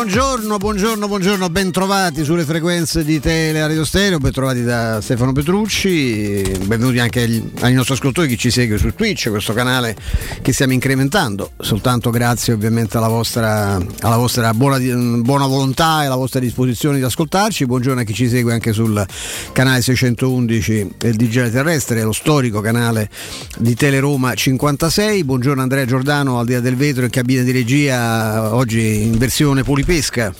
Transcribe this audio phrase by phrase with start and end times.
[0.00, 6.98] Buongiorno, buongiorno, buongiorno, bentrovati sulle frequenze di Tele Radio Stereo, bentrovati da Stefano Petrucci, benvenuti
[6.98, 9.94] anche agli, ai nostri ascoltatori, chi ci segue su Twitch, questo canale
[10.40, 16.16] che stiamo incrementando, soltanto grazie ovviamente alla vostra, alla vostra buona, buona, volontà e alla
[16.16, 19.06] vostra disposizione di ascoltarci, buongiorno a chi ci segue anche sul
[19.52, 23.10] canale 611 del Digitale Terrestre, lo storico canale
[23.58, 27.50] di Tele Roma 56, buongiorno Andrea Giordano al di là del vetro in cabina di
[27.50, 30.32] regia, oggi in versione polipesca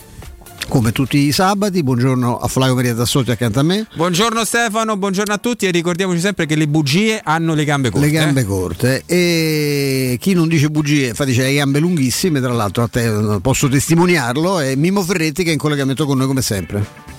[0.69, 1.83] come tutti i sabati.
[1.83, 3.85] Buongiorno a Flavio Maria Tassotti accanto a me.
[3.93, 8.05] Buongiorno Stefano, buongiorno a tutti e ricordiamoci sempre che le bugie hanno le gambe corte.
[8.05, 12.83] Le gambe corte e chi non dice bugie, infatti c'è le gambe lunghissime, tra l'altro
[12.83, 17.10] a te posso testimoniarlo, è Mimo Ferretti che è in collegamento con noi come sempre.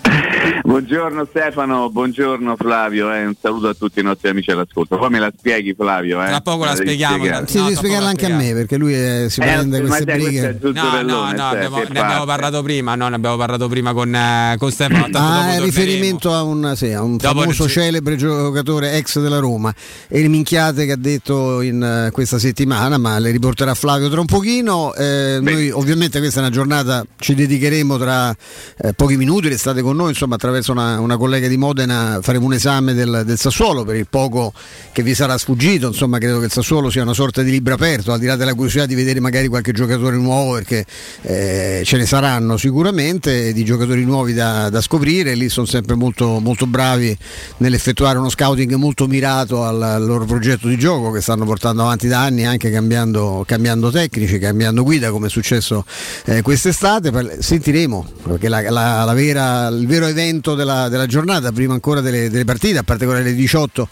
[0.72, 4.96] Buongiorno Stefano, buongiorno Flavio, eh, un saluto a tutti i nostri amici all'ascolto.
[4.96, 6.22] Poi me la spieghi Flavio.
[6.22, 6.28] Eh?
[6.28, 7.22] Tra poco la spieghiamo.
[7.26, 10.58] No, sì, devi spiegarla anche a me perché lui è, si eh, prende queste brighe.
[10.62, 14.14] No, no, no, cioè, abbiamo, ne abbiamo parlato prima, no, ne abbiamo parlato prima con,
[14.14, 15.08] eh, con Stefano.
[15.12, 19.74] Ah, è riferimento a un, sì, a un famoso celebre giocatore ex della Roma
[20.08, 24.20] e le minchiate che ha detto in uh, questa settimana, ma le riporterà Flavio tra
[24.20, 24.94] un pochino.
[24.94, 28.34] Eh, noi ovviamente questa è una giornata, ci dedicheremo tra
[28.78, 32.54] eh, pochi minuti, restate con noi, insomma attraverso una, una, collega di Modena faremo un
[32.54, 34.52] esame del, del, Sassuolo per il poco
[34.92, 38.12] che vi sarà sfuggito, insomma credo che il Sassuolo sia una sorta di libro aperto,
[38.12, 40.84] al di là della curiosità di vedere magari qualche giocatore nuovo perché
[41.22, 46.38] eh, ce ne saranno sicuramente di giocatori nuovi da, da scoprire, lì sono sempre molto,
[46.38, 47.16] molto bravi
[47.58, 52.08] nell'effettuare uno scouting molto mirato al, al, loro progetto di gioco che stanno portando avanti
[52.08, 55.84] da anni anche cambiando, cambiando tecnici, cambiando guida come è successo
[56.26, 61.74] eh, quest'estate, sentiremo perché la, la, la vera, il vero evento della, della giornata, prima
[61.74, 63.88] ancora delle, delle, partite, a parte quella delle 18,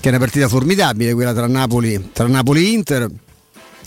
[0.00, 3.10] che è una partita formidabile, quella tra Napoli, tra Napoli e Inter.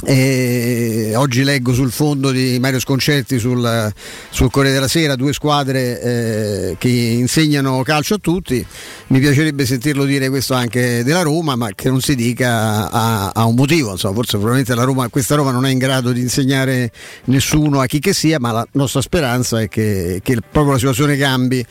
[0.06, 3.92] E oggi leggo sul fondo di Mario Sconcerti sul,
[4.30, 8.64] sul Corriere della Sera due squadre eh, che insegnano calcio a tutti.
[9.08, 13.56] Mi piacerebbe sentirlo dire questo anche della Roma, ma che non si dica a, un
[13.56, 13.92] motivo.
[13.92, 16.92] Insomma, forse probabilmente Roma, questa Roma non è in grado di insegnare
[17.26, 21.18] nessuno a chi che sia, ma la nostra speranza è che, che proprio la situazione
[21.18, 21.66] cambi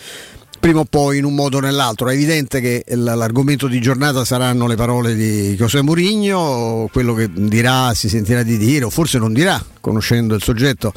[0.58, 2.08] prima o poi in un modo o nell'altro.
[2.08, 7.94] È evidente che l'argomento di giornata saranno le parole di José Mourinho, quello che dirà,
[7.94, 10.92] si sentirà di dire, o forse non dirà, conoscendo il soggetto.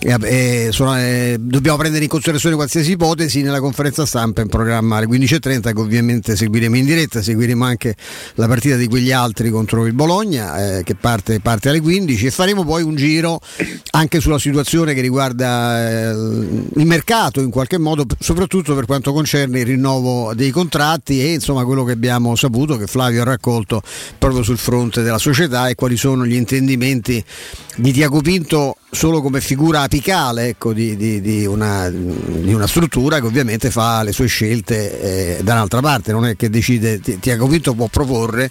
[0.00, 4.98] E, e, sono, eh, dobbiamo prendere in considerazione qualsiasi ipotesi nella conferenza stampa in programma
[4.98, 7.96] alle 15.30 che ovviamente seguiremo in diretta, seguiremo anche
[8.34, 12.30] la partita di quegli altri contro il Bologna eh, che parte, parte, alle 15 e
[12.30, 13.40] faremo poi un giro
[13.92, 19.60] anche sulla situazione che riguarda eh, il mercato in qualche modo, soprattutto per quanto concerne
[19.60, 23.82] il rinnovo dei contratti e insomma quello che abbiamo saputo che Flavio ha raccolto
[24.18, 27.22] proprio sul fronte della società e quali sono gli intendimenti
[27.76, 33.20] di Tiago Pinto solo come figura apicale ecco, di, di, di, una, di, una, struttura
[33.20, 37.46] che ovviamente fa le sue scelte eh, da un'altra parte, non è che decide, Tiago
[37.46, 38.50] Pinto può proporre,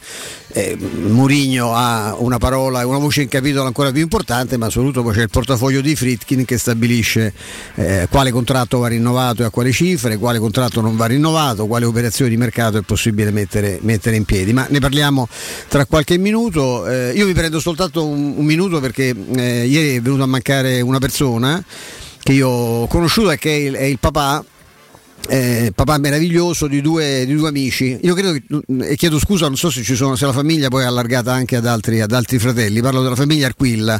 [0.54, 5.02] eh, Murigno ha una parola e una voce in capitolo ancora più importante, ma soprattutto
[5.02, 7.34] poi c'è il portafoglio di Fritkin che stabilisce
[7.75, 11.86] eh, quale contratto va rinnovato e a quale cifre, quale contratto non va rinnovato, quale
[11.86, 14.54] operazioni di mercato è possibile mettere, mettere in piedi.
[14.54, 15.28] Ma ne parliamo
[15.68, 16.86] tra qualche minuto.
[16.88, 20.81] Eh, io vi prendo soltanto un, un minuto perché eh, ieri è venuto a mancare
[20.81, 21.63] una persona
[22.21, 24.44] che io ho conosciuto e che è il, è il papà
[25.29, 27.97] eh, papà meraviglioso di due, di due, amici.
[28.01, 28.44] Io credo che,
[28.89, 31.66] e chiedo scusa, non so se, sono, se la famiglia poi è allargata anche ad
[31.66, 32.81] altri, ad altri, fratelli.
[32.81, 34.00] Parlo della famiglia Arquilla,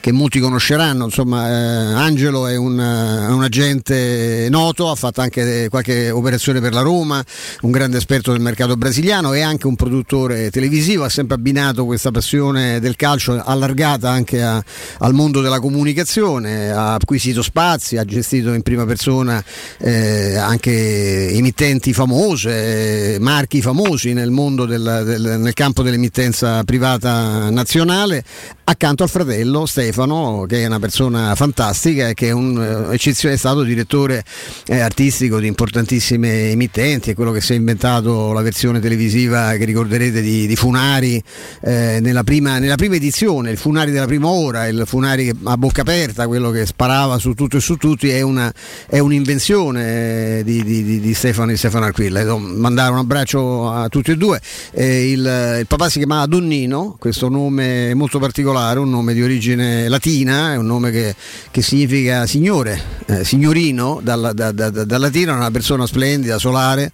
[0.00, 1.04] che molti conosceranno.
[1.04, 6.80] Insomma, eh, Angelo è un, un, agente noto, ha fatto anche qualche operazione per la
[6.80, 7.22] Roma,
[7.62, 11.04] un grande esperto del mercato brasiliano e anche un produttore televisivo.
[11.04, 14.62] Ha sempre abbinato questa passione del calcio allargata anche a,
[14.98, 19.42] al mondo della comunicazione, ha acquisito spazi, ha gestito in prima persona
[19.78, 27.50] eh, anche anche emittenti famose, marchi famosi nel mondo del, del, nel campo dell'emittenza privata
[27.50, 28.24] nazionale,
[28.64, 33.36] accanto al fratello Stefano, che è una persona fantastica e che è, un, eh, è
[33.36, 34.24] stato direttore
[34.66, 39.66] eh, artistico di importantissime emittenti, è quello che si è inventato la versione televisiva che
[39.66, 41.22] ricorderete di, di Funari
[41.60, 45.82] eh, nella, prima, nella, prima, edizione, il Funari della prima ora, il Funari a bocca
[45.82, 48.50] aperta, quello che sparava su tutto e su tutti, è, una,
[48.88, 52.22] è un'invenzione di di, di, di, Stefano e Stefano Aquilla.
[52.22, 54.40] Devo mandare un abbraccio a tutti e due.
[54.72, 59.88] Eh, il, il, papà si chiamava Donnino, questo nome molto particolare, un nome di origine
[59.88, 61.14] latina, è un nome che,
[61.50, 66.92] che significa signore, eh, signorino dal, da, da, da, latino, una persona splendida, solare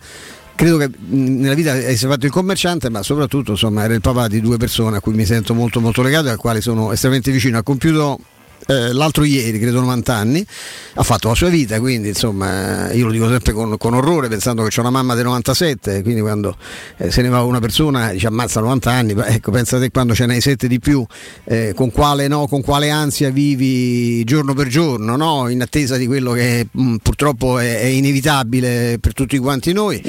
[0.60, 4.42] credo che nella vita sia fatto il commerciante, ma soprattutto insomma, era il papà di
[4.42, 7.56] due persone a cui mi sento molto molto legato e al quale sono estremamente vicino.
[7.56, 8.20] Ha compiuto
[8.66, 10.46] eh, l'altro ieri, credo 90 anni,
[10.94, 14.62] ha fatto la sua vita, quindi insomma io lo dico sempre con, con orrore pensando
[14.62, 16.56] che c'è una mamma del 97, quindi quando
[16.98, 20.40] eh, se ne va una persona dice ammazza 90 anni, ecco pensate quando ce n'hai
[20.40, 21.04] 7 di più,
[21.44, 25.48] eh, con, quale, no, con, quale, ansia vivi giorno per giorno, no?
[25.48, 30.02] in attesa di quello che mh, mm, purtroppo è, è inevitabile per tutti quanti noi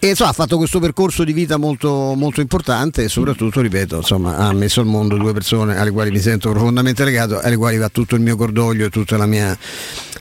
[0.00, 4.36] e insomma, ha fatto questo percorso di vita molto, molto importante e soprattutto, ripeto, insomma,
[4.36, 7.88] ha messo al mondo due persone alle quali mi sento profondamente legato, alle quali va
[7.88, 9.58] tutto il mio cordoglio e mia,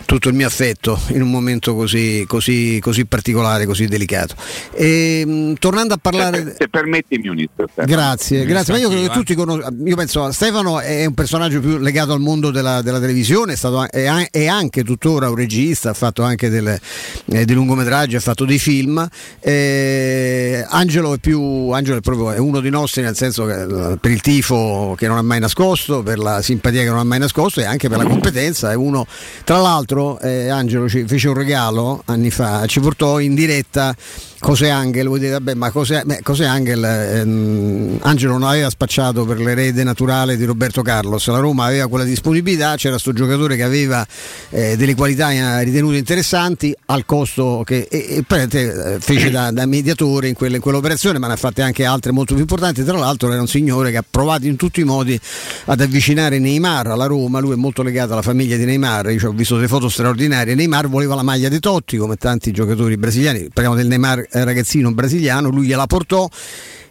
[0.06, 4.34] tutto il mio affetto in un momento così, così, così particolare, così delicato.
[4.72, 6.44] E, mh, tornando a parlare...
[6.44, 7.86] Se, se permettimi un istante.
[7.86, 8.74] Grazie, grazie.
[8.74, 12.20] Ma io credo che tutti conoscono, io penso Stefano è un personaggio più legato al
[12.20, 16.50] mondo della, della televisione, è, stato, è, è, anche tuttora un regista, ha fatto anche
[16.50, 16.80] delle,
[17.26, 19.08] eh, dei lungometraggi, ha fatto dei film.
[19.40, 23.62] Eh, eh, Angelo è più Angelo è proprio è uno di nostri nel senso che
[23.62, 27.04] eh, per il tifo che non ha mai nascosto per la simpatia che non ha
[27.04, 29.06] mai nascosto e anche per la competenza è uno
[29.44, 33.96] tra l'altro eh, Angelo ci fece un regalo anni fa ci portò in diretta
[34.40, 35.08] Cos'è Angel?
[35.08, 36.84] Vuoi dire, vabbè, ma cos'è, beh, cos'è Angel?
[36.84, 42.04] Ehm, Angelo non aveva spacciato per l'erede naturale di Roberto Carlos, la Roma aveva quella
[42.04, 44.06] disponibilità, c'era questo giocatore che aveva
[44.50, 50.28] eh, delle qualità eh, ritenute interessanti al costo che e, e, fece da, da mediatore
[50.28, 52.84] in, quelle, in, quell'operazione, ma ne ha fatte anche altre molto più importanti.
[52.84, 55.20] Tra l'altro era un signore che ha provato in tutti i modi
[55.66, 59.32] ad avvicinare Neymar alla Roma, lui è molto legato alla famiglia di Neymar, io ho
[59.32, 63.76] visto delle foto straordinarie, Neymar voleva la maglia di Totti come tanti giocatori brasiliani, parliamo
[63.76, 66.30] del Neymar ragazzino brasiliano, lui gliela portò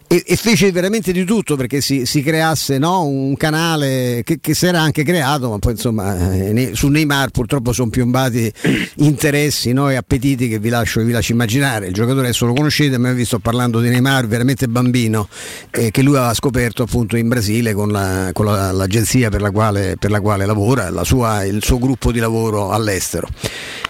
[0.08, 3.04] e, e, fece veramente di tutto perché si, si creasse no?
[3.04, 7.72] un canale che, che, si era anche creato, ma poi insomma eh, su Neymar purtroppo
[7.72, 8.52] sono piombati
[8.96, 9.90] interessi no?
[9.90, 11.88] e appetiti che vi lascio, vi lascio, immaginare.
[11.88, 15.28] Il giocatore adesso lo conoscete, ma vi sto parlando di Neymar veramente bambino,
[15.70, 19.50] eh, che lui aveva scoperto appunto in Brasile con, la, con la, l'agenzia per la,
[19.50, 23.28] quale, per la quale lavora, sua, il suo gruppo di lavoro all'estero.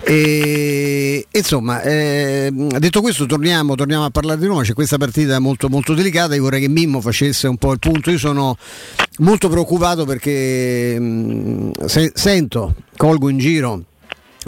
[0.08, 4.62] E, insomma, eh, detto questo, torniamo, torniamo, a parlare di Roma.
[4.62, 6.36] C'è questa partita molto, molto delicata.
[6.36, 8.12] Io vorrei che Mimmo facesse un po' il punto.
[8.12, 8.56] Io sono
[9.18, 13.82] molto preoccupato perché mh, mm, se, sento, colgo in giro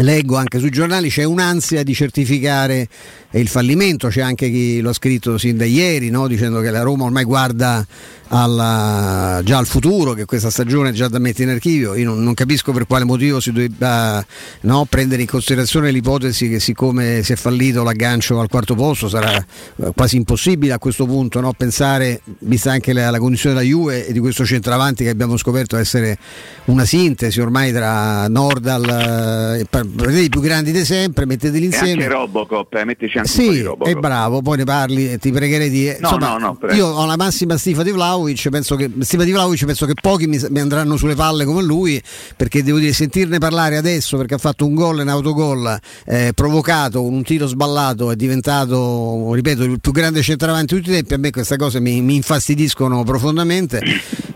[0.03, 2.89] leggo anche sui giornali c'è un'ansia di certificare
[3.33, 6.27] il fallimento, c'è anche chi lo ha scritto sin da ieri no?
[6.27, 7.87] dicendo che la Roma ormai guarda
[8.29, 11.95] alla, già al futuro, che questa stagione è già da mettere in archivio.
[11.95, 14.25] Io non, non capisco per quale motivo si debba
[14.63, 19.35] no, prendere in considerazione l'ipotesi che siccome si è fallito l'aggancio al quarto posto sarà
[19.37, 24.07] eh, quasi impossibile a questo punto no, pensare, vista anche la, la, condizione della Juve
[24.07, 26.19] e di questo centravanti che abbiamo scoperto essere
[26.67, 29.67] una sintesi ormai tra Nordal,
[30.07, 32.03] eh, i più grandi di sempre, metteteli insieme.
[32.03, 33.95] E anche Robocop, eh, mettici anche sì, Robocop.
[33.95, 35.87] è bravo, poi ne parli e ti pregherei di...
[35.87, 39.25] No, insomma, no, no, io ho la massima stima di Vlao Vlaovic, penso che, stima
[39.25, 42.01] di Vlaovic penso che pochi mi, mi, andranno sulle palle come lui,
[42.37, 47.03] perché devo dire sentirne parlare adesso perché ha fatto un gol in autogol eh, provocato
[47.03, 51.15] con un tiro sballato, è diventato, ripeto, il più grande centravanti di tutti i tempi,
[51.15, 53.83] a me queste cose mi, mi infastidiscono profondamente.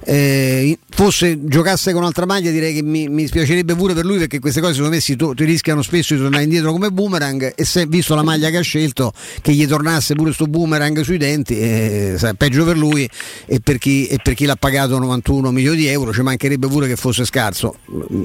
[0.04, 4.40] Eh, fosse giocasse con un'altra maglia direi che mi, mi spiacerebbe pure per lui perché
[4.40, 7.86] queste cose secondo me si to- rischiano spesso di tornare indietro come boomerang e se
[7.86, 12.34] visto la maglia che ha scelto che gli tornasse pure sto boomerang sui denti eh,
[12.36, 13.08] peggio per lui
[13.46, 16.86] e per, chi, e per chi l'ha pagato 91 milioni di euro ci mancherebbe pure
[16.86, 17.76] che fosse scarso.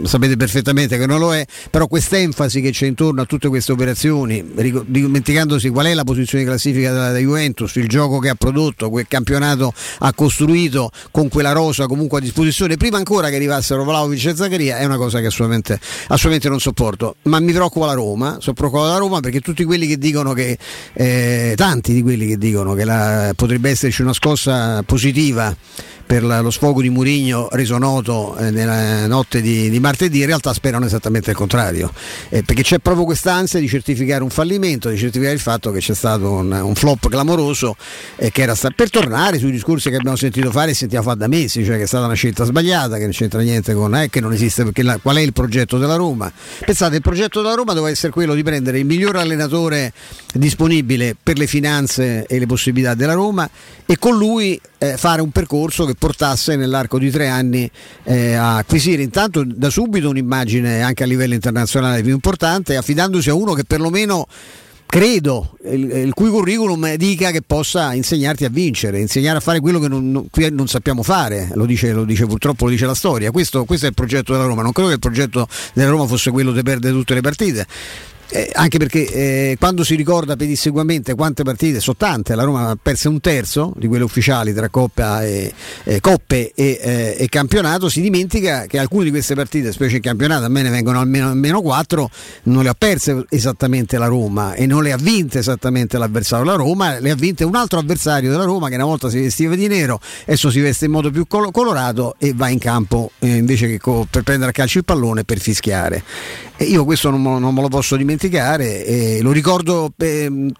[0.03, 4.44] Sapete perfettamente che non lo è però quest'enfasi che c'è intorno a tutte queste operazioni
[4.85, 9.73] dimenticandosi qual è la posizione classifica della, Juventus il gioco che ha prodotto quel campionato
[9.99, 14.78] ha costruito con quella rosa comunque a disposizione prima ancora che arrivassero Vlaovic e Zaccaria
[14.78, 17.16] è una cosa che assolutamente, assolutamente non sopporto.
[17.24, 20.57] Ma mi preoccupa la Roma sono preoccupato la Roma perché tutti quelli che dicono che
[20.94, 25.56] eh, tanti di quelli che dicono che la, potrebbe esserci una scossa positiva
[26.07, 30.26] per la, lo sfogo di Murigno reso noto eh, nella notte di, di, martedì, in
[30.26, 31.92] realtà sperano esattamente il contrario,
[32.30, 35.94] eh, perché c'è proprio quest'ansia di certificare un fallimento, di certificare il fatto che c'è
[35.94, 37.76] stato un, un flop clamoroso
[38.16, 41.18] eh, che era sta- per tornare sui discorsi che abbiamo sentito fare e sentiamo fare
[41.18, 44.09] da mesi, cioè che è stata una scelta sbagliata, che non c'entra niente con, eh,
[44.09, 46.31] che non esiste perché la, qual è il progetto della Roma.
[46.66, 49.94] Pensate, il progetto della Roma doveva essere quello di prendere il miglior allenatore
[50.33, 53.49] disponibile per le finanze e le possibilità della Roma
[53.85, 57.69] e con lui eh, fare un percorso che portasse nell'arco di tre anni
[58.04, 63.33] eh, a acquisire intanto da subito un'immagine anche a livello internazionale più importante, affidandosi a
[63.33, 64.28] uno che perlomeno
[64.87, 69.79] credo, il, il, cui curriculum dica che possa insegnarti a vincere, insegnare a fare quello
[69.79, 72.95] che non, non, qui non sappiamo fare, lo dice, lo dice, purtroppo lo dice la
[72.95, 76.07] storia, questo, questo, è il progetto della Roma, non credo che il progetto della Roma
[76.07, 77.67] fosse quello di perdere tutte le partite,
[78.30, 82.78] eh, anche perché eh, quando si ricorda pedissequamente quante partite, sono tante, la Roma ha
[82.81, 85.54] perso un terzo di quelle ufficiali tra Coppa e,
[85.84, 90.02] eh, Coppe e, eh, e, campionato, si dimentica che alcune di queste partite, specie in
[90.02, 92.10] campionato, a me ne vengono almeno, almeno 4,
[92.44, 96.57] non le ha perse esattamente la Roma e non le ha vinte esattamente l'avversario della
[96.57, 99.68] Roma, le ha vinte un altro avversario della Roma che una volta si vestiva di
[99.68, 103.68] nero, adesso si veste in modo più col- colorato e va in campo eh, invece
[103.68, 106.04] che co- per prendere a calcio il pallone per fischiare.
[106.59, 110.52] E io questo non, non me lo posso dimenticare e lo ricordo eh,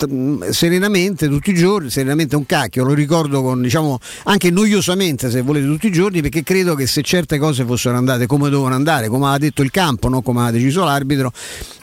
[0.51, 5.66] serenamente tutti i giorni, serenamente un cacchio, lo ricordo con, diciamo, anche noiosamente se volete
[5.66, 9.27] tutti i giorni perché credo che se certe cose fossero andate come dovevano andare, come
[9.27, 11.32] ha detto il campo, non come ha deciso l'arbitro,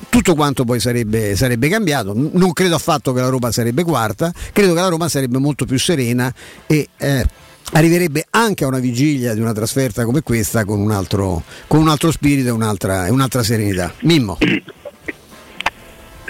[0.08, 2.12] tutto quanto poi sarebbe, sarebbe cambiato.
[2.14, 5.78] Non credo affatto che la Roma sarebbe quarta, credo che la Roma sarebbe molto più
[5.78, 6.32] serena
[6.68, 7.26] e eh,
[7.74, 11.88] arriverebbe anche a una vigilia di una trasferta come questa con un altro, con un
[11.88, 13.92] altro spirito e un'altra, un'altra serenità.
[14.00, 14.38] Mimmo.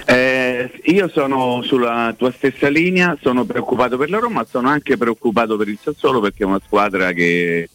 [0.07, 5.57] Eh, io sono sulla tua stessa linea, sono preoccupato per la Roma, sono anche preoccupato
[5.57, 7.69] per il Sassuolo perché è una squadra che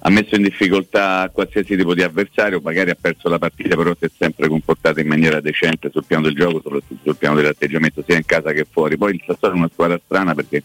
[0.00, 4.04] ha messo in difficoltà qualsiasi tipo di avversario, magari ha perso la partita, però si
[4.04, 8.16] è sempre comportata in maniera decente sul piano del gioco, soprattutto sul piano dell'atteggiamento sia
[8.16, 8.96] in casa che fuori.
[8.96, 10.62] Poi il Sassuolo è una squadra strana perché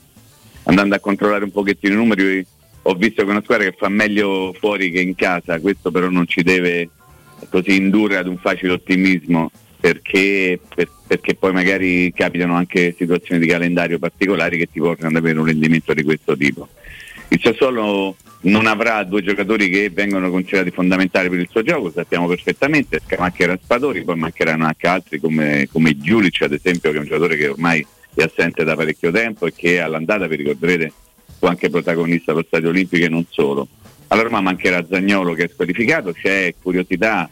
[0.64, 2.46] andando a controllare un pochettino i numeri
[2.86, 6.10] ho visto che è una squadra che fa meglio fuori che in casa, questo però
[6.10, 6.90] non ci deve
[7.50, 13.48] così indurre ad un facile ottimismo perché, per, perché poi magari capitano anche situazioni di
[13.48, 16.70] calendario particolari che ti portano ad avere un rendimento di questo tipo.
[17.30, 22.28] Il Sassuolo non avrà due giocatori che vengono considerati fondamentali per il suo gioco, sappiamo
[22.28, 27.06] perfettamente, mancherà Raspadori, poi mancheranno anche altri come, come Giulic ad esempio che è un
[27.06, 27.86] giocatore che ormai
[28.22, 30.92] è assente da parecchio tempo e che all'andata, vi ricorderete,
[31.40, 33.68] fu anche protagonista per Stadio Olimpico e non solo.
[34.08, 37.30] Alla Roma mancherà Zagnolo che è squalificato, c'è curiosità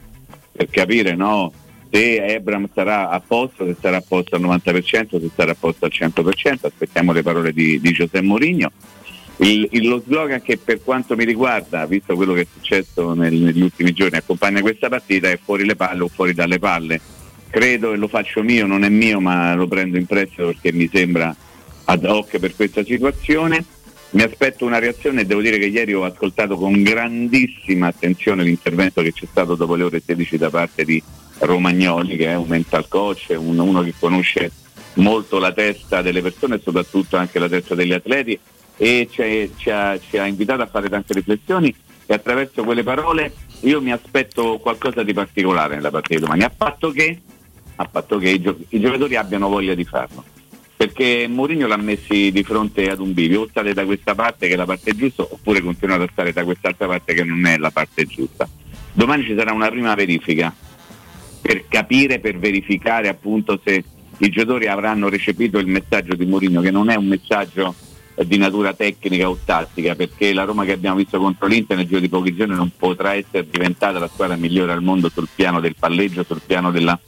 [0.52, 1.54] per capire no,
[1.92, 5.86] se Ebram sarà a posto, se sarà a posto al 90%, se sarà a posto
[5.86, 8.72] al 100%, aspettiamo le parole di, di Giuseppe Mourinho.
[9.38, 13.34] Il, il, lo slogan che per quanto mi riguarda, visto quello che è successo nel,
[13.34, 17.02] negli ultimi giorni, accompagna questa partita è fuori le palle o fuori dalle palle
[17.52, 20.90] credo e lo faccio mio, non è mio ma lo prendo in prestito perché mi
[20.92, 21.36] sembra
[21.86, 23.64] ad hoc per questa situazione.
[24.12, 29.02] Mi aspetto una reazione e devo dire che ieri ho ascoltato con grandissima attenzione l'intervento
[29.02, 31.02] che c'è stato dopo le ore 16 da parte di
[31.40, 34.52] Romagnoli, che è un mental coach, un, uno che conosce
[34.96, 38.38] molto la testa delle persone e soprattutto anche la testa degli atleti
[38.76, 41.74] e ci, ha, ci ha invitato a fare tante riflessioni
[42.06, 46.52] e attraverso quelle parole io mi aspetto qualcosa di particolare nella partita di domani, a
[46.56, 47.22] patto che
[47.82, 50.24] a patto che i, gio- i giocatori abbiano voglia di farlo.
[50.76, 54.54] Perché Mourinho l'ha messi di fronte ad un bivio, o state da questa parte che
[54.54, 57.70] è la parte giusta, oppure continuate a stare da quest'altra parte che non è la
[57.70, 58.50] parte giusta.
[58.94, 60.54] Domani ci sarà una prima verifica
[61.42, 63.84] per capire, per verificare appunto se
[64.18, 67.74] i giocatori avranno recepito il messaggio di Mourinho, che non è un messaggio
[68.24, 72.00] di natura tecnica o tattica, perché la Roma che abbiamo visto contro l'Inter nel giro
[72.00, 75.76] di pochi giorni non potrà essere diventata la squadra migliore al mondo sul piano del
[75.78, 77.00] palleggio, sul piano della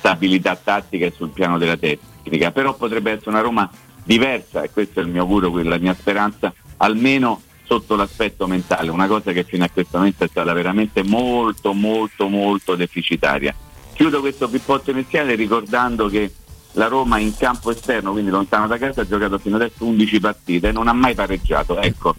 [0.00, 3.70] stabilità tattica e sul piano della tecnica, però potrebbe essere una Roma
[4.02, 9.06] diversa e questo è il mio auguro, la mia speranza, almeno sotto l'aspetto mentale, una
[9.06, 13.54] cosa che fino a questo momento è stata veramente molto molto molto deficitaria.
[13.92, 16.32] Chiudo questo pippotto iniziale ricordando che
[16.72, 20.68] la Roma in campo esterno, quindi lontano da casa, ha giocato fino adesso 11 partite
[20.68, 21.78] e non ha mai pareggiato.
[21.78, 22.14] Ecco,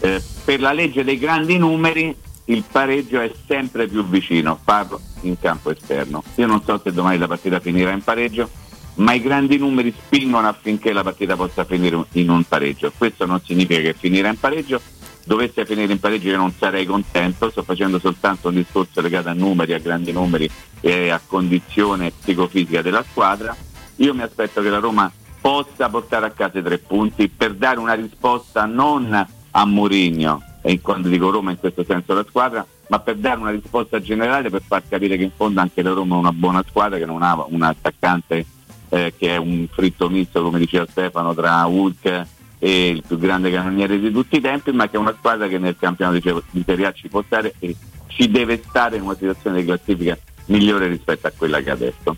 [0.00, 5.38] eh, per la legge dei grandi numeri il pareggio è sempre più vicino, parlo in
[5.38, 6.22] campo esterno.
[6.36, 8.50] Io non so se domani la partita finirà in pareggio,
[8.96, 12.92] ma i grandi numeri spingono affinché la partita possa finire in un pareggio.
[12.96, 14.80] Questo non significa che finirà in pareggio,
[15.24, 19.32] dovesse finire in pareggio io non sarei contento, sto facendo soltanto un discorso legato a
[19.32, 20.48] numeri, a grandi numeri
[20.80, 23.56] e a condizione psicofisica della squadra.
[23.96, 25.10] Io mi aspetto che la Roma
[25.40, 30.80] possa portare a casa i tre punti per dare una risposta non a Mourinho, e
[30.80, 34.62] quando dico Roma in questo senso la squadra, ma per dare una risposta generale per
[34.66, 37.44] far capire che in fondo anche la Roma è una buona squadra che non ha
[37.46, 38.46] un attaccante
[38.88, 42.26] eh, che è un fritto misto come diceva Stefano tra Hulk
[42.58, 45.58] e il più grande cannoniere di tutti i tempi, ma che è una squadra che
[45.58, 49.60] nel campionato di Serie A ci può stare e ci deve stare in una situazione
[49.60, 50.16] di classifica
[50.46, 52.16] migliore rispetto a quella che ha adesso.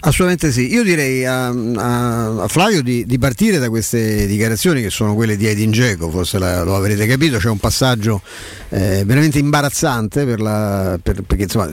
[0.00, 4.90] Assolutamente sì, io direi a, a, a Flavio di, di, partire da queste dichiarazioni che
[4.90, 8.22] sono quelle di Edin Dzeko, forse la, lo avrete capito, c'è un passaggio
[8.68, 11.68] eh, veramente imbarazzante per la, per, perché insomma,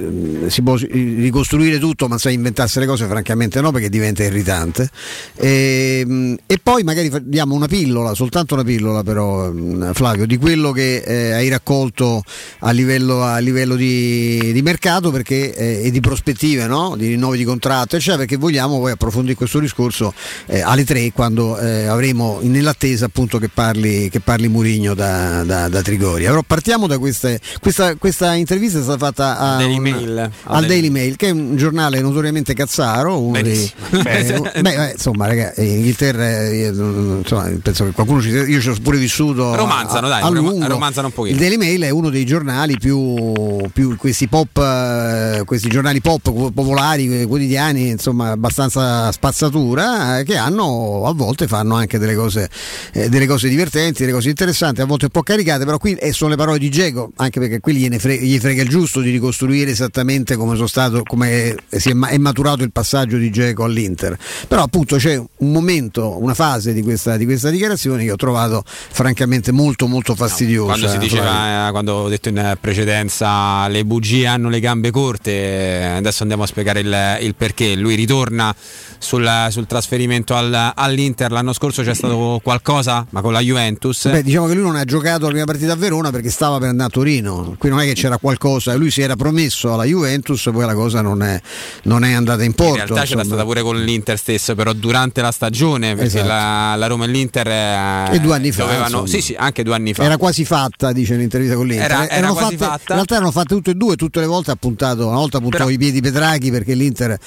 [0.48, 4.89] si può ricostruire tutto ma sai inventarsi le cose francamente no perché diventa irritante
[5.36, 9.51] e, e poi magari diamo una pillola, soltanto una pillola però
[9.94, 12.24] Flavio, di quello che eh, hai raccolto
[12.60, 16.96] a livello, a livello di, di, mercato perché, eh, e di prospettive, no?
[16.98, 20.13] di rinnovi di contratto eccetera perché vogliamo poi approfondire questo discorso
[20.48, 25.67] eh, alle tre quando eh, avremo nell'attesa appunto che parli, che parli Murigno da, da,
[25.67, 26.29] da, Trigoria.
[26.29, 30.31] Però partiamo da queste, questa, questa intervista è stata fatta a, Daily un, Mail, al
[30.43, 30.67] Daily.
[30.67, 35.77] Daily Mail che è un giornale notoriamente cazzaro, uno dei, eh, beh, insomma ragazzi, in
[35.77, 40.29] Inghilterra insomma, penso che qualcuno ci, io ci ho pure vissuto romanzano, a, dai, a
[40.29, 40.67] lungo.
[40.67, 41.36] romanzano un pochino.
[41.36, 43.24] Il Daily Mail è uno dei giornali più,
[43.72, 51.05] più questi pop, eh, questi giornali pop popolari quotidiani insomma abbastanza spazzatura eh, che hanno
[51.05, 52.50] a volte fanno anche delle cose,
[52.93, 56.13] eh, delle cose divertenti, delle cose interessanti, a volte un po' caricate, però qui eh,
[56.13, 59.09] sono le parole di Diego, anche perché qui gli frega, gli frega il giusto di
[59.09, 64.17] ricostruire esattamente come sono stato, come si è, è maturato il passaggio di Diego all'Inter.
[64.47, 68.63] Però appunto c'è un momento, una fase di questa, di questa dichiarazione che ho trovato
[68.65, 70.74] francamente molto molto fastidiosa.
[70.74, 74.91] No, quando si diceva, eh, quando ho detto in precedenza le bugie hanno le gambe
[74.91, 78.53] corte, adesso andiamo a spiegare il, il perché lui ritorna
[78.97, 81.31] sul, sul trasferimento al, all'Inter.
[81.31, 84.09] L'anno scorso c'è stato qualcosa, ma con la Juventus.
[84.09, 86.69] Beh, diciamo che lui non ha giocato la prima partita a Verona perché stava per
[86.69, 87.55] andare a Torino.
[87.57, 91.01] Qui non è che c'era qualcosa, lui si era promesso alla Juventus, poi la cosa
[91.01, 91.39] non è,
[91.83, 92.71] non è andata in porto.
[92.71, 93.21] In realtà insomma.
[93.21, 96.27] c'era stata pure con l'Inter stesso, però durante la stagione, perché esatto.
[96.27, 99.75] la, la, Roma e l'Inter eh, e due anni fa, dovevano, sì, sì, anche due
[99.75, 100.03] anni fa.
[100.03, 101.91] Era quasi fatta, dice l'intervista con l'Inter.
[101.91, 102.81] Era, era fatte, fatta.
[102.87, 105.71] In realtà erano fatte tutte e due, tutte le volte ha puntato, una volta puntava
[105.71, 107.17] i piedi Petrachi perché l'Inter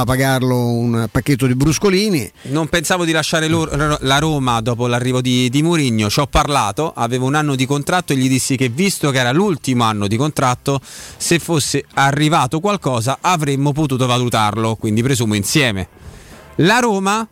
[0.00, 2.30] voleva pagarlo un pacchetto di bruscolini.
[2.42, 7.26] Non pensavo di lasciare la Roma dopo l'arrivo di, di Mourinho, ci ho parlato, avevo
[7.26, 10.80] un anno di contratto e gli dissi che visto che era l'ultimo anno di contratto,
[10.82, 15.88] se fosse arrivato qualcosa avremmo potuto valutarlo, quindi presumo insieme.
[16.56, 17.26] La Roma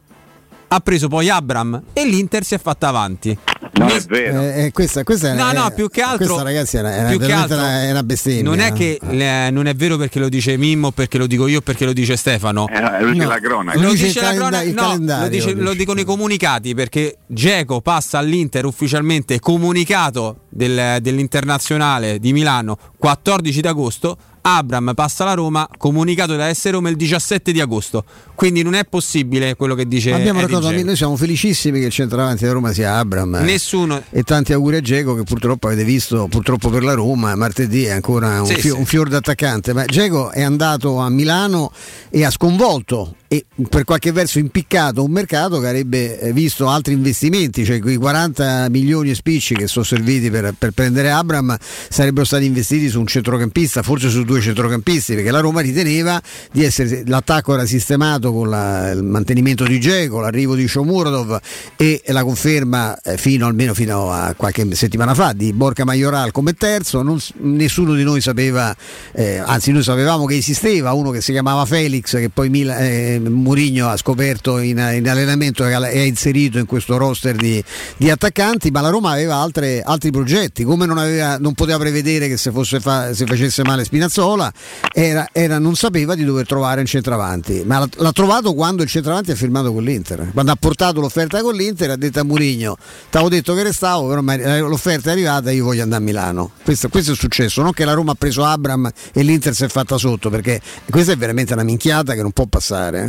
[0.69, 3.37] ha preso poi Abram e l'Inter si è fatta avanti.
[3.73, 4.41] Non è vero.
[4.41, 6.27] Eh, eh, questa, questa no, è, no, più che altro.
[6.27, 8.43] Questa ragazzi è una, più che altro, una, è una bestemmia.
[8.43, 11.61] Non è che eh, non è vero perché lo dice Mimmo, perché lo dico io,
[11.61, 12.69] perché lo dice Stefano.
[12.69, 13.79] Eh, lo dice no, la cronaca.
[13.79, 14.71] Lo, dice la cronaca.
[14.73, 22.19] No, lo, dice, lo, dicono i comunicati perché Geco passa all'Inter ufficialmente comunicato del, dell'internazionale
[22.19, 27.61] di Milano 14 d'agosto Abram passa alla Roma, comunicato da S Roma il 17 di
[27.61, 28.05] agosto.
[28.35, 32.43] Quindi non è possibile quello che dice Abbiamo raccontato, noi siamo felicissimi che il centravanti
[32.43, 33.35] della Roma sia Abram.
[33.37, 33.43] Eh.
[33.43, 34.03] Nessuno.
[34.11, 37.91] E tanti auguri a Geco che purtroppo avete visto, purtroppo per la Roma, martedì è
[37.91, 38.79] ancora un, sì, fio, sì.
[38.79, 39.73] un fior d'attaccante.
[39.73, 41.73] Ma Geco è andato a Milano
[42.11, 46.95] e ha sconvolto e per qualche verso impiccato un mercato che avrebbe eh, visto altri
[46.95, 52.25] investimenti, cioè quei 40 milioni e spicci che sono serviti per, per, prendere Abram sarebbero
[52.25, 57.03] stati investiti su un centrocampista, forse su due centrocampisti, perché la Roma riteneva di essere
[57.05, 61.39] l'attacco era sistemato con la, il mantenimento di Geco, l'arrivo di Shomurodov
[61.77, 66.55] e la conferma eh, fino almeno fino a qualche settimana fa di Borca Majoral come
[66.55, 68.75] terzo, non, nessuno di noi sapeva,
[69.13, 73.18] eh, anzi noi sapevamo che esisteva uno che si chiamava Felix che poi Mila, eh,
[73.19, 77.63] Murigno ha scoperto in, in, allenamento e ha inserito in questo roster di,
[77.97, 82.29] di attaccanti, ma la Roma aveva altre, altri progetti, come non, aveva, non, poteva prevedere
[82.29, 82.51] che se,
[82.81, 84.53] fa, se facesse male Spinazzola,
[84.93, 88.89] era, era, non sapeva di dover trovare un centravanti, ma l'ha, l'ha, trovato quando il
[88.89, 92.77] centravanti ha firmato con l'Inter, quando ha portato l'offerta con l'Inter ha detto a Murigno,
[93.11, 94.21] ti avevo detto che restavo, però
[94.69, 96.51] l'offerta è arrivata e io voglio andare a Milano.
[96.63, 99.69] Questo, questo, è successo, non che la Roma ha preso Abram e l'Inter si è
[99.69, 103.08] fatta sotto, perché questa è veramente una minchiata che non può passare.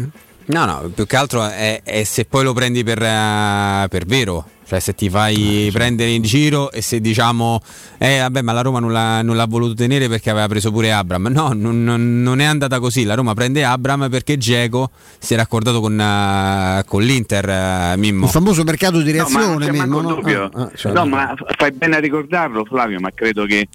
[0.49, 4.49] No, no, più che altro è, è se poi lo prendi per, uh, per vero,
[4.65, 7.61] cioè se ti fai ah, prendere in giro e se diciamo,
[7.99, 10.91] eh vabbè ma la Roma non l'ha, non l'ha voluto tenere perché aveva preso pure
[10.91, 11.27] Abram.
[11.27, 15.43] No, non, non, non, è andata così, la Roma prende Abram perché Geco si era
[15.43, 18.25] accordato con, uh, con l'Inter, uh, Mimmo.
[18.25, 20.17] Il famoso mercato di reazione, no, ma, Mimmo, no?
[20.17, 23.67] Ah, ah, cioè, no, ma fai bene a ricordarlo Flavio, ma credo che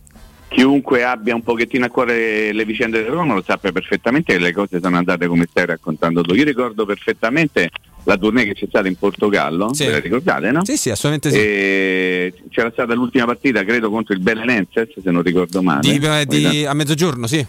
[0.54, 4.52] chiunque abbia un pochettino a cuore le vicende del Roma lo sappia perfettamente che le
[4.52, 6.32] cose sono andate come stai raccontando tu.
[6.34, 7.70] Io ricordo perfettamente
[8.04, 9.86] la tournée che c'è stata in Portogallo, sì.
[9.86, 10.64] ve la ricordate no?
[10.64, 11.44] Sì, sì, assolutamente sì.
[11.44, 15.80] E c'era stata l'ultima partita, credo, contro il Belenenses, se non ricordo male.
[15.80, 17.44] Di, eh, di, a mezzogiorno, sì.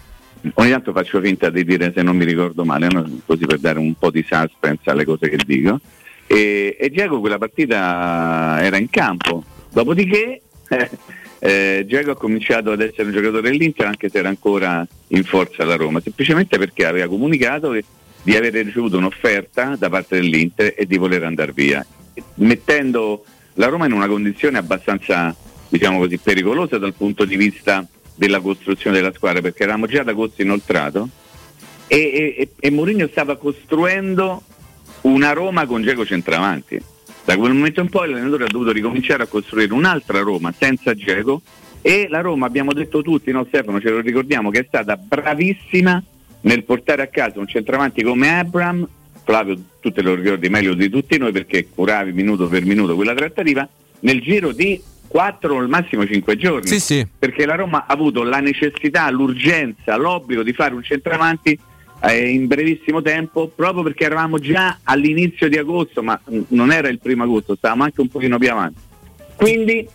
[0.55, 3.07] Ogni tanto faccio finta di dire se non mi ricordo male, no?
[3.23, 5.79] così per dare un po' di suspense alle cose che dico.
[6.25, 10.39] E, e Diego quella partita era in campo, dopodiché...
[10.67, 10.89] Eh,
[11.45, 15.63] eh, Diego ha cominciato ad essere un giocatore dell'Inter anche se era ancora in forza
[15.63, 17.83] alla Roma, semplicemente perché aveva comunicato che
[18.23, 21.85] di aver ricevuto un'offerta da parte dell'Inter e di voler andare via,
[22.35, 25.35] mettendo la Roma in una condizione abbastanza
[25.69, 30.07] diciamo così, pericolosa dal punto di vista della costruzione della squadra perché eravamo già ad
[30.07, 31.09] agosto inoltrato
[31.87, 34.41] e, e, e Mourinho stava costruendo
[35.01, 36.81] una Roma con Geco centravanti.
[37.25, 41.41] Da quel momento in poi l'allenatore ha dovuto ricominciare a costruire un'altra Roma senza Geco
[41.81, 46.01] e la Roma, abbiamo detto tutti, no Stefano, ce lo ricordiamo, che è stata bravissima
[46.41, 48.87] nel portare a casa un centravanti come Abram,
[49.23, 53.15] Flavio tu te lo ricordi meglio di tutti noi perché curavi minuto per minuto quella
[53.15, 53.67] trattativa,
[54.01, 56.67] nel giro di 4 o al massimo 5 giorni.
[56.67, 57.07] Sì, sì.
[57.17, 61.57] Perché la Roma ha avuto la necessità, l'urgenza, l'obbligo di fare un centravanti
[62.07, 66.99] eh, in brevissimo tempo, proprio perché eravamo già all'inizio di agosto, ma non era il
[66.99, 68.79] primo agosto, stavamo anche un pochino più avanti.
[69.35, 69.87] Quindi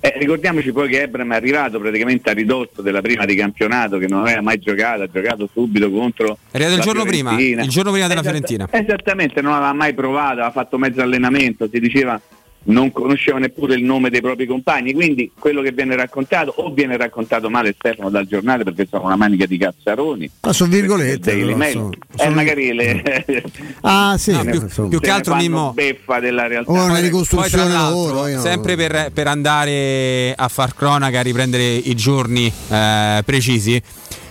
[0.00, 4.06] eh, ricordiamoci poi che Ebram è arrivato praticamente a ridotto della prima di campionato che
[4.06, 6.38] non aveva mai giocato, ha giocato subito contro.
[6.50, 8.68] È arrivato il giorno prima, il giorno prima della Esatt- Fiorentina.
[8.70, 12.20] Esattamente, non aveva mai provato, aveva fatto mezzo allenamento, si diceva
[12.66, 16.96] non conosceva neppure il nome dei propri compagni, quindi quello che viene raccontato o viene
[16.96, 20.30] raccontato male Stefano dal giornale perché sono una manica di cazzaroni.
[20.42, 21.34] Ma sono virgolette.
[21.36, 21.72] Però, Mail.
[21.72, 23.02] sono- Eh, sono- magari le
[23.82, 24.88] Ah sì, No, più- insomma.
[24.88, 26.70] più che altro, Mimmo- beffa della realtà.
[26.72, 28.26] O una ricostruzione lavoro.
[28.26, 33.80] io- sempre per, per andare a far cronaca, a riprendere i giorni eh, precisi,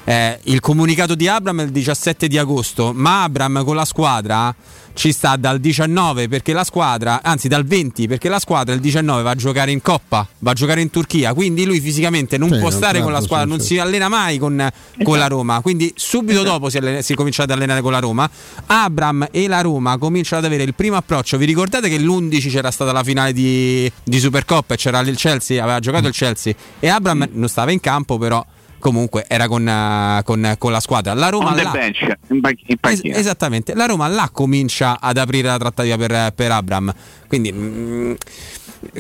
[0.03, 4.53] eh, il comunicato di Abram è il 17 di agosto, ma Abram con la squadra
[4.95, 9.21] ci sta dal 19 perché la squadra, anzi dal 20 perché la squadra il 19
[9.21, 12.59] va a giocare in Coppa, va a giocare in Turchia, quindi lui fisicamente non Sì,
[12.59, 14.67] può non stare con la squadra, non si allena mai con,
[15.03, 17.99] con la Roma, quindi subito dopo si, allena- si è cominciato ad allenare con la
[17.99, 18.27] Roma.
[18.67, 21.37] Abram e la Roma cominciano ad avere il primo approccio.
[21.37, 25.61] Vi ricordate che l'11 c'era stata la finale di, di Supercoppa e c'era il Chelsea,
[25.61, 26.53] aveva giocato il Chelsea?
[26.79, 28.43] E Abram non stava in campo però
[28.85, 31.15] comunque era con, eh, con- con la squadra.
[31.15, 35.17] La Roma On là- bench, in, ba- in Es- esattamente, la Roma là comincia ad
[35.17, 36.93] aprire la trattativa per, per Abram.
[37.27, 38.13] Quindi mm,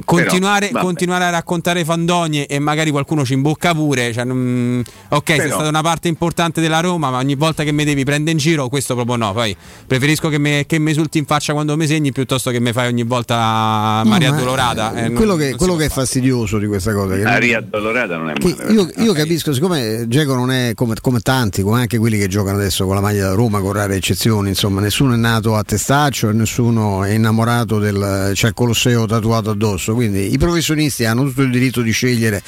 [0.03, 0.83] continuare, vabbè.
[0.85, 4.11] continuare a raccontare fandonie e magari qualcuno ci imbocca pure.
[4.13, 7.71] Cioè, mm, ok, sei Però- stata una parte importante della Roma, ma ogni volta che
[7.71, 9.33] mi devi prendere in giro, questo proprio no.
[9.33, 9.55] Poi
[9.87, 12.87] preferisco che mi che mi esulti in faccia quando mi segni piuttosto che mi fai
[12.87, 14.93] ogni volta Maria No, ma, Dolorata.
[14.93, 17.15] eh, Eh, non- quello che, non quello che è fastidioso di questa cosa.
[17.15, 18.73] Che Aria addolorata non è che male.
[18.73, 19.17] io, io Ok.
[19.17, 22.95] capisco, siccome Geco non è come, come tanti, come anche quelli che giocano adesso con
[22.95, 27.03] la maglia da Roma, con rare eccezioni, insomma, nessuno è nato a testaccio e nessuno
[27.03, 29.74] è innamorato del c'è il Colosseo tatuato addosso.
[29.93, 32.41] Quindi i professionisti hanno tutto il diritto di scegliere.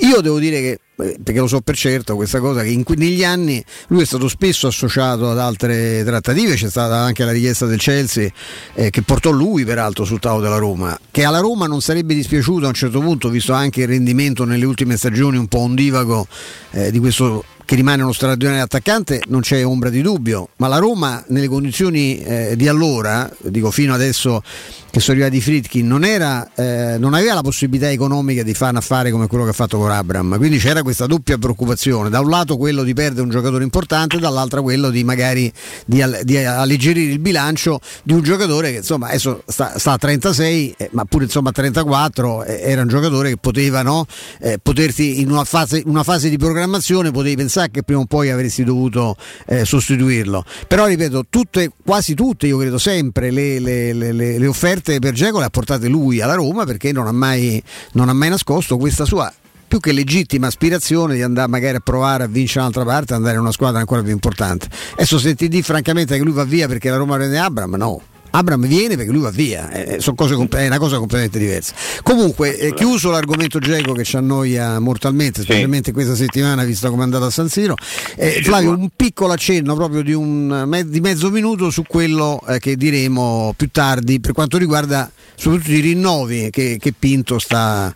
[0.00, 3.24] Io devo dire che eh, perché lo so per certo questa cosa che in negli
[3.24, 7.78] anni lui è stato spesso associato ad altre trattative c'è stata anche la richiesta del
[7.78, 8.28] Chelsea
[8.74, 12.66] eh, che portò lui peraltro sul tavolo della Roma che alla Roma non sarebbe dispiaciuto
[12.66, 16.26] a un certo punto visto anche il rendimento nelle ultime stagioni un po' ondivago
[16.72, 17.42] eh, di questo
[17.72, 20.50] che rimane uno straordinario attaccante non c'è ombra di dubbio.
[20.56, 24.42] Ma la Roma nelle condizioni eh, di allora dico fino adesso
[24.90, 28.76] che sono arrivati i Fritkin non, eh, non aveva la possibilità economica di fare un
[28.76, 32.10] affare come quello che ha fatto con Abram quindi c'era questa doppia preoccupazione.
[32.10, 35.50] Da un lato quello di perdere un giocatore importante dall'altra quello di magari
[35.86, 40.74] di, di alleggerire il bilancio di un giocatore che insomma adesso sta, sta a 36
[40.76, 44.04] eh, ma pure insomma a 34 eh, era un giocatore che poteva no,
[44.40, 48.30] eh, poterti in una fase, una fase di programmazione potevi pensare che prima o poi
[48.30, 54.12] avresti dovuto eh, sostituirlo però ripeto tutte, quasi tutte io credo sempre le, le- le-
[54.12, 57.62] le- le offerte per Geco le ha portate lui alla Roma perché non ha mai,
[57.92, 59.32] non ha mai nascosto questa sua
[59.72, 63.40] più che legittima aspirazione di andare magari a provare a vincere un'altra parte, andare in
[63.40, 64.68] una squadra ancora più importante.
[64.92, 68.02] Adesso se ti di francamente che lui va via perché la Roma prende Abram, no.
[68.32, 71.74] Abram viene perché lui va via, eh, cose comp- è una cosa completamente diversa.
[72.02, 77.04] Comunque, eh, chiuso l'argomento Geco che ci annoia mortalmente, specialmente questa settimana, visto come è
[77.04, 77.76] andata a San Siro,
[78.16, 82.58] eh, Sì, Flavio, un piccolo accenno proprio di, un, di mezzo minuto su quello eh,
[82.58, 87.92] che diremo più tardi per quanto riguarda soprattutto i rinnovi che, che Pinto sta,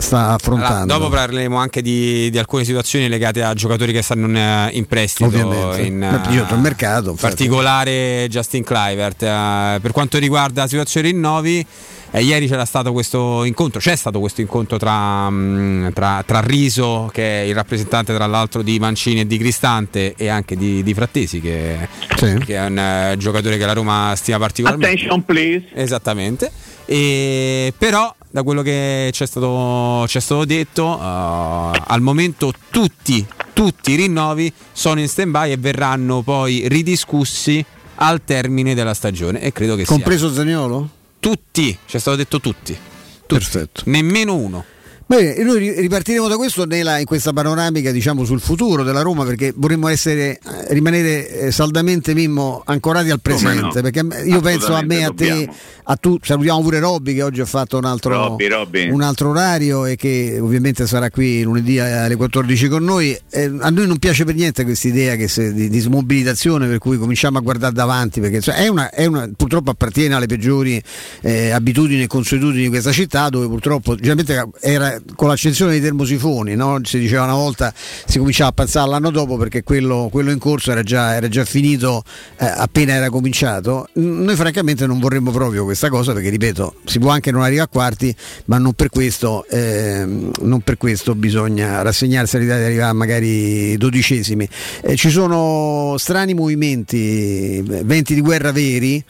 [0.00, 0.92] sta affrontando.
[0.92, 4.70] Allora, dopo parleremo anche di, di alcune situazioni legate a giocatori che stanno in, eh,
[4.72, 5.26] in prestito.
[5.26, 5.82] Ovviamente.
[5.82, 9.22] In, il mercato, in particolare Justin Clivert.
[9.22, 11.64] Eh, per quanto riguarda la situazione rinnovi,
[12.12, 17.08] eh, ieri c'era stato questo incontro, c'è stato questo incontro tra, mh, tra, tra Riso,
[17.12, 20.94] che è il rappresentante tra l'altro di Mancini e di Cristante, e anche di, di
[20.94, 22.38] Frattesi, che, Sì.
[22.44, 24.94] che è un eh, giocatore che la Roma stima particolarmente.
[24.94, 25.66] Attention please.
[25.74, 26.50] Esattamente.
[26.86, 33.92] E, però, da quello che c'è stato, c'è stato detto, eh, al momento tutti, tutti
[33.92, 37.64] i rinnovi sono in stand-by e verranno poi ridiscussi
[37.96, 39.40] al termine della stagione.
[39.40, 40.78] E credo che Compreso Zaniolo?
[40.78, 42.72] sia tutti, c'è stato detto tutti.
[42.72, 43.34] tutti.
[43.34, 43.82] Perfetto.
[43.86, 44.64] Nemmeno uno.
[45.10, 49.52] Bene, noi ripartiremo da questo nella, in questa panoramica diciamo, sul futuro della Roma perché
[49.56, 53.82] vorremmo essere, eh, rimanere eh, saldamente Mimmo ancorati al presente.
[53.82, 53.90] No?
[53.90, 55.48] Perché io penso a me, a te,
[55.82, 58.88] a tu, salutiamo pure Robby che oggi ha fatto un altro, Robby, Robby.
[58.88, 63.18] un altro orario e che ovviamente sarà qui lunedì alle 14 con noi.
[63.30, 67.38] Eh, a noi non piace per niente questa idea di, di, smobilitazione per cui cominciamo
[67.38, 70.80] a guardare davanti perché cioè, è una, è una, purtroppo appartiene alle peggiori
[71.22, 76.54] eh, abitudini e consuetudini di questa città dove purtroppo generalmente era con l'accensione dei termosifoni,
[76.54, 76.80] no?
[76.84, 80.70] si diceva una volta si cominciava a pensare l'anno dopo perché quello, quello in corso
[80.70, 82.02] era già, era già finito
[82.38, 83.88] eh, appena era cominciato.
[83.94, 87.68] Noi francamente non vorremmo proprio questa cosa perché ripeto si può anche non arrivare a
[87.68, 88.14] quarti
[88.46, 94.48] ma non per questo, eh, non per questo bisogna rassegnarsi all'idea di arrivare magari dodicesimi.
[94.82, 99.02] Eh, ci sono strani movimenti, venti di guerra veri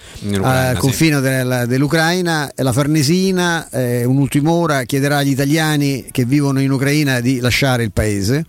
[0.43, 1.67] al confine sì.
[1.69, 5.80] dell'Ucraina, la Farnesina, eh, un'ultima ora chiederà agli italiani
[6.11, 8.45] che vivono in Ucraina di lasciare il paese.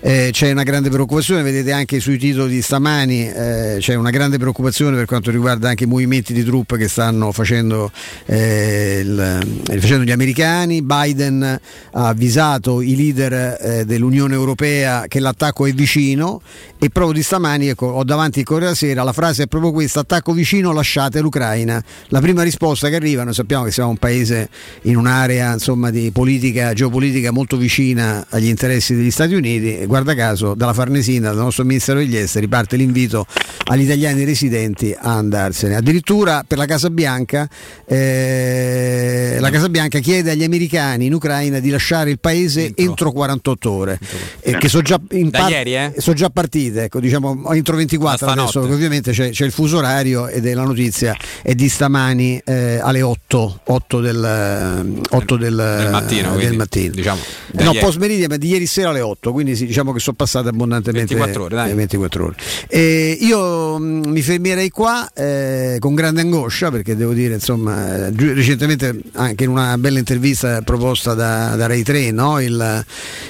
[0.00, 4.96] Eh, c'è una grande preoccupazione, vedete anche sui titoli stamani, eh, c'è una grande preoccupazione
[4.96, 7.90] per quanto riguarda anche i movimenti di truppe che stanno facendo,
[8.26, 10.82] eh, il, eh, facendo gli americani.
[10.82, 16.40] Biden ha avvisato i leader eh, dell'Unione Europea che l'attacco è vicino
[16.78, 19.72] e proprio di stamani ecco, ho davanti il Corriere della Sera, la frase è proprio
[19.72, 21.82] questa, attacco vicino, lasciate l'Ucraina.
[22.08, 24.48] La prima risposta che arriva, noi sappiamo che siamo un paese
[24.82, 30.14] in un'area insomma, di politica, geopolitica molto vicina agli interessi degli Stati Uniti e guarda
[30.14, 33.26] caso dalla Farnesina, dal nostro Ministero degli Esteri, parte l'invito
[33.66, 35.76] agli italiani residenti a andarsene.
[35.76, 37.48] Addirittura per la Casa Bianca,
[37.84, 43.12] eh, la Casa Bianca chiede agli americani in Ucraina di lasciare il paese entro, entro
[43.12, 43.98] 48 ore,
[44.40, 44.98] eh, che sono già,
[45.30, 45.94] par- eh?
[45.98, 50.46] so già partite, ecco, diciamo entro 24 adesso, ovviamente c'è, c'è, il fuso orario ed
[50.46, 56.36] è la notizia è di stamani eh, alle 8, 8 del, 8 del, del mattino.
[56.36, 56.94] Del mattino.
[56.94, 57.20] Diciamo,
[57.52, 60.48] no, post meridian, ma di ieri sera alle 8, quindi sì, diciamo che sono passate
[60.48, 61.54] abbondantemente 24 ore.
[61.54, 61.74] Dai.
[61.74, 62.34] 24 ore.
[62.68, 68.06] E io mh, mm, mi fermerei qua eh, con grande angoscia perché devo dire, insomma,
[68.06, 72.40] eh, recentemente anche in una bella intervista proposta da, da Rai 3, no?
[72.40, 72.84] il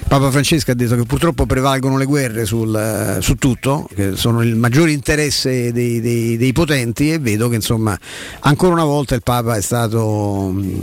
[0.08, 4.56] Papa Francesco ha detto che purtroppo prevalgono le guerre sul, su tutto, che sono il
[4.56, 7.98] maggiore interesse dei, dei, dei potenti e vedo che insomma
[8.40, 10.82] ancora una volta il Papa è stato mm,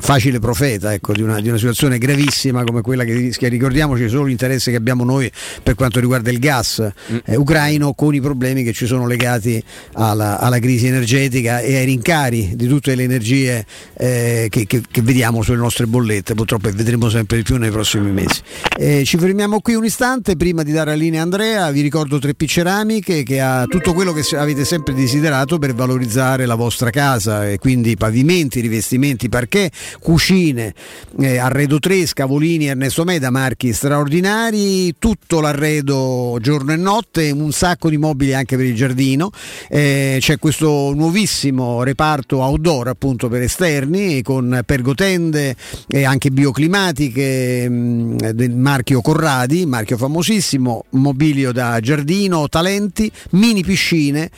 [0.00, 3.48] facile profeta ecco, di, una, di, una, situazione gravissima come quella che rischia.
[3.48, 5.30] Ricordiamoci solo l'interesse che abbiamo noi
[5.62, 7.16] per quanto riguarda il gas mm.
[7.24, 9.62] eh, ucraino con i problemi che ci sono legati
[9.94, 15.02] alla, alla, crisi energetica e ai rincari di tutte le energie eh, che, che, che,
[15.02, 18.40] vediamo sulle nostre bollette, purtroppo e vedremo sempre di più nei prossimi mesi.
[18.78, 22.16] Eh, ci fermiamo qui un istante prima di dare la linea a Andrea, vi ricordo
[22.16, 27.48] 3P Ceramiche che ha tutto quello che avete sempre desiderato per valorizzare la vostra casa
[27.48, 30.74] e quindi pavimenti, rivestimenti, parquet cucine,
[31.20, 37.88] eh, arredo 3, Scavolini, Ernesto Meda, marchi straordinari, tutto l'arredo giorno e notte, un sacco
[37.88, 39.30] di mobili anche per il giardino,
[39.68, 45.56] eh, c'è questo nuovissimo reparto outdoor appunto per esterni con pergotende
[45.86, 53.62] e anche bioclimatiche mh, mm, del marchio Corradi, marchio famosissimo, mobilio da giardino, talenti, mini
[53.62, 54.30] piscine,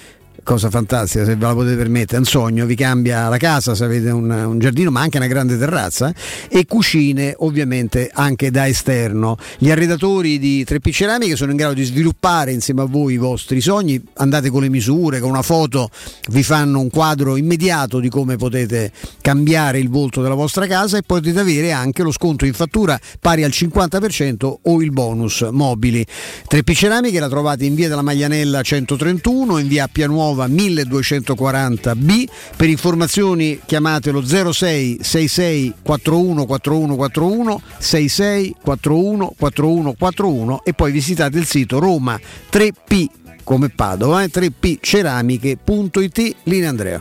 [0.47, 4.11] cosa fantastica se ve la potete permettere, un sogno, vi cambia la casa se avete
[4.11, 6.15] un, un giardino ma anche una grande terrazza
[6.49, 9.37] e cucine ovviamente anche da esterno.
[9.59, 13.61] Gli arredatori di 3P Ceramiche sono in grado di sviluppare insieme a voi i vostri
[13.61, 15.91] sogni, andate con le misure, con una foto,
[16.29, 21.03] vi fanno un quadro immediato di come potete cambiare il volto della vostra casa e
[21.03, 26.07] potete avere anche lo sconto in fattura pari al 50% o il bonus mobili.
[26.49, 32.29] 3P Ceramiche la trovate in via della Maglianella 131, in via Appia Nuova Nuova 1240B.
[32.57, 41.39] Per informazioni chiamatelo 06 66 41 41 41 66 41 41 41 e poi visitate
[41.39, 42.21] il sito Roma
[42.53, 43.07] 3P
[43.43, 46.35] come Padova, eh, 3pceramiche.it.
[46.45, 47.01] Linea Andrea.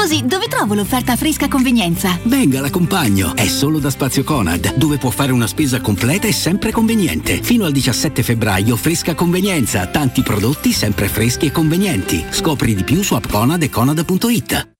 [0.00, 2.18] Scusi, dove trovo l'offerta fresca convenienza?
[2.24, 3.34] Venga, l'accompagno.
[3.34, 7.42] È solo da Spazio Conad, dove può fare una spesa completa e sempre conveniente.
[7.42, 9.86] Fino al 17 febbraio, fresca convenienza.
[9.86, 12.24] Tanti prodotti sempre freschi e convenienti.
[12.30, 14.79] Scopri di più su appconad e conad.it.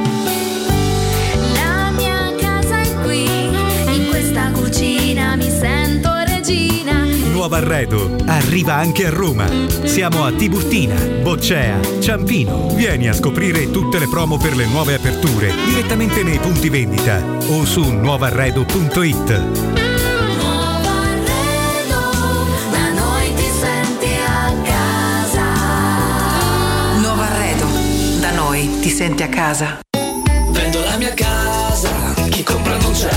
[7.61, 9.47] Arredo arriva anche a Roma.
[9.83, 12.73] Siamo a Tiburtina, Boccea, Ciampino.
[12.73, 17.63] Vieni a scoprire tutte le promo per le nuove aperture direttamente nei punti vendita o
[17.65, 19.27] su nuovarredo.it.
[22.71, 25.43] Da noi ti senti a casa.
[26.99, 27.65] Nuovo arredo.
[28.19, 29.79] Da noi ti senti a casa.
[30.51, 31.89] Vendo la mia casa,
[32.29, 33.09] chi compra non c'è.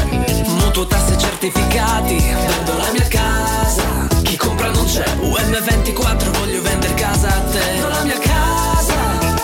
[0.59, 4.07] Mutuo tasse certificati, vendo la mia casa,
[4.64, 5.05] compra non c'è.
[5.20, 7.59] UM24 voglio vendere casa a te.
[7.59, 8.94] Vendo la mia casa,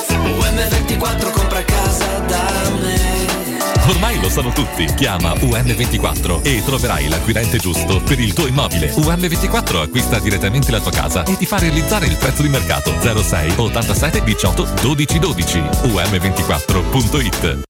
[0.09, 3.29] UM24 compra casa da me.
[3.89, 4.85] Ormai lo sanno tutti.
[4.95, 8.93] Chiama UM24 e troverai l'acquirente giusto per il tuo immobile.
[8.95, 13.55] UM24 acquista direttamente la tua casa e ti fa realizzare il prezzo di mercato 06
[13.57, 15.59] 87 18 12 12.
[15.59, 17.70] UM24.it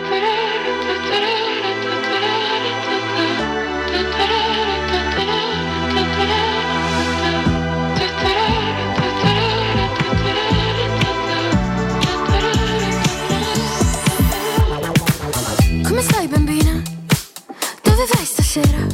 [18.51, 18.85] Stasera?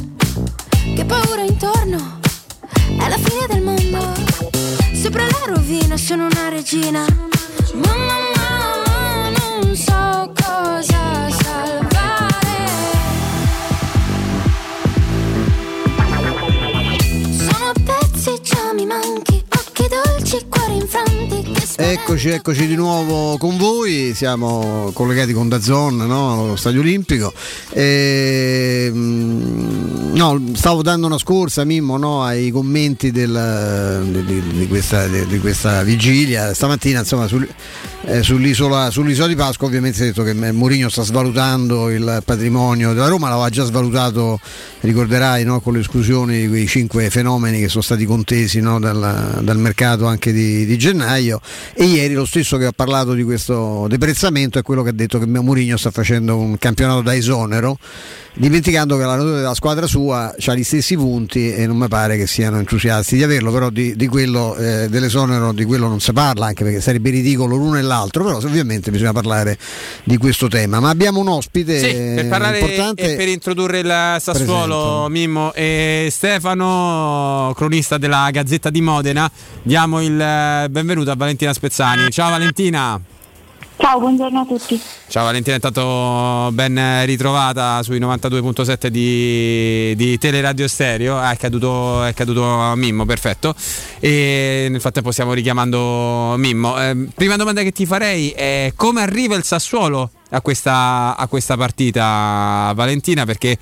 [0.94, 2.20] Che paura intorno?
[2.96, 4.14] È la fine del mondo.
[4.94, 7.04] Sopra la rovina sono una regina.
[7.74, 10.97] Mamma mia, non so cosa
[21.80, 26.48] Eccoci, eccoci di nuovo con voi, siamo collegati con Dazon, no?
[26.48, 27.32] lo Stadio Olimpico.
[27.70, 32.24] E, mm, no, stavo dando una scorsa, Mimmo, no?
[32.24, 36.52] ai commenti del, di, di- questa, di- di questa vigilia.
[36.52, 37.48] Stamattina, insomma, sul-
[38.02, 42.92] eh, sull'isola, sull'isola di Pasqua ovviamente si è detto che Mourinho sta svalutando il patrimonio
[42.92, 44.40] della Roma, l'aveva già svalutato,
[44.80, 45.60] ricorderai, no?
[45.60, 50.66] con l'esclusione di quei cinque fenomeni che sono stati contesi dal, dal mercato anche di,
[50.66, 51.40] di gennaio
[51.74, 55.18] e ieri lo stesso che ha parlato di questo deprezzamento è quello che ha detto
[55.18, 57.78] che Mourinho sta facendo un campionato da esonero
[58.38, 62.28] dimenticando che l'allenatore della squadra sua ha gli stessi punti e non mi pare che
[62.28, 66.46] siano entusiasti di averlo però di, di quello eh, dell'esonero di quello non si parla
[66.46, 69.58] anche perché sarebbe ridicolo l'uno e l'altro però ovviamente bisogna parlare
[70.04, 74.16] di questo tema ma abbiamo un ospite Sì, per parlare importante e per introdurre il
[74.20, 79.30] Sassuolo, Mimmo e Stefano, cronista della Gazzetta di Modena,
[79.62, 82.10] diamo il eh, benvenuto a Valentina Spezzani.
[82.10, 83.17] Ciao Valentina.
[83.80, 84.80] Ciao, buongiorno a tutti.
[85.06, 91.16] Ciao Valentina, intanto ben ritrovata sui 92.7 di, di Teleradio Stereo.
[91.16, 93.54] Ah, è caduto, è caduto Mimmo, perfetto.
[94.00, 96.76] E nel frattempo stiamo richiamando Mimmo.
[96.82, 101.56] Eh, prima domanda che ti farei è come arriva il Sassuolo a questa, a questa
[101.56, 103.24] partita, Valentina?
[103.24, 103.56] Perché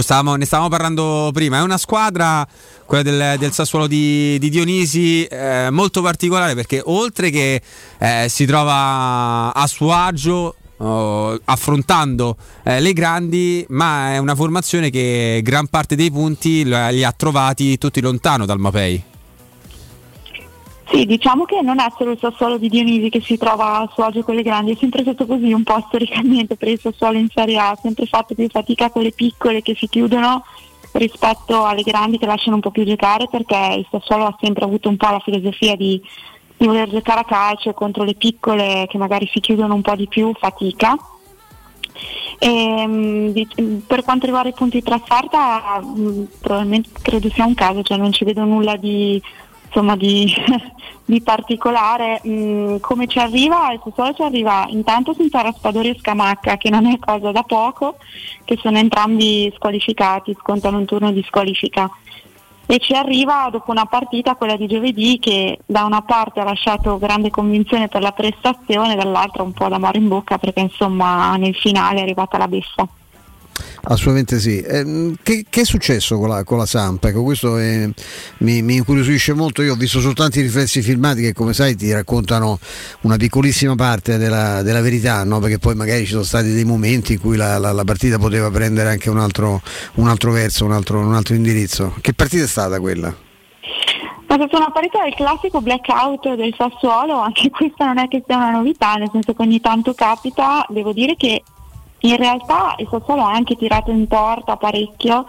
[0.00, 2.46] stavamo- ne stavamo parlando prima, è una squadra,
[2.86, 7.60] quella del, del Sassuolo di, di Dionisi, eh, molto particolare perché oltre che
[7.98, 14.90] eh, si trova a suo agio oh, affrontando eh, le grandi, ma è una formazione
[14.90, 19.12] che gran parte dei punti li ha- li ha trovati tutti lontano dal Mapei.
[20.86, 24.04] Sì, diciamo che non è solo il Sassuolo di Dionisi che si trova a suo
[24.04, 27.28] agio con le grandi, è sempre stato così un po' storicamente per il Sassuolo in
[27.32, 30.44] Serie A, ha sempre fatto più fatica con le piccole che si chiudono
[30.92, 34.88] rispetto alle grandi che lasciano un po' più giocare perché il Sassuolo ha sempre avuto
[34.88, 36.00] un po' la filosofia di,
[36.56, 40.06] di voler giocare a calcio contro le piccole che magari si chiudono un po' di
[40.06, 40.96] più fatica.
[42.38, 47.82] E, mh, per quanto riguarda i punti di trasferta, mh, probabilmente credo sia un caso,
[47.82, 49.20] cioè non ci vedo nulla di,
[49.74, 50.32] insomma, di,
[51.04, 52.20] di particolare.
[52.22, 53.72] Mh, come ci arriva?
[53.72, 57.96] Il Sassuolo ci arriva intanto senza Raspadori e Scamacca, che non è cosa da poco,
[58.44, 61.90] che sono entrambi squalificati, scontano un turno di squalifica.
[62.66, 66.96] E ci arriva dopo una partita, quella di giovedì, che da una parte ha lasciato
[66.98, 71.98] grande convinzione per la prestazione, dall'altra un po' d'amore in bocca perché insomma nel finale
[71.98, 72.88] è arrivata la beffa.
[73.84, 74.60] Assolutamente sì.
[74.60, 77.04] Ehm, che, che è successo con la, con la Samp?
[77.04, 77.88] Ecco, questo è-
[78.38, 79.62] mi, mi incuriosisce molto.
[79.62, 82.58] Io ho visto soltanto i riflessi filmati che, come sai, ti raccontano
[83.02, 85.38] una piccolissima parte della, della verità, no?
[85.38, 88.50] perché poi magari ci sono stati dei momenti in cui la, la- la partita poteva
[88.50, 89.60] prendere anche un altro,
[89.94, 91.94] un altro verso, un altro, un altro indirizzo.
[92.00, 93.14] Che partita è stata quella?
[94.26, 98.36] Ma stata una partita del classico blackout del Sassuolo, anche questa non è che sia
[98.36, 101.42] una novità, nel senso che ogni tanto capita, devo dire che
[102.04, 105.26] in realtà il Sassuolo ha anche tirato in porta parecchio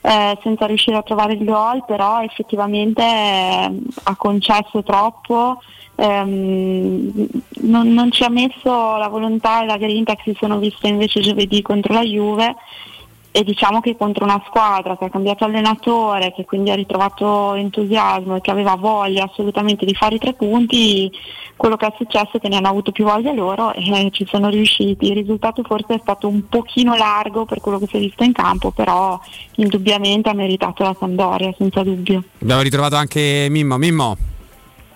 [0.00, 3.72] eh, senza riuscire a trovare il gol, però effettivamente eh,
[4.04, 5.62] ha concesso troppo,
[5.94, 7.26] ehm,
[7.62, 11.20] non, non ci ha messo la volontà e la grinta che si sono viste invece
[11.20, 12.54] giovedì contro la Juve
[13.36, 18.36] e diciamo che contro una squadra che ha cambiato allenatore, che quindi ha ritrovato entusiasmo
[18.36, 21.10] e che aveva voglia assolutamente di fare i tre punti,
[21.56, 24.50] quello che è successo è che ne hanno avuto più voglia loro e ci sono
[24.50, 25.08] riusciti.
[25.08, 28.30] Il risultato forse è stato un pochino largo per quello che si è visto in
[28.30, 29.18] campo, però
[29.56, 32.22] indubbiamente ha meritato la Sampdoria, senza dubbio.
[32.40, 33.78] Abbiamo ritrovato anche Mimmo.
[33.78, 34.16] Mimmo,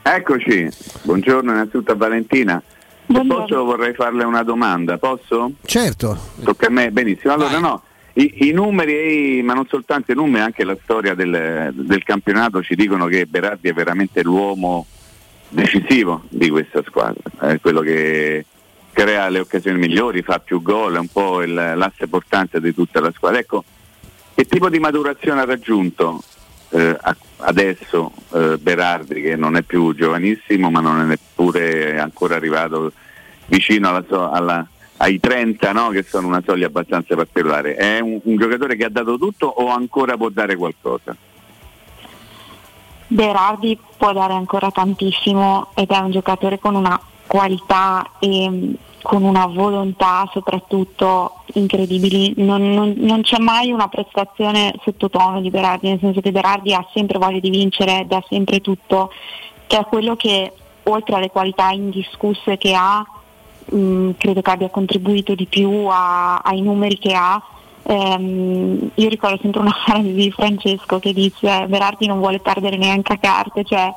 [0.02, 0.68] Eccoci,
[1.02, 2.62] buongiorno innanzitutto a Valentina.
[3.04, 5.50] Se posso vorrei farle una domanda, posso?
[5.64, 6.16] Certo.
[6.44, 7.32] Tocca a me, benissimo.
[7.32, 7.82] Allora no,
[8.20, 12.74] i, i numeri, ma non soltanto i numeri, anche la storia del, del campionato ci
[12.74, 14.86] dicono che Berardi è veramente l'uomo
[15.50, 18.44] decisivo di questa squadra, è quello che
[18.92, 23.00] crea le occasioni migliori, fa più gol, è un po' il- l'asse portante di tutta
[23.00, 23.38] la squadra.
[23.38, 23.64] Ecco,
[24.34, 26.20] che tipo di maturazione ha raggiunto
[26.70, 26.96] eh,
[27.38, 32.92] adesso eh, Berardi, che non è più giovanissimo, ma non è neppure ancora arrivato
[33.46, 34.66] vicino alla alla-
[34.98, 35.88] ai 30, no?
[35.88, 37.74] che sono una soglia abbastanza particolare?
[37.74, 41.16] È un, un giocatore che ha dato tutto o ancora può dare qualcosa?
[43.10, 49.22] Berardi può dare ancora tantissimo ed è un giocatore con una qualità e mh, con
[49.22, 52.34] una volontà soprattutto incredibili.
[52.36, 56.86] Non, non- non c'è mai una prestazione sottotono di Berardi, nel senso che Berardi ha
[56.92, 59.10] sempre voglia di vincere, dà sempre tutto,
[59.66, 60.52] che è quello che
[60.84, 63.04] oltre alle qualità indiscusse che ha,
[63.70, 67.40] mh, credo che abbia contribuito di più a- ai numeri che ha.
[67.84, 73.14] Ehm, io ricordo sempre una frase di Francesco che dice Berardi non vuole perdere neanche
[73.14, 73.92] a carte, cioè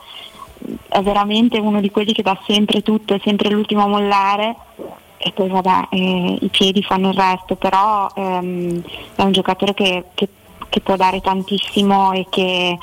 [0.90, 4.56] è veramente uno di quelli che dà sempre tutto, è sempre l'ultimo a mollare
[5.18, 8.82] e poi vabbè eh, i piedi fanno il resto, però ehm,
[9.16, 10.30] è un giocatore che, che-
[10.70, 12.78] che può dare tantissimo e che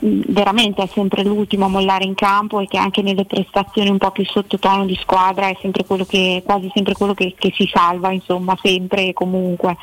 [0.00, 4.10] veramente è sempre l'ultimo a mollare in campo e che anche nelle prestazioni un po'
[4.10, 8.56] più sottotono di squadra è sempre che, quasi sempre quello che, che si salva, insomma,
[8.62, 9.76] sempre e comunque.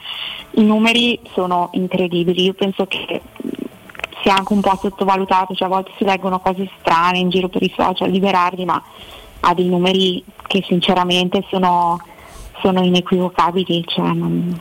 [0.51, 3.21] I numeri sono incredibili, io penso che
[4.21, 7.61] sia anche un po' sottovalutato, cioè a volte si leggono cose strane in giro per
[7.61, 8.81] i social di Berardi, ma
[9.41, 11.99] ha dei numeri che sinceramente sono,
[12.61, 14.59] sono inequivocabili, cioè, non-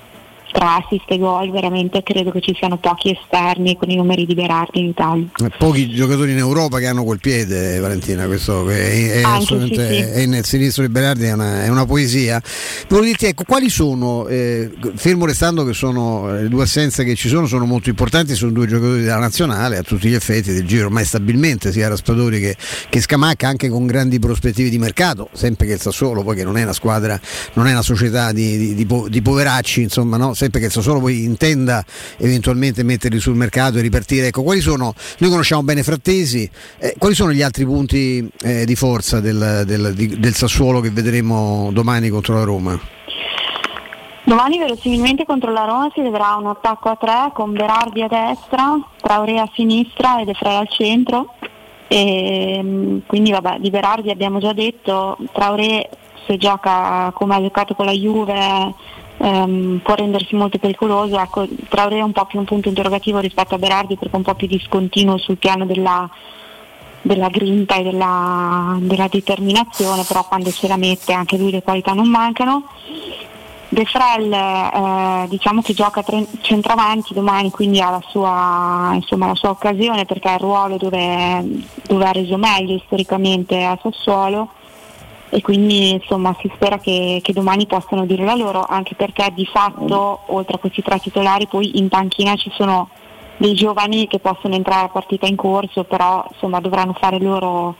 [0.54, 4.34] tra assist e gol veramente credo che ci siano pochi esterni con i numeri di
[4.34, 5.26] Berardi in Italia.
[5.42, 9.94] Eh, Pochi giocatori in Europa che hanno quel piede, Valentina, questo è, è assolutamente sì,
[9.94, 10.20] sì.
[10.20, 12.40] è nel sinistro di Berardi, è una, è una poesia.
[12.86, 17.16] Volevo dirti, ecco, quali sono, eh, fermo restando che sono eh, le due assenze che
[17.16, 20.64] ci sono, sono molto importanti, sono due giocatori della nazionale a tutti gli effetti del
[20.64, 22.56] giro ormai stabilmente, sia Raspadori che,
[22.88, 26.56] che Scamacca, anche con grandi prospettive di mercato, sempre che il Sassuolo, poi che non
[26.56, 27.20] è una squadra,
[27.54, 30.32] non è una società di, di- di po- di poveracci, insomma, no?
[30.44, 31.82] Sempre che Sassuolo poi intenda
[32.18, 34.26] eventualmente metterli sul mercato e ripartire.
[34.26, 38.76] Ecco, quali sono, noi conosciamo bene Frattesi, eh, quali sono gli altri punti eh, di
[38.76, 42.78] forza del, del- di- del Sassuolo che vedremo domani contro la Roma?
[44.26, 48.78] Domani verosimilmente contro la Roma si vedrà un attacco a tre con Berardi a destra,
[49.00, 51.34] Traoré a sinistra e De Frey al centro.
[51.88, 55.88] E, mm, quindi vabbè, di Berardi abbiamo già detto, Traoré
[56.26, 58.74] se gioca come ha giocato con la Juve
[59.24, 63.54] ehm, può rendersi molto pericoloso, ecco, Traoré è un po' più un punto interrogativo rispetto
[63.54, 66.08] a Berardi perché è un po' più discontinuo sul piano della,
[67.00, 71.92] della grinta e della, della determinazione, però quando ce la mette anche lui le qualità
[71.92, 72.68] non mancano.
[73.66, 79.34] De Frel eh, diciamo che gioca tre- centravanti domani, quindi ha la sua, insomma, la
[79.34, 81.44] sua occasione perché è il ruolo dove,
[81.82, 84.50] dove ha reso meglio storicamente a Sassuolo
[85.34, 89.44] e quindi insomma si spera che, che domani possano dire la loro, anche perché di
[89.44, 92.88] fatto oltre a questi tre titolari poi in panchina ci sono
[93.36, 97.74] dei giovani che possono entrare a partita in corso, però insomma dovranno fare loro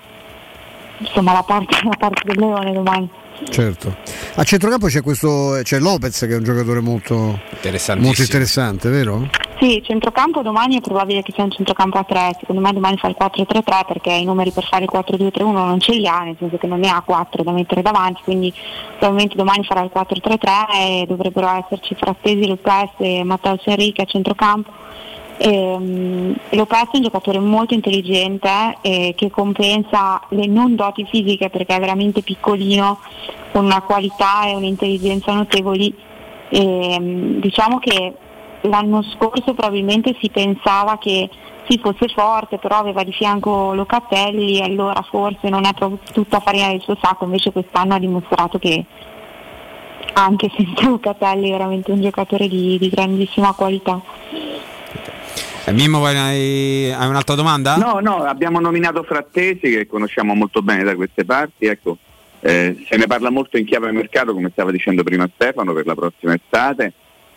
[0.98, 3.08] insomma, la, parte, la parte del leone domani.
[3.48, 3.94] Certo.
[4.34, 7.38] A centrocampo c'è questo c'è Lopez che è un giocatore molto,
[7.98, 9.28] molto interessante, vero?
[9.56, 13.06] Sì, centrocampo domani è probabile che sia un centrocampo a 3, secondo me domani fa
[13.06, 16.58] il 4-3-3 perché i numeri per fare il 4-2-3-1 non ce li ha, nel senso
[16.58, 18.52] che non ne ha 4 da mettere davanti, quindi
[18.98, 24.70] probabilmente domani farà il 4-3-3 e dovrebbero esserci Frattesi, Lopez e Matteo Enrique a centrocampo.
[25.38, 31.76] Ehm, Lopez è un giocatore molto intelligente eh, che compensa le non doti fisiche perché
[31.76, 32.98] è veramente piccolino,
[33.52, 35.94] con una qualità e un'intelligenza notevoli.
[36.50, 38.14] Ehm, diciamo che
[38.64, 41.28] l'anno scorso probabilmente si pensava che
[41.68, 46.40] sì fosse forte, però aveva di fianco Locatelli e allora forse non è proprio tutta
[46.40, 48.84] farina del suo sacco, invece quest'anno ha dimostrato che
[50.14, 54.00] anche senza Locatelli è veramente un giocatore di, di grandissima qualità.
[55.66, 57.76] Eh, Mimmo, hai, hai un'altra domanda?
[57.76, 61.96] No, no, abbiamo nominato Frattesi che conosciamo molto bene da queste parti, ecco,
[62.40, 65.94] eh, se ne parla molto in chiave mercato, come stava dicendo prima Stefano, per la
[65.94, 66.92] prossima estate.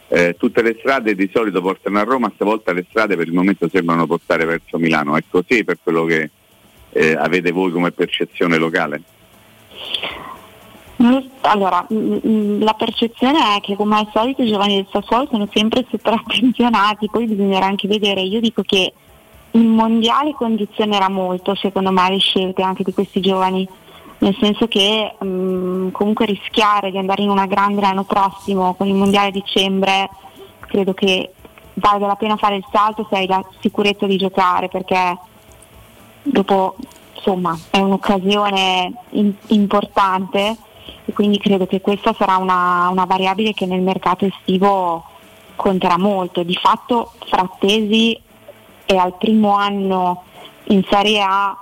[0.10, 3.68] Eh, tutte le strade di solito portano a Roma, stavolta le strade per il momento
[3.70, 5.18] sembrano portare verso Milano.
[5.18, 6.30] È così per quello che
[6.91, 9.01] eh, avete voi come percezione locale?
[10.97, 15.28] Lo- Allora, mm, mm, la percezione è che come al solito i giovani del Sassuolo
[15.30, 18.93] sono sempre super attenzionati, poi bisognerà anche vedere, io dico che
[19.51, 23.68] il mondiale condizionerà molto secondo me le scelte anche di questi giovani,
[24.20, 28.95] nel senso che mm, comunque rischiare di andare in una grande l'anno prossimo con il
[28.95, 30.09] mondiale a dicembre,
[30.61, 31.34] credo che
[31.76, 35.18] valga la pena fare il salto se hai la sicurezza di giocare, perché
[36.24, 36.76] dopo
[37.15, 40.55] insomma è un'occasione in- importante
[41.05, 45.03] e quindi credo che questa sarà una, una variabile che nel mercato estivo
[45.55, 46.43] conterà molto.
[46.43, 48.20] Di fatto Frattesi
[48.86, 50.24] è al primo anno
[50.65, 51.57] in Serie A,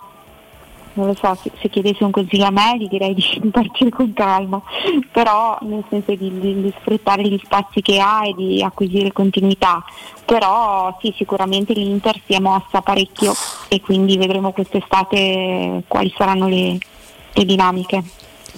[0.95, 4.11] non lo so, se, se chiedessi un consiglio a me gli direi di, partire con
[4.13, 4.61] calma,
[5.11, 9.83] però nel senso di, di- di sfruttare gli spazi che ha e di acquisire continuità.
[10.25, 13.33] Però sì, sicuramente l'Inter si è mossa parecchio
[13.67, 16.77] e quindi vedremo quest'estate quali saranno le,
[17.33, 18.03] le dinamiche.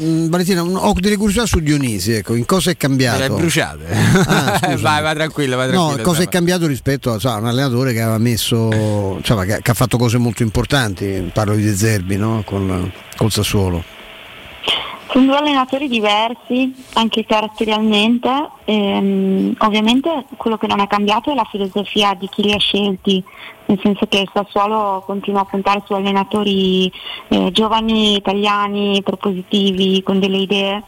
[0.02, 3.20] Mm, Valentina, un- ho delle curiosità su Dionisi, ecco, in cosa è cambiato?
[3.20, 3.86] Le bruciate.
[4.28, 5.98] Ah, vai, vai tranquillo, vai tranquillo.
[5.98, 9.72] No, cosa è cambiato rispetto a sa, un allenatore che aveva messo, insomma, che, che
[9.72, 12.44] ha fatto cose molto importanti, parlo di De Zerbi, no?
[12.46, 13.84] Con, col Sassuolo.
[15.10, 18.30] Sono due allenatori diversi, anche caratterialmente.
[18.66, 23.24] Ehm, ovviamente quello che non è cambiato è la filosofia di chi li ha scelti,
[23.68, 26.92] nel senso che il Sassuolo continua a puntare su allenatori
[27.30, 30.84] eh, giovani, italiani, propositivi, con delle idee.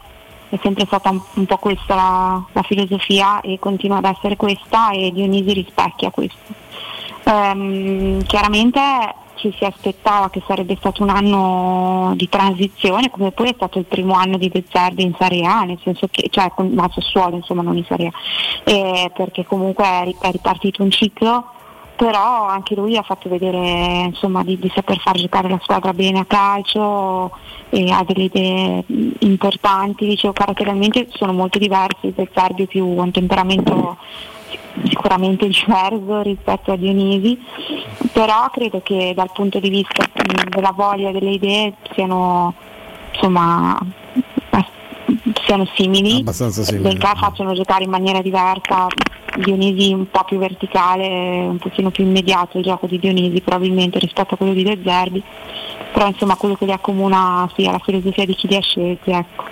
[0.50, 4.90] È sempre stata un, un po' questa la, la filosofia e continua ad essere questa
[4.90, 6.52] e Dionisi rispecchia questo.
[7.24, 8.80] Ehm, chiaramente
[9.40, 13.86] ci si aspettava che sarebbe stato un anno di transizione, come poi è stato il
[13.86, 17.36] primo anno di De Zerbi in Serie A, nel senso che, cioè con ma Sassuolo
[17.36, 21.52] insomma non in Serie A, eh, perché comunque è ri- è ripartito un ciclo,
[21.96, 26.20] però anche lui ha fatto vedere insomma, di, di saper far giocare la squadra bene
[26.20, 27.30] a calcio
[27.70, 28.84] e ha delle idee
[29.20, 33.96] importanti, dicevo caratterialmente sono molto diversi, De Zerbi più un temperamento
[34.84, 37.38] sicuramente diverso rispetto a Dionisi,
[38.12, 40.04] però credo che dal punto di vista
[40.48, 42.54] della voglia delle idee siano
[43.12, 43.78] insomma
[45.44, 48.86] siano simili, benché facciano giocare in maniera diversa,
[49.36, 54.34] Dionisi un po' più verticale, un pochino più immediato il gioco di Dionisi probabilmente rispetto
[54.34, 55.22] a quello di De Zerbi,
[55.92, 59.44] però insomma quello che li accomuna sia la filosofia di chi li ha scelti, ecco.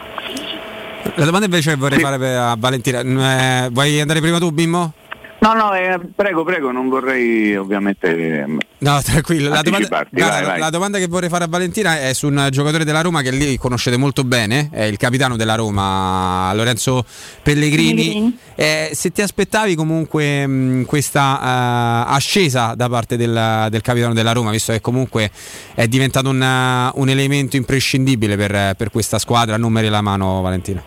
[1.16, 4.92] La domanda invece vorrei fare per- a Valentina, eh, vuoi andare prima tu Bimmo?
[5.40, 8.40] No, no, eh, prego, prego, non vorrei ovviamente...
[8.40, 9.48] ehm, No, tranquillo.
[9.48, 10.58] La domanda, Anticiparti, guarda, vai, vai.
[10.58, 13.56] la domanda che vorrei fare a Valentina è su un giocatore della Roma che lì
[13.56, 17.04] conoscete molto bene, è il capitano della Roma, Lorenzo
[17.42, 18.36] Pellegrini.
[18.56, 24.32] Eh, se ti aspettavi comunque mh, questa eh, ascesa da parte del, del capitano della
[24.32, 25.30] Roma, visto che comunque
[25.74, 30.82] è diventato un, uh, un elemento imprescindibile per, per questa squadra, numeri la mano Valentina.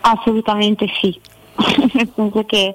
[0.00, 1.18] Assolutamente sì,
[1.94, 2.74] nel senso che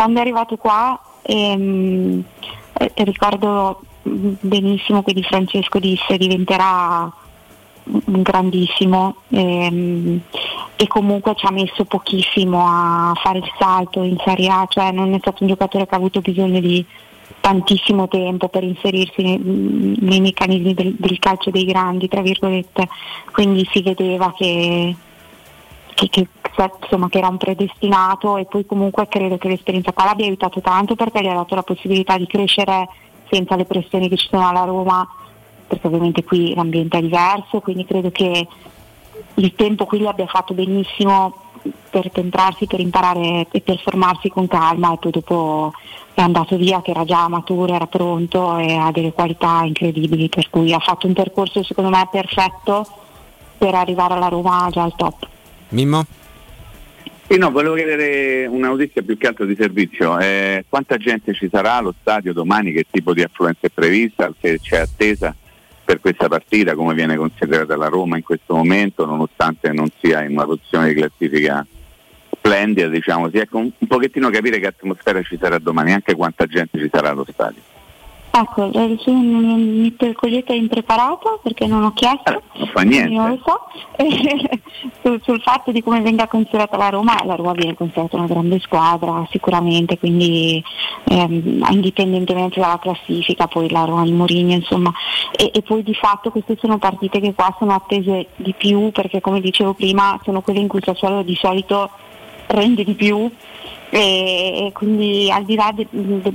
[0.00, 2.24] quando è arrivato qua ehm,
[2.72, 7.12] eh, ricordo benissimo che Di Francesco disse diventerà
[7.82, 10.20] un grandissimo ehm,
[10.74, 15.12] e comunque ci ha messo pochissimo a fare il salto in Serie A, cioè non
[15.12, 16.82] è stato un giocatore che ha avuto bisogno di
[17.38, 19.38] tantissimo tempo per inserirsi nei,
[20.00, 22.88] nei meccanismi del, del calcio dei grandi, tra virgolette,
[23.32, 24.94] quindi si vedeva che,
[26.08, 30.26] che, che, insomma, che era un predestinato e poi comunque credo che l'esperienza qua l'abbia
[30.26, 32.88] aiutato tanto perché gli ha dato la possibilità di crescere
[33.30, 35.06] senza le pressioni che ci sono alla Roma,
[35.66, 38.46] perché ovviamente qui l'ambiente è diverso, quindi credo che
[39.34, 41.34] il tempo qui gli abbia fatto benissimo
[41.90, 45.72] per temprarsi, per imparare e per formarsi con calma e poi dopo
[46.14, 50.50] è andato via che era già maturo, era pronto e ha delle qualità incredibili, per
[50.50, 52.86] cui ha fatto un percorso secondo me perfetto
[53.58, 55.28] per arrivare alla Roma già al top.
[55.70, 56.06] Mimmo?
[57.28, 60.18] Sì, no, volevo chiedere una notizia più che altro di servizio.
[60.18, 62.72] Eh, quanta gente ci sarà allo stadio domani?
[62.72, 64.32] Che tipo di affluenza è prevista?
[64.40, 65.34] Se c'è attesa
[65.84, 66.74] per questa partita?
[66.74, 71.00] Come viene considerata la Roma in questo momento, nonostante non sia in una posizione di
[71.00, 71.64] classifica
[72.32, 73.30] splendida, diciamo.
[73.30, 77.10] Si ecco, un pochettino capire che atmosfera ci sarà domani, anche quanta gente ci sarà
[77.10, 77.60] allo stadio.
[78.32, 83.12] Ecco, eh, mi cogliete impreparato perché non ho chiesto, Non fa niente.
[83.12, 83.58] non lo so,
[85.02, 88.60] sul, sul fatto di come venga considerata la Roma, la Roma viene considerata una grande
[88.60, 90.62] squadra sicuramente, quindi
[91.08, 94.92] ehm, indipendentemente dalla classifica, poi la Roma di Mourinho insomma,
[95.36, 99.20] e, e poi di fatto queste sono partite che qua sono attese di più perché
[99.20, 101.90] come dicevo prima sono quelle in cui il Sassuolo di solito
[102.46, 103.28] rende di più.
[103.92, 106.32] E, e quindi al di là de- de-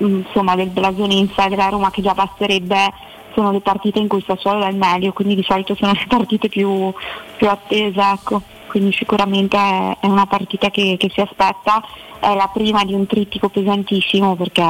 [0.00, 2.92] insomma, del blasone in della Roma che già basterebbe
[3.34, 6.48] sono le partite in cui Sassuolo è il meglio quindi di solito sono le partite
[6.48, 6.92] più,
[7.36, 8.42] più attese ecco.
[8.66, 11.82] quindi sicuramente è, è una partita che, che si aspetta.
[12.18, 14.62] È la prima di un trittico pesantissimo perché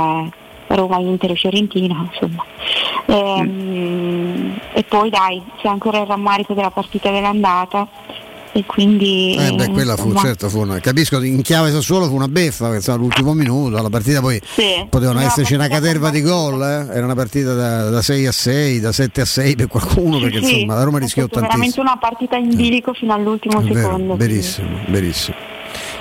[0.68, 2.45] Roma, Inter e Fiorentina insomma.
[3.07, 7.89] Ehm, e poi dai c'è ancora il rammarico della partita dell'andata
[8.53, 12.15] e quindi Eh beh, quella fu, insomma, certo, fu una, capisco, in chiave Sassuolo fu
[12.17, 16.61] una beffa, pensavo all'ultimo minuto, la partita poi Sì, potevano esserci una caterva di gol,
[16.63, 16.95] eh?
[16.97, 20.43] era una partita da, da 6 a 6, da 7 a 6 per qualcuno, perché
[20.43, 21.83] sì, insomma la Roma rischiò stato veramente tantissimo.
[21.91, 25.37] una partita in bilico fino all'ultimo È vero, secondo verissimo, verissimo.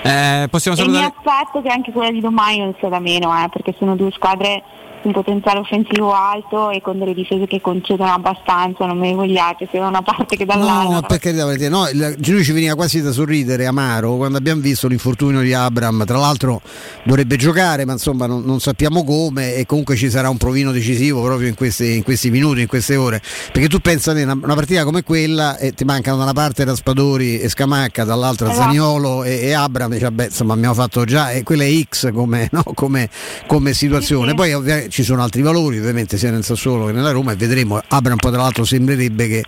[0.01, 1.13] Eh, possiamo E mi salutare.
[1.23, 4.63] aspetto che anche quella di domani non sia da meno, eh, perché sono due squadre
[5.01, 9.67] un potenziale offensivo alto e con delle difese che concedono abbastanza, non me ne vogliate,
[9.69, 10.95] sia da una parte che dall'altra.
[10.95, 14.87] No, per carità, Valentina, no, il ci veniva quasi da sorridere, amaro, quando abbiamo visto
[14.87, 16.61] l'infortunio di Abram, tra l'altro
[17.03, 21.21] dovrebbe giocare, ma insomma non, non sappiamo come e comunque ci sarà un provino decisivo
[21.21, 23.21] proprio in questi, in questi minuti, in queste ore,
[23.51, 26.63] perché tu pensa che una, una partita come quella e ti mancano da una parte
[26.63, 28.63] Raspadori e Scamacca, dall'altra Esatto.
[28.63, 32.49] Zaniolo e, e Abram, dice, vabbè, insomma abbiamo fatto già, e quella è X come,
[32.51, 33.09] no, come,
[33.47, 37.31] come situazione, poi ovvia- ci sono altri valori ovviamente sia nel Sassuolo che nella Roma
[37.31, 39.43] e vedremo, Abram poi tra l'altro sembrerebbe che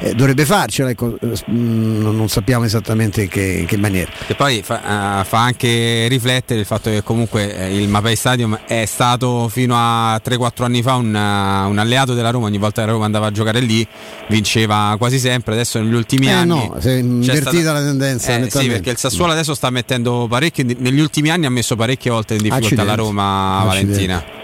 [0.00, 1.18] eh, dovrebbe farcela, ecco,
[1.50, 4.10] mm, non, non sappiamo esattamente in che, in che maniera.
[4.26, 8.58] E poi fa, uh, fa, anche riflettere il fatto che comunque eh, il Mapei Stadium
[8.66, 12.80] è stato fino a 3-4 anni fa un, uh, un, alleato della Roma, ogni volta
[12.80, 13.86] che la Roma andava a giocare lì
[14.28, 16.68] vinceva quasi sempre, adesso negli ultimi eh anni...
[16.68, 17.72] No, si è invertita stata...
[17.72, 18.36] la tendenza.
[18.36, 22.10] Eh, sì, perché il Sassuolo adesso sta mettendo parecchio, negli ultimi anni ha messo parecchie
[22.10, 22.88] volte in difficoltà Accidenti.
[22.88, 23.86] la Roma Accidenti.
[23.86, 24.35] Valentina.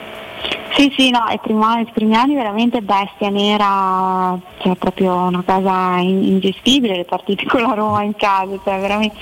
[0.75, 5.99] Sì, sì, no, i primi, i primi anni veramente bestia nera, cioè proprio una cosa
[5.99, 9.14] ingestibile, le partite con la Roma in casa, cioè veramente.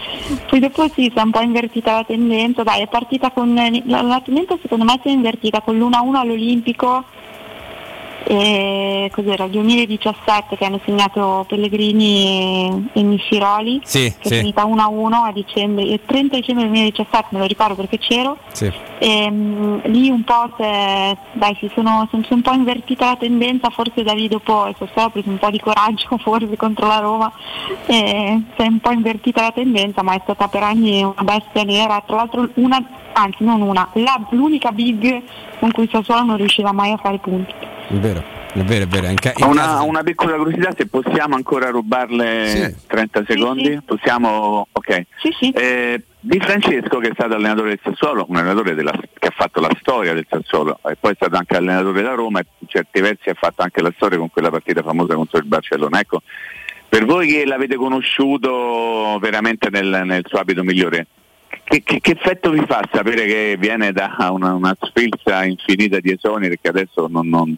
[0.48, 3.52] Poi dopo sì, si è un po' invertita la tendenza, dai, è partita con.
[3.84, 7.04] La, la tendenza secondo me si è invertita con l'1-1 all'Olimpico
[8.24, 14.34] e cos'era il 2017 che hanno segnato Pellegrini e, e sì, che sì.
[14.34, 18.70] è finita 1-1 a dicembre, il 30 dicembre 2017 me lo ricordo perché c'ero sì.
[18.98, 23.16] e um, lì un po' se, dai, si sono, sono, sono un po' invertita la
[23.16, 26.86] tendenza forse da lì dopo il Sassuolo ha preso un po' di coraggio forse contro
[26.86, 27.32] la Roma
[27.86, 31.62] e si è un po' invertita la tendenza ma è stata per anni una bestia
[31.62, 35.22] nera tra l'altro una, anzi non una la, l'unica big
[35.58, 38.22] con cui Sassuolo non riusciva mai a fare punti è vero,
[38.54, 39.12] è vero, è vero.
[39.14, 39.84] Ca- una, caso...
[39.84, 42.86] una, piccola curiosità, se possiamo ancora rubarle sì.
[42.86, 43.64] 30 secondi?
[43.64, 43.80] Sì, sì.
[43.84, 44.68] Possiamo?
[44.70, 45.06] Ok.
[45.16, 49.34] Sì, eh, di Francesco che è stato allenatore del Sassuolo, un allenatore della, che ha
[49.34, 52.68] fatto la storia del Sassuolo e poi è stato anche allenatore della Roma e in
[52.68, 55.98] certi versi ha fatto anche la storia con quella partita famosa contro il Barcellona.
[55.98, 56.22] Ecco,
[56.88, 61.06] per voi che l'avete conosciuto veramente nel, nel suo abito migliore,
[61.64, 66.12] che, che, che, effetto vi fa sapere che viene da una, una sfilza infinita di
[66.12, 67.56] esoneri che adesso non, non,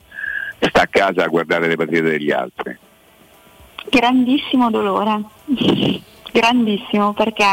[0.68, 2.76] sta a casa a guardare le partite degli altri?
[3.88, 5.22] Grandissimo dolore,
[6.32, 7.44] grandissimo perché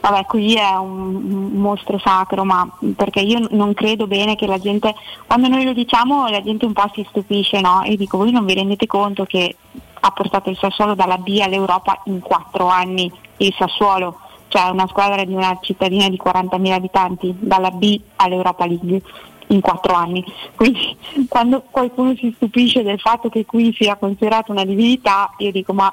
[0.00, 4.94] vabbè qui è un, mostro sacro ma perché io non credo bene che la gente
[5.26, 7.82] quando noi lo diciamo la gente un po' si stupisce no?
[7.82, 9.56] e dico voi non vi rendete conto che
[10.00, 14.18] ha portato il Sassuolo dalla B all'Europa in quattro anni il Sassuolo
[14.48, 19.00] cioè una squadra di una cittadina di 40.000 abitanti dalla B all'Europa League
[19.48, 20.24] in quattro anni.
[20.54, 20.96] Quindi
[21.28, 25.92] quando qualcuno si stupisce del fatto che qui sia considerato una divinità, io dico ma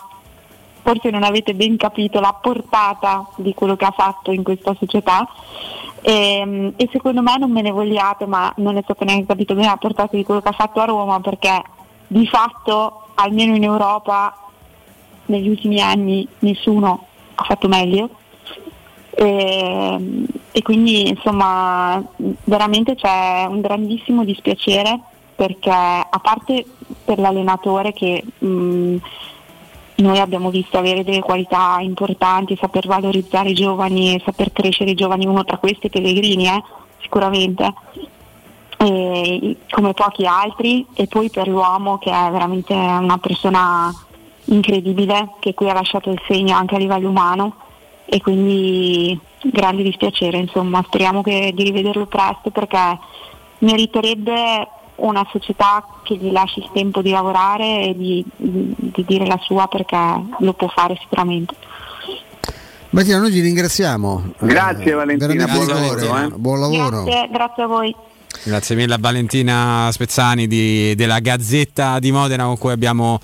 [0.83, 5.27] forse non avete ben capito la portata di quello che ha fatto in questa società
[6.01, 9.67] e, e secondo me non me ne vogliate, ma non è stato neanche capito bene
[9.67, 11.61] la portata di quello che ha fatto a Roma perché
[12.07, 14.35] di fatto almeno in Europa
[15.27, 18.09] negli ultimi anni nessuno ha fatto meglio
[19.13, 22.01] e, e, quindi insomma
[22.45, 24.99] veramente c'è un grandissimo dispiacere
[25.35, 26.65] perché a parte
[27.03, 28.95] per l'allenatore che mh,
[29.95, 35.25] noi abbiamo visto avere delle qualità importanti, saper valorizzare i giovani saper crescere i giovani,
[35.25, 36.63] uno tra questi Pellegrini eh,
[37.01, 37.73] sicuramente,
[38.77, 43.93] e, come pochi altri, e poi per l'uomo che è veramente una persona
[44.45, 47.55] incredibile che qui ha lasciato il segno anche a livello umano
[48.13, 52.99] e quindi grande dispiacere, insomma, speriamo che, di rivederlo presto perché
[53.59, 59.25] meriterebbe una società che gli lasci il tempo di lavorare e di, di, di dire
[59.25, 59.95] la sua perché
[60.39, 61.55] lo può fare sicuramente.
[62.89, 64.33] Martina, noi ti ringraziamo.
[64.39, 66.27] Grazie Valentina, buon lavoro, eh.
[66.35, 67.03] buon lavoro.
[67.03, 67.95] Grazie, grazie a voi.
[68.43, 73.21] Grazie mille a Valentina Spezzani di, della Gazzetta di Modena con cui abbiamo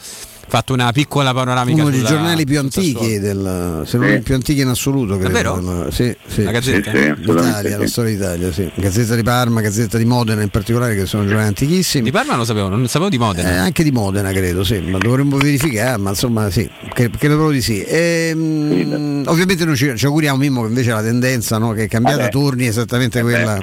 [0.48, 1.82] fatto una piccola panoramica.
[1.82, 5.34] Uno dei giornali più antichi, del, se non il più antichi in assoluto, credo.
[5.34, 5.91] Davvero?
[5.91, 6.43] Sì, sì.
[6.43, 6.91] La Gazzetta?
[6.91, 7.78] Sì, sì.
[7.78, 8.72] la storia d'Italia, sì.
[8.76, 12.04] Gazzetta di Parma, Gazzetta di Modena in particolare, che sono giornali antichissimi.
[12.04, 13.50] Di Parma lo sapevo, non sapevo di Modena.
[13.50, 17.52] Eh, anche di Modena credo, sì, ma dovremmo verificare, ma insomma sì, che, credo proprio
[17.52, 17.82] di sì.
[17.84, 21.88] E, mh, ovviamente noi ci, ci auguriamo Mimmo che invece la tendenza no, che è
[21.88, 22.32] cambiata Vabbè.
[22.32, 23.60] torni esattamente Eh quella,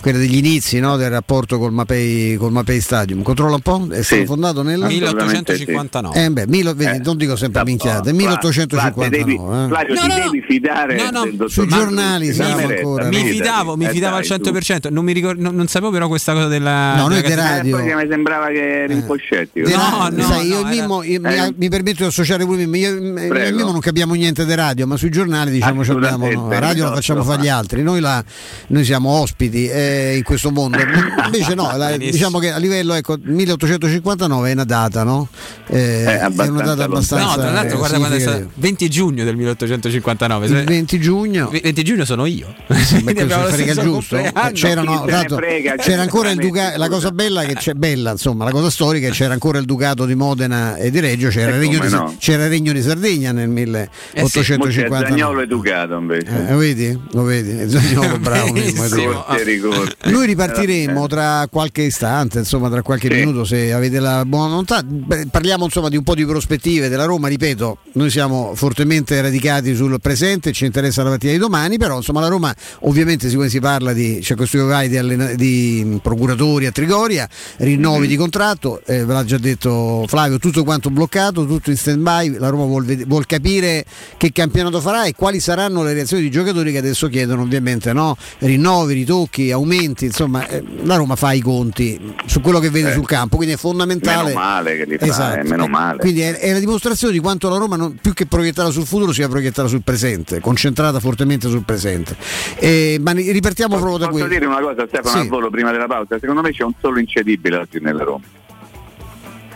[0.00, 3.22] quella degli inizi no, del rapporto col Mapei, col Mapei Stadium.
[3.22, 3.86] Controlla un po'?
[3.90, 4.26] È stato Sì.
[4.26, 4.82] fondato nel...
[4.82, 5.64] Assolutamente sì.
[5.66, 6.24] 1859.
[6.24, 9.08] Eh beh, milo- vedi, non dico sempre minchiate, 1859.
[9.10, 9.38] Devi, eh.
[9.68, 13.04] Flavio, No, ti no, devi fidare No, no, del dottor sui giornali di siamo ancora,
[13.06, 13.32] mi fidati.
[13.36, 14.50] fidavo, mi Eh, fidavo dai, al su.
[14.50, 16.94] 100%, non, mi ricor- non, non sapevo però questa cosa della...
[16.96, 17.42] No, noi Gazzetta.
[17.42, 19.68] radio- Eh, poi mi sembrava che eri un po' scettico.
[19.68, 21.54] No, no, sai, io io- mi, Eh.
[21.56, 23.56] mi permetto di associare pure Mimmo, io, io e Prego.
[23.56, 26.66] Mimmo non capiamo niente di radio, ma sui giornali diciamo ci abbiamo, no, Assolutamente, la
[26.66, 28.22] radio la facciamo fare gli altri, noi, la-
[28.68, 30.78] noi siamo ospiti eh, in questo mondo,
[31.24, 35.28] invece no, la- diciamo che a livello ecco, 1859 è una data, no?
[35.66, 37.24] Eh, è una abbastanza data abbastanza...
[37.26, 38.68] No, tra l'altro, eh, guarda quando è stato significativa.
[38.70, 40.46] 20 giugno del 1859.
[40.46, 42.54] Il 20 giugno 20 giugno sono io.
[42.66, 44.16] Questo abbiamo lo frega giusto.
[44.16, 44.50] compleanno.
[44.52, 46.78] C'erano, tanto, frega, c'era ancora il Ducato.
[46.78, 49.64] La cosa bella che c'è bella, insomma, la cosa storica è che c'era ancora il
[49.64, 52.14] Ducato di Modena e di Reggio, c'era, Eh, il, regno di, no.
[52.18, 55.08] c'era il Regno di Sardegna nel Mo c'è 1850.
[55.08, 56.46] Zagnolo educato invece.
[56.48, 57.00] Eh, lo vedi?
[57.12, 57.50] Lo vedi?
[57.60, 58.52] È Zagnolo bravo.
[58.52, 59.12] Benissimo.
[59.12, 59.79] Corte e rigore.
[59.86, 60.10] Forse.
[60.10, 63.14] Noi ripartiremo tra qualche istante, insomma, tra qualche Sì.
[63.14, 64.84] minuto se avete la buona volontà.
[65.30, 69.98] Parliamo insomma di un po' di prospettive della Roma, ripeto, noi siamo fortemente radicati sul
[70.00, 73.92] presente, ci interessa la partita di domani, però insomma la Roma ovviamente siccome si parla
[73.92, 77.28] di c'è questo vai di, allena- di procuratori a Trigoria,
[77.58, 82.02] rinnovi di contratto, eh, ve l'ha già detto Flavio, tutto quanto bloccato, tutto in stand
[82.02, 83.84] by, la Roma vuol, ved- vuol capire
[84.16, 88.16] che campionato farà e quali saranno le reazioni dei giocatori che adesso chiedono ovviamente no?
[88.38, 92.92] rinnovi, ritocchi, aumenti, insomma eh, la Roma fa i conti su quello che vede Eh.
[92.92, 94.28] sul campo, quindi è fondamentale.
[94.28, 95.38] Meno male che li fa, Esatto.
[95.40, 95.98] eh, meno male.
[95.98, 99.12] Quindi è, è la dimostrazione di quanto la Roma non- più che proiettata sul futuro
[99.12, 102.16] sia proiettata sul presente, concentrata fortemente sul presente.
[102.56, 104.28] Eh, ma ripartiamo proprio da Posso qui.
[104.32, 105.28] dire una cosa Stefano Sì.
[105.28, 106.18] volo prima della pausa?
[106.20, 108.24] Secondo me c'è un solo incedibile oggi nella Roma.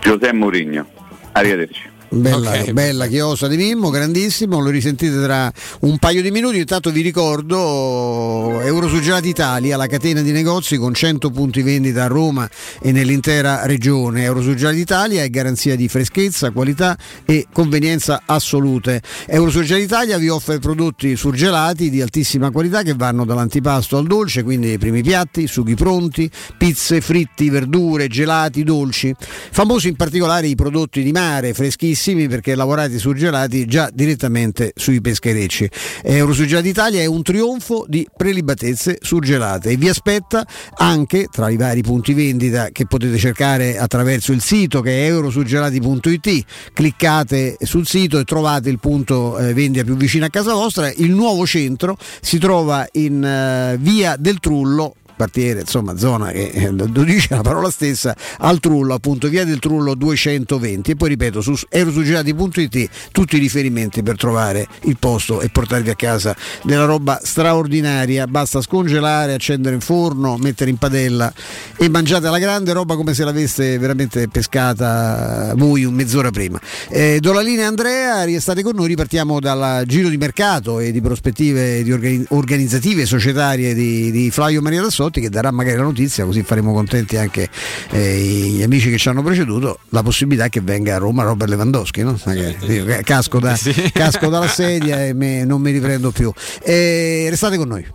[0.01, 0.87] Giuseppe Mourinho.
[1.33, 1.93] Arrivederci.
[2.15, 2.71] Bella, Ok.
[2.73, 5.51] bella chiosa di Mimmo, grandissimo, lo risentite tra
[5.81, 6.59] un paio di minuti.
[6.59, 12.49] Intanto vi ricordo Eurosugelati Italia, la catena di negozi con 100 punti vendita a Roma
[12.81, 14.23] e nell'intera regione.
[14.23, 19.03] Eurosugelati Italia è garanzia di freschezza, qualità e convenienza assolute.
[19.27, 24.71] Eurosugelati Italia vi offre prodotti surgelati di altissima qualità che vanno dall'antipasto al dolce, quindi
[24.71, 29.13] i primi piatti, sughi pronti, pizze, fritti, verdure, gelati, dolci.
[29.19, 35.71] Famosi in particolare i prodotti di mare, freschissimi perché lavorati surgelati già direttamente sui pescherecci.
[36.03, 40.47] Eurosurgelati Italia è un trionfo di prelibatezze surgelate e vi aspetta
[40.77, 46.45] anche tra i vari punti vendita che potete cercare attraverso il sito che è eurosurgelati.it.
[46.75, 50.93] Cliccate sul sito e trovate il punto eh, vendita più vicino a casa vostra.
[50.93, 56.71] Il nuovo centro si trova in eh, via del Trullo quartiere, insomma, zona che eh,
[56.71, 61.41] lo dice la parola stessa, al Trullo, appunto, via del Trullo 220 e poi ripeto
[61.41, 67.21] su erosugelati.it tutti i riferimenti per trovare il posto e portarvi a casa della roba
[67.23, 71.33] straordinaria, basta scongelare, accendere in forno, mettere in padella
[71.77, 76.61] e mangiate alla grande roba come se l'aveste veramente pescata voi un mezz'ora prima.
[76.89, 81.01] Eh, do la linea Andrea, restate con noi, ripartiamo dal giro di mercato e di
[81.01, 86.25] prospettive di organi- organizzative, societarie di, di Flavio Maria Tassotti che darà magari la notizia,
[86.25, 87.49] così faremo contenti anche
[87.91, 92.03] eh, gli amici che ci hanno preceduto, la possibilità che venga a Roma Robert Lewandowski,
[92.03, 92.19] no?
[92.25, 93.59] Magari, io ca- casco, da-
[93.93, 96.33] casco dalla sedia e me- non mi riprendo più.
[96.63, 97.87] Eh, restate con noi.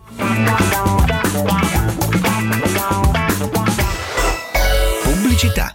[5.02, 5.74] Pubblicità.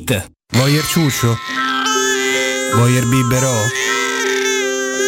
[0.53, 1.37] Voyer ciuccio?
[2.75, 3.53] Voyer biberò?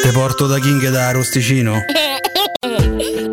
[0.04, 1.80] Te porto da King da Rosticino?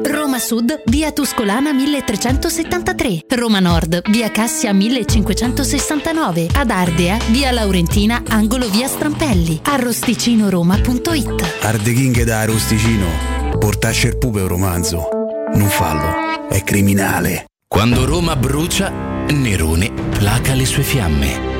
[0.02, 3.24] Roma Sud, via Tuscolana 1373.
[3.36, 6.48] Roma Nord, via Cassia 1569.
[6.52, 9.60] Ad Ardea, via Laurentina, angolo via Strampelli.
[9.64, 11.58] Arrosticinoroma.it.
[11.62, 13.06] Arde King da Rosticino.
[13.58, 15.08] Portasce il pupe un romanzo.
[15.54, 17.46] Non fallo, è criminale.
[17.66, 18.90] Quando Roma brucia,
[19.30, 21.49] Nerone placa le sue fiamme.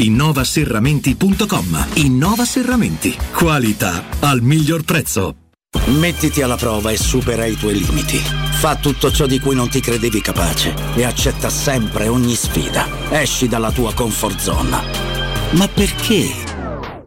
[0.00, 1.86] innovaserramenti.com.
[1.94, 3.16] Innova Serramenti.
[3.32, 5.34] Qualità al miglior prezzo.
[5.98, 8.18] Mettiti alla prova e supera i tuoi limiti.
[8.18, 12.86] Fa tutto ciò di cui non ti credevi capace e accetta sempre ogni sfida.
[13.10, 14.78] Esci dalla tua comfort zone.
[15.52, 16.49] Ma perché?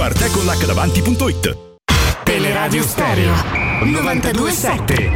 [0.00, 1.56] www.arteconlacdavanti.it
[2.24, 3.34] Teleradio Stereo
[3.84, 5.14] 927.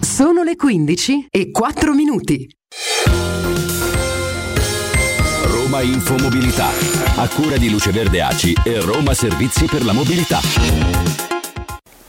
[0.00, 2.48] Sono le 15 e 4 minuti.
[5.44, 6.68] Roma Infomobilità,
[7.16, 11.29] a cura di Luce Verde Aci e Roma Servizi per la Mobilità.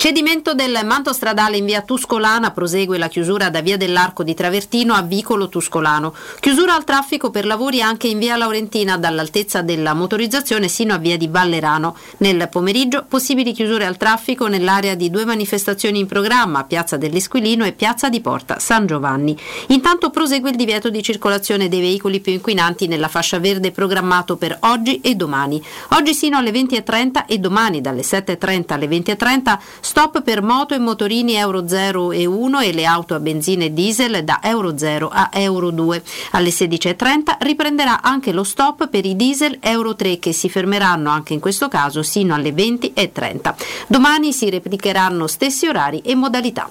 [0.01, 4.95] Cedimento del manto stradale in via Tuscolana prosegue la chiusura da via dell'Arco di Travertino
[4.95, 6.15] a Vicolo Tuscolano.
[6.39, 11.17] Chiusura al traffico per lavori anche in via Laurentina dall'altezza della motorizzazione sino a via
[11.17, 11.95] di Vallerano.
[12.17, 17.73] Nel pomeriggio possibili chiusure al traffico nell'area di due manifestazioni in programma, Piazza dell'Esquilino e
[17.73, 19.37] Piazza di Porta San Giovanni.
[19.67, 24.57] Intanto prosegue il divieto di circolazione dei veicoli più inquinanti nella fascia verde programmato per
[24.61, 25.63] oggi e domani.
[25.89, 29.59] Oggi sino alle 20.30 e domani dalle 7.30 alle 20.30
[29.91, 33.73] Stop per moto e motorini Euro 0 e 1 e le auto a benzina e
[33.73, 36.01] diesel da Euro 0 a Euro 2.
[36.31, 41.33] Alle 16.30 riprenderà anche lo stop per i diesel Euro 3 che si fermeranno anche
[41.33, 43.53] in questo caso sino alle 20.30.
[43.87, 46.69] Domani si replicheranno stessi orari e modalità.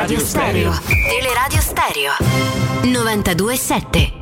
[0.00, 0.80] Teleradio Stereo.
[0.86, 2.12] Teleradio Stereo
[2.84, 4.12] 927.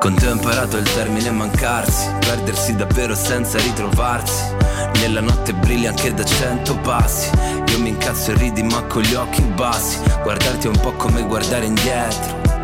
[0.00, 4.52] Con te ho imparato il termine mancarsi, perdersi davvero senza ritrovarsi.
[4.94, 7.30] Nella notte brilli anche da cento passi.
[7.68, 10.00] Io mi incazzo e ridi ma con gli occhi bassi.
[10.24, 12.63] Guardarti è un po' come guardare indietro.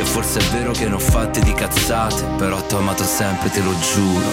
[0.00, 3.60] E forse è vero che ne ho fatte di cazzate Però t'ho amato sempre, te
[3.60, 4.24] lo giuro.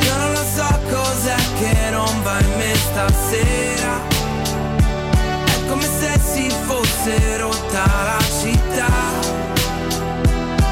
[0.00, 4.00] Io non lo so cos'è che non va in me stasera.
[5.44, 8.92] È come se si fosse rotta la città.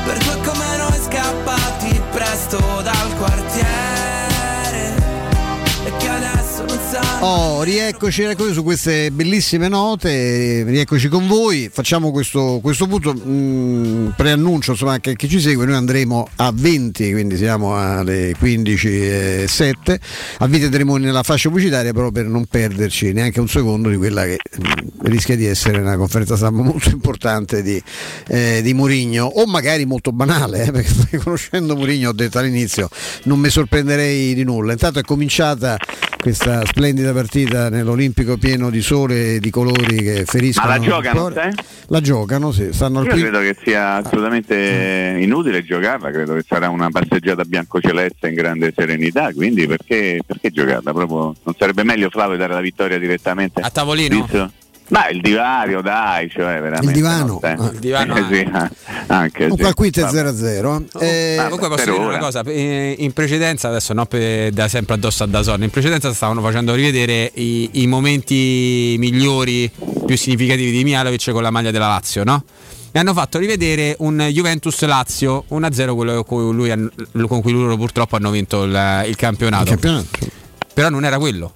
[0.07, 3.97] Per due come noi scappati presto dal quartiere
[7.21, 11.69] Oh, rieccoci, rieccoci su queste bellissime note, rieccoci con voi.
[11.71, 17.11] Facciamo questo, questo punto, mh, preannuncio insomma che chi ci segue, noi andremo a 20,
[17.11, 19.99] quindi siamo alle 15.07,
[20.39, 24.23] a 20 andremo nella fascia pubblicitaria però per non perderci neanche un secondo di quella
[24.23, 27.83] che mh, rischia di essere una conferenza stampa molto importante di,
[28.29, 32.89] eh, di Mourinho, o magari molto banale, eh, perché conoscendo Mourinho ho detto all'inizio
[33.25, 34.71] non mi sorprenderei di nulla.
[34.71, 35.77] Intanto è cominciata
[36.21, 40.69] questa splendida partita nell'Olimpico pieno di sole e di colori che feriscono.
[40.69, 41.53] Ma la giocano, sai?
[41.87, 42.69] La giocano, sì.
[42.73, 47.45] Stanno al Io qui- credo che sia assolutamente inutile giocarla, credo che sarà una passeggiata
[47.45, 50.93] biancoceleste in grande serenità, quindi perché, perché giocarla?
[50.93, 53.61] Proprio, non sarebbe meglio Flavio dare la vittoria direttamente?
[53.61, 54.27] A tavolino?
[54.89, 56.86] Ma il divario, dai, cioè veramente.
[56.86, 57.41] Il divano.
[57.43, 57.62] no.
[57.64, 57.70] Ah.
[57.72, 58.49] Il divano Eh, sì,
[59.07, 59.74] anche Comunque sì.
[59.74, 60.30] quinto è Vabbè.
[60.30, 60.84] 0-0.
[60.99, 62.07] Eh, Comunque posso dire ora.
[62.09, 66.12] una cosa, eh, in precedenza, adesso non per, da sempre addosso a Dazon, in precedenza
[66.14, 69.70] stavano facendo rivedere i, i momenti migliori,
[70.07, 72.43] più significativi di Mialovic con la maglia della Lazio, no?
[72.91, 76.91] E hanno fatto rivedere un Juventus Lazio 1-0, quello con cui, lui
[77.26, 79.76] con cui loro purtroppo hanno vinto il, il campionato.
[80.72, 81.53] Però non era quello.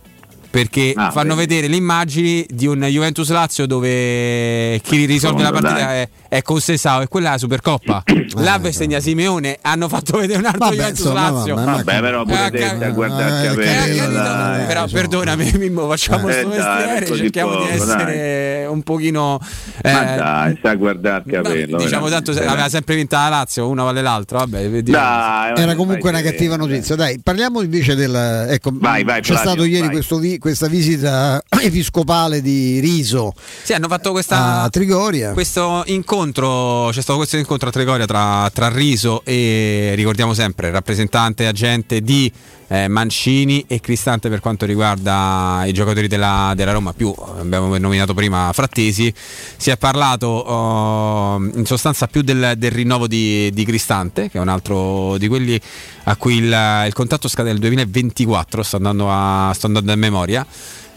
[0.52, 1.48] Perché Ah, fanno vedi.
[1.48, 6.00] vedere le immagini di un Juventus Lazio dove chi risolve la partita dai.
[6.02, 8.02] è, è con Sesao e quella è la Supercoppa.
[8.36, 11.54] Là bestegna Simeone hanno fatto vedere un altro Vabbè, Juventus insomma, Lazio.
[11.54, 14.66] vabbè, Vabbè, però pure Eh, te ca- guardarti eh, a eh, dai.
[14.66, 19.40] Però perdonami Mimmo, facciamo Eh, sto dai, mestiere, cerchiamo di poco, essere un pochino...
[19.82, 21.78] eh, Ma dai, a guardarti a bello.
[21.78, 24.82] diciamo tanto se- aveva sempre vinta la Lazio, una vale l'altra, vabbè.
[24.82, 26.94] Dai, Era comunque una cattiva notizia.
[26.94, 28.46] Dai, parliamo invece del.
[28.50, 29.90] Ecco, Vai, vai, c'è Flavio, stato ieri vai.
[29.92, 33.32] questo vi- questa visita episcopale di Riso
[33.62, 35.32] Sì, hanno fatto questa a Trigoria.
[35.32, 41.46] Questo incontro, c'è stato questo incontro a Trigoria tra, tra Riso e ricordiamo sempre rappresentante
[41.46, 42.30] agente di
[42.68, 48.14] eh, Mancini e Cristante per quanto riguarda i giocatori della, della Roma, più abbiamo nominato
[48.14, 49.12] prima Frattesi.
[49.56, 54.40] Si è parlato oh, in sostanza più del, del rinnovo di, di Cristante, che è
[54.40, 55.60] un altro di quelli
[56.04, 60.46] a cui il, il contratto scade nel 2024, sto andando a, sto andando a memoria.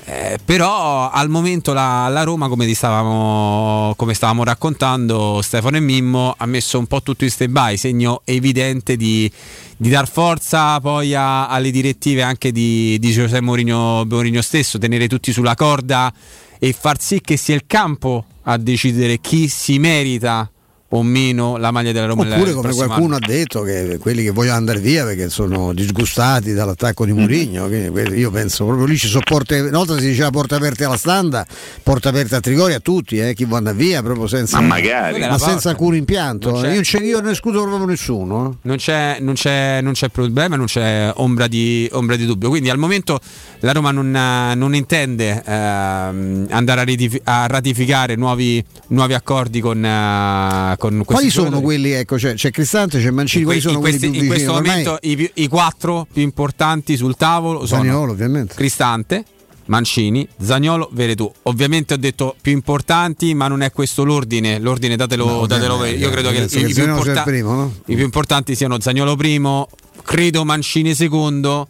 [0.08, 6.36] Eh, però al momento la, la Roma, come, stavamo, come stavamo raccontando Stefano e Mimmo,
[6.38, 9.30] ha messo un po' tutto in stand by, segno evidente di,
[9.76, 15.08] di dar forza poi a- alle direttive anche di, di Giuseppe Mourinho, Mourinho stesso, tenere
[15.08, 16.14] tutti sulla corda
[16.60, 20.48] e far sì che sia il campo a decidere chi si merita
[20.90, 22.22] o meno la maglia della Roma.
[22.24, 23.26] Oppure, come qualcuno anno.
[23.26, 27.68] ha detto, che quelli che vogliono andare via perché sono disgustati dall'attacco di Mourinho.
[27.68, 29.60] quindi quelli- Io penso proprio lì ci sono porte.
[29.60, 31.46] Una volta si diceva porte aperte alla standa,
[31.84, 35.20] porte aperte a Trigoria a tutti, eh, chi vuole andare via proprio senza, Ma magari.
[35.20, 36.52] Ma senza alcun impianto.
[36.52, 38.52] Non c'è- io, io non escludo proprio nessuno.
[38.52, 38.58] eh.
[38.62, 42.50] Non c'è, non, c'è, non c'è problema, non c'è ombra di, ombra di dubbio.
[42.50, 43.20] Quindi al momento
[43.60, 49.60] la Roma non, eh, non intende ehm, andare a, ritif- a ratificare nuovi, nuovi accordi
[49.60, 51.66] con, eh, con questi Quali sono giocatori.
[51.66, 51.92] quelli?
[51.92, 54.30] Ecco, c'è, c'è Cristante, c'è Mancini, in, quali que- sono in quelli questi- più in
[54.30, 54.46] vicini?
[54.46, 58.54] questo Ormai- momento i, più- i quattro più importanti sul tavolo sono Zaniolo, ovviamente.
[58.56, 59.24] Cristante,
[59.68, 61.32] Mancini, Zagnolo, Veretù.
[61.44, 64.60] Ovviamente ho detto più importanti, ma non è questo l'ordine.
[64.60, 67.12] L'ordine datelo, No, datelo ovviamente, Io credo che, penso i, che i più Zaniolo sia
[67.12, 67.74] il importa- primo, no?
[67.88, 69.68] i più importanti siano Zagnolo primo,
[70.04, 71.68] credo Mancini secondo,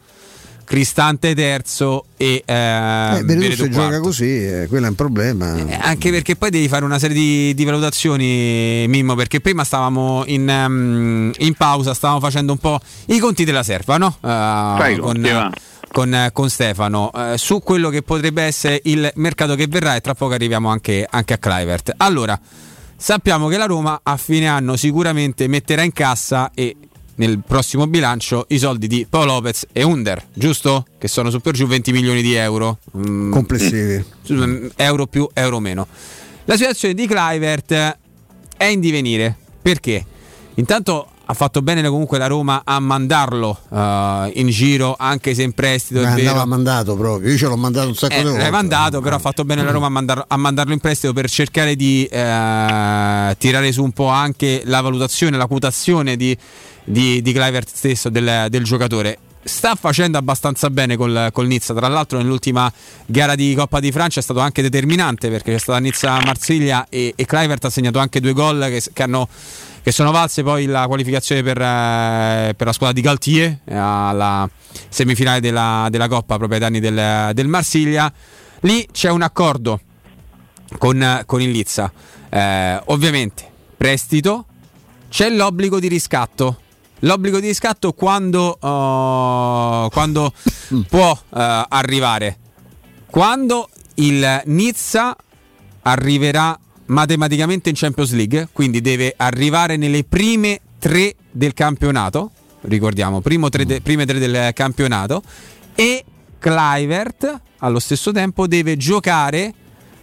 [0.65, 5.55] Cristante terzo e eh, Eh, se gioca così, eh, quello è un problema.
[5.55, 10.23] Eh, Anche perché poi devi fare una serie di, di valutazioni, Mimmo, perché prima stavamo
[10.25, 14.17] in, ehm, in pausa, stavamo facendo un po' i conti della serva, no?
[14.21, 15.51] I con,
[15.91, 20.13] con, con Stefano, eh, su quello che potrebbe essere il mercato che verrà e tra
[20.13, 21.93] poco arriviamo anche, anche a Clivert.
[21.97, 22.37] Allora,
[22.97, 26.75] sappiamo che la Roma a fine anno sicuramente metterà in cassa e
[27.15, 30.85] nel prossimo bilancio i soldi di Paolo Lopez e Under, giusto?
[30.97, 32.79] Che sono su per giù 20 milioni di euro.
[32.97, 34.03] Mm, Complessivi.
[34.31, 35.87] mm, euro più, euro meno.
[36.45, 37.97] La situazione di Clivert
[38.57, 40.05] è in divenire perché
[40.55, 43.77] intanto ha fatto bene comunque la Roma a mandarlo uh,
[44.33, 46.01] in giro anche se in prestito.
[46.01, 48.41] Ma andava mandato proprio, io ce l'ho mandato un sacco Eh, di volte.
[48.41, 51.27] l'hai mandato, però ha fatto bene la Roma a, mandar- a mandarlo in prestito per
[51.27, 56.37] cercare di eh, tirare su un po' anche la valutazione, la quotazione di,
[56.85, 59.17] di, di Kluivert stesso, del, del giocatore.
[59.43, 62.71] Sta facendo abbastanza bene col, col Nizza, tra l'altro nell'ultima
[63.05, 67.25] gara di Coppa di Francia è stato anche determinante perché c'è stata Nizza-Marsiglia e, e
[67.25, 69.27] Kluivert ha segnato anche due gol che, che hanno
[69.83, 74.49] che sono valse poi la qualificazione per, eh, per la squadra di Galtier eh, alla
[74.89, 78.11] semifinale della, della Coppa proprio ai danni del, del Marsiglia.
[78.61, 79.79] Lì c'è un accordo
[80.79, 81.91] con, con il Lizza.
[82.29, 83.47] Eh, ovviamente,
[83.77, 84.45] prestito,
[85.07, 86.61] c'è l'obbligo di riscatto.
[86.99, 90.33] L'obbligo di riscatto quando, uh, quando
[90.87, 92.37] può uh, arrivare?
[93.05, 95.15] Quando il Nizza
[95.83, 96.57] arriverà
[96.87, 102.31] matematicamente in Champions League, quindi deve arrivare nelle prime tre del campionato,
[102.61, 105.21] ricordiamo, primo tre de- prime tre del campionato,
[105.75, 106.03] e
[106.39, 109.53] Clivert allo stesso tempo deve giocare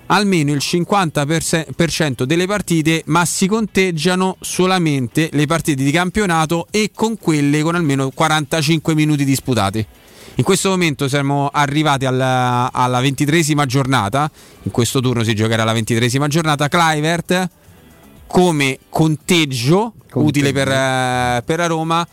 [0.06, 7.18] almeno il 50% delle partite, ma si conteggiano solamente le partite di campionato e con
[7.18, 9.86] quelle con almeno 45 minuti disputati.
[10.36, 14.30] In questo momento siamo arrivati alla, alla ventitresima giornata,
[14.62, 17.50] in questo turno si giocherà la ventitresima giornata, Clivert
[18.26, 22.06] come conteggio, utile per, eh, per la Roma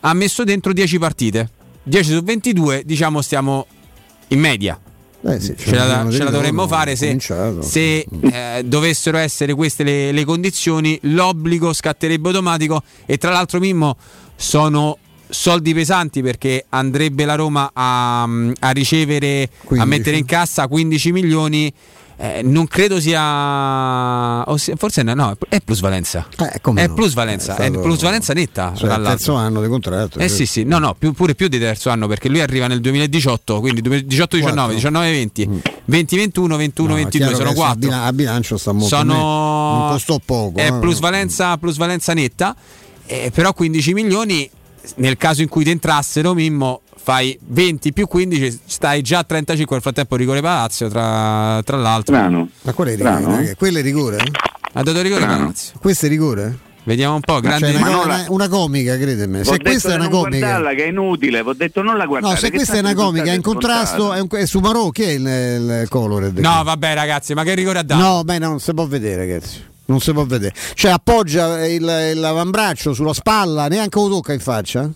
[0.00, 1.50] ha messo dentro 10 partite,
[1.84, 3.66] 10 su 22 diciamo stiamo
[4.28, 4.78] in media.
[5.26, 7.18] Eh sì, ce, la, ce la dovremmo fare se,
[7.60, 13.96] se eh, dovessero essere queste le, le condizioni, l'obbligo scatterebbe automatico e tra l'altro Mimmo
[14.36, 19.88] sono soldi pesanti perché andrebbe la Roma a, a ricevere, a 15.
[19.88, 21.72] mettere in cassa 15 milioni.
[22.16, 24.44] Eh, non credo sia,
[24.76, 26.26] forse no, no, è plusvalenza.
[26.38, 26.94] Eh, è no?
[26.94, 28.72] plusvalenza, È è, plusvalenza netta.
[28.74, 29.08] Cioè, tra il l'altro.
[29.10, 30.18] terzo anno di contratto.
[30.18, 32.80] Eh sì, sì, no, no, più- pure più di terzo anno perché lui arriva nel
[32.80, 35.60] 2018, quindi 18-19, 19-20,
[35.90, 37.78] 20-21, 21-22, chiaro sono che a 4.
[37.78, 39.14] bila- A bilancio sta molto Sono...
[39.14, 40.58] non costò poco.
[40.58, 40.78] È eh.
[40.78, 42.54] plusvalenza, plusvalenza netta,
[43.06, 44.48] eh, però 15 milioni
[44.96, 49.74] nel caso in cui ti entrassero Mimmo fai 20 più 15 stai già a 35
[49.74, 52.48] nel frattempo rigore Palazzo tra, tra l'altro Strano.
[52.62, 53.16] Ma quello è rigore?
[53.20, 53.38] Strano.
[53.40, 53.54] eh?
[53.56, 54.16] Quello è rigore?
[54.76, 55.38] ha dato rigore Strano.
[55.42, 56.58] Palazzo Questo è rigore?
[56.84, 58.94] vediamo un po' grande Cioè, una, una- una comica.
[58.96, 60.60] V'ho Se questa è una comica.
[60.74, 62.32] che è inutile, ho detto non la guardate.
[62.34, 65.02] No, se questa è una comica, è in contrasto, è, un, è su Marò, chi
[65.02, 65.20] è il,
[65.82, 66.38] il Colored?
[66.38, 69.16] no vabbè ragazzi ma che rigore ha dato No, beh, no, non si può vedere,
[69.26, 69.72] ragazzi.
[69.86, 70.54] Non si può vedere.
[70.74, 74.90] Cioè, appoggia il, l'avambraccio sulla spalla, neanche lo tocca in faccia.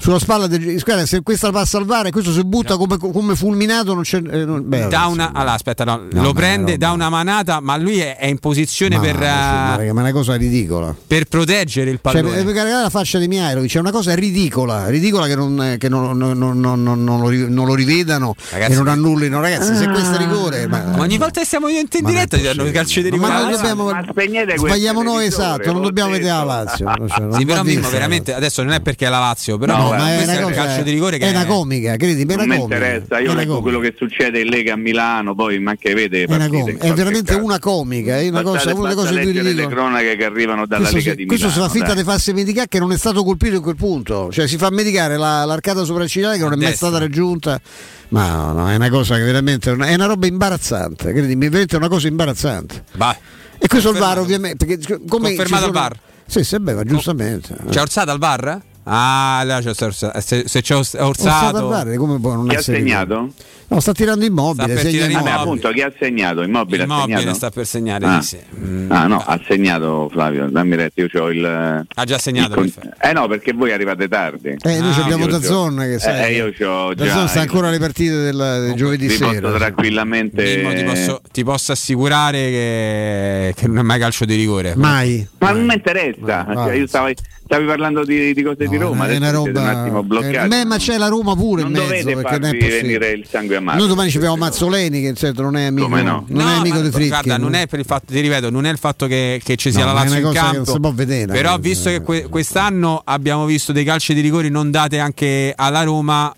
[0.00, 3.92] Sulla spalla del guarda, se questa va a salvare, questo si butta come, come fulminato.
[3.94, 4.16] Non c'è.
[4.18, 7.76] eh, non- beh, da una allora aspetta no, No, lo prende da una manata ma
[7.76, 10.94] lui è, è in posizione ma, per, ma, eh, raga, ma è una cosa ridicola.
[11.06, 14.88] per proteggere il Cioè, pallone per caricare la faccia di Mihailovic è una cosa ridicola,
[14.88, 18.34] ridicola che non, che non- non- non- non- non- non lo, ri- non lo rivedano
[18.50, 19.40] Ragazzi- e non annullino.
[19.40, 22.42] Ragazzi, se questo è rigore, ma, Ma ogni volta che stiamo in, in diretta ti
[22.42, 25.82] danno i calci di Ma rigore noi dobbiamo- Ma spegnete quel sbagliamo noi esatto, non
[25.82, 26.44] dobbiamo vedere la.
[26.44, 26.90] Lazio.
[27.06, 30.10] Cioè, Sì, però Mimmo veramente adesso non è perché è la Lazio, però No, ma
[30.12, 32.36] è questo una è un cosa, calcio di rigore che è una comica, credimi, è
[32.36, 32.76] Non una mi comica.
[32.76, 33.60] interessa, è io leggo comica.
[33.60, 36.24] quello che succede in Lega a Milano, poi manche vede.
[36.24, 37.44] È, una in è veramente caso.
[37.44, 40.96] una comica, è una, cosa, una cose più leggere le cronache che arrivano dalla Questo,
[40.98, 41.68] Lega si, di questo si Milano.
[41.68, 42.02] fa finta dai.
[42.02, 45.16] di farsi medicare che non è stato colpito in quel punto, cioè si fa medicare
[45.16, 47.60] la- l'arcata sopraccigliare che non è mai stata raggiunta.
[48.08, 51.78] Ma no, no, è una cosa che veramente è una roba imbarazzante, credimi, veramente è
[51.78, 52.84] una cosa imbarazzante.
[52.96, 53.14] Vai.
[53.58, 55.98] E questo il VAR ovviamente, perché come Confermato sono- al VAR.
[56.26, 57.56] Sì, sì, beh, ma giustamente.
[57.70, 58.60] C'è Orsata al bar?
[58.84, 60.20] Ah, allora c'è Orsato.
[60.20, 61.96] Se, se c'è Ors- Orsato Orsato.
[61.96, 63.28] Come può non Chi ha segnato?
[63.68, 65.30] No, sta tirando immobile, Sta tirare immobile.
[65.30, 66.42] Vabbè, appunto, chi ha segnato?
[66.42, 67.36] Immobile, ha Immobile segnato?
[67.36, 68.04] sta per segnare.
[68.04, 68.20] Ah.
[68.20, 68.36] sì.
[68.58, 71.86] Mm, Ah no, ha segnato Flavio, dammi retta, io ho il...
[71.94, 72.54] Ha già segnato.
[72.56, 72.72] con-.
[73.00, 74.56] Eh no, perché voi arrivate tardi.
[74.60, 76.24] Eh, noi Ah, abbiamo io da c'ho- zona che sai.
[76.32, 77.04] Eh, io c'ho già...
[77.04, 78.36] Dazzone sta ancora le partite del,
[78.66, 79.40] del giovedì Vi sera.
[79.40, 80.56] posso tranquillamente...
[80.56, 84.74] Mimmo, ti, posso, ti posso assicurare che, che non è mai calcio di rigore.
[84.74, 85.24] Mai.
[85.38, 87.08] Ma non mi interessa, cioè, io stavo,
[87.50, 89.60] stavi parlando di, di cose di Roma, è una roba.
[89.60, 90.36] un attimo bloccati.
[90.36, 92.80] eh, beh, ma c'è la Roma pure non in mezzo dovete perché non è possibile.
[92.82, 93.78] venire il sangue a mano.
[93.80, 96.24] Noi domani ci abbiamo Mazzoleni che certo non è amico, Come no?
[96.28, 97.08] non è No, amico ma di Fricchi.
[97.08, 99.72] Guarda, non è per il fatto, ti ripeto, non è il fatto che, che ci
[99.72, 100.72] sia No, la è Lazio una in cosa che non campo.
[100.72, 101.58] si può vedere, però, eh.
[101.58, 106.32] visto che que- quest'anno abbiamo visto dei calci di rigori non date anche alla Roma,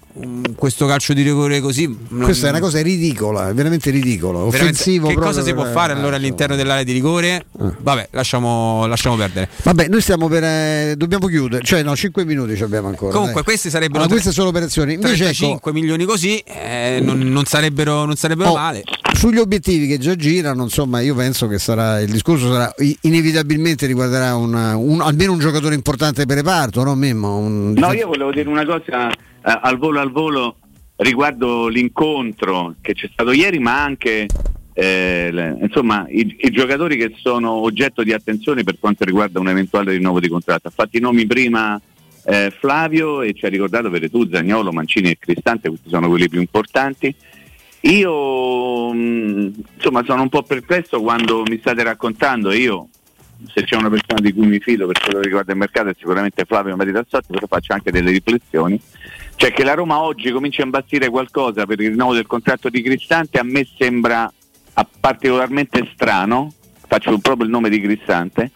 [0.56, 1.86] questo calcio di rigore così.
[2.08, 5.64] non- Questa è una cosa ridicola, è veramente ridicola, veramente- offensivo Che cosa si può
[5.64, 7.46] fare eh, allora all'interno dell'area di rigore?
[7.52, 9.48] Vabbè, lasciamo, lasciamo perdere.
[9.62, 13.10] Vabbè, noi stiamo per eh, dobbiamo chiudere, cioè no, 5 minuti ci abbiamo ancora.
[13.12, 13.44] Comunque, dai.
[13.44, 14.94] queste sarebbero Allora, tre- queste sono operazioni.
[14.94, 18.82] Invece ecco, 35 milioni così eh, non, non sarebbero, non sarebbero Oh, male.
[19.14, 22.72] sugli obiettivi che già girano, insomma, io penso che sarà il discorso sarà
[23.02, 27.36] inevitabilmente riguarderà una, un, almeno un giocatore importante per reparto, no Memmo?
[27.38, 27.72] Un...
[27.76, 30.56] No, io volevo dire una cosa eh, al volo al volo
[30.96, 34.26] riguardo l'incontro che c'è stato ieri, ma anche
[34.74, 39.48] eh, le, insomma, i, i, giocatori che sono oggetto di attenzione per quanto riguarda un
[39.48, 40.68] eventuale rinnovo di contratto.
[40.68, 41.80] Ha fatto i nomi prima
[42.24, 46.40] eh, Flavio e ci ha ricordato Veretù, Zagnolo, Mancini e Cristante, questi sono quelli più
[46.40, 47.14] importanti.
[47.80, 52.88] Io mh, mm, insomma sono un po' perplesso quando mi state raccontando, io
[53.52, 55.94] se c'è una persona di cui mi fido per quello che riguarda il mercato è
[55.98, 58.80] sicuramente Flavio Maritassotti, però faccio anche delle riflessioni.
[59.42, 62.80] Cioè che la Roma oggi comincia a imbastire qualcosa per il rinnovo del contratto di
[62.80, 64.32] Cristante a me sembra
[65.00, 66.52] particolarmente strano,
[66.86, 68.52] faccio proprio il nome di Cristante,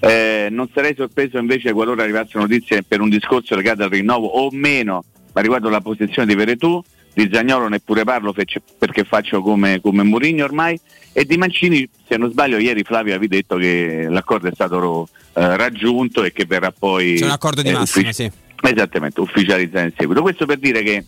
[0.00, 4.50] eh, non sarei sorpreso invece qualora arrivassero notizie per un discorso legato al rinnovo o
[4.52, 5.02] meno,
[5.32, 6.84] ma riguardo la posizione di Veretù,
[7.14, 10.78] di Zagnolo neppure parlo perché faccio come, come Mourinho ormai
[11.12, 15.56] e di Mancini se non sbaglio ieri Flavio avevi detto che l'accordo è stato eh,
[15.56, 18.30] raggiunto e che verrà poi c'è un accordo di eh, massima sì.
[18.70, 21.04] Esattamente ufficializzato in seguito questo per dire che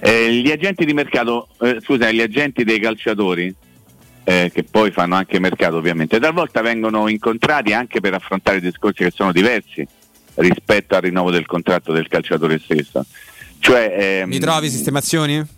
[0.00, 3.54] eh, gli agenti di mercato eh, scusa gli agenti dei calciatori
[4.24, 9.12] eh, che poi fanno anche mercato ovviamente, talvolta vengono incontrati anche per affrontare discorsi che
[9.14, 9.86] sono diversi
[10.34, 13.04] rispetto al rinnovo del contratto del calciatore stesso.
[13.58, 15.55] Cioè, ehm, Mi trovi sistemazioni?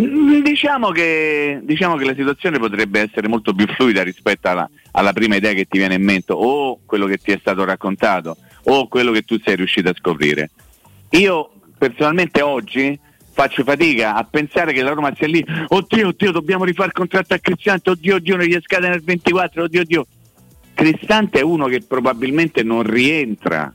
[0.00, 5.12] Mm, diciamo che, diciamo che, la situazione potrebbe essere molto più fluida rispetto alla, alla,
[5.12, 8.86] prima idea che ti viene in mente o quello che ti è stato raccontato o
[8.86, 10.50] quello che tu sei riuscito a scoprire.
[11.10, 12.98] Io personalmente oggi
[13.32, 17.34] faccio fatica a pensare che la Roma sia lì, oddio, oddio, dobbiamo rifare il contratto
[17.34, 20.06] a Cristante, oddio, oddio, non gli scade nel 24, oddio, oddio.
[20.74, 23.72] Cristante è uno che probabilmente non rientra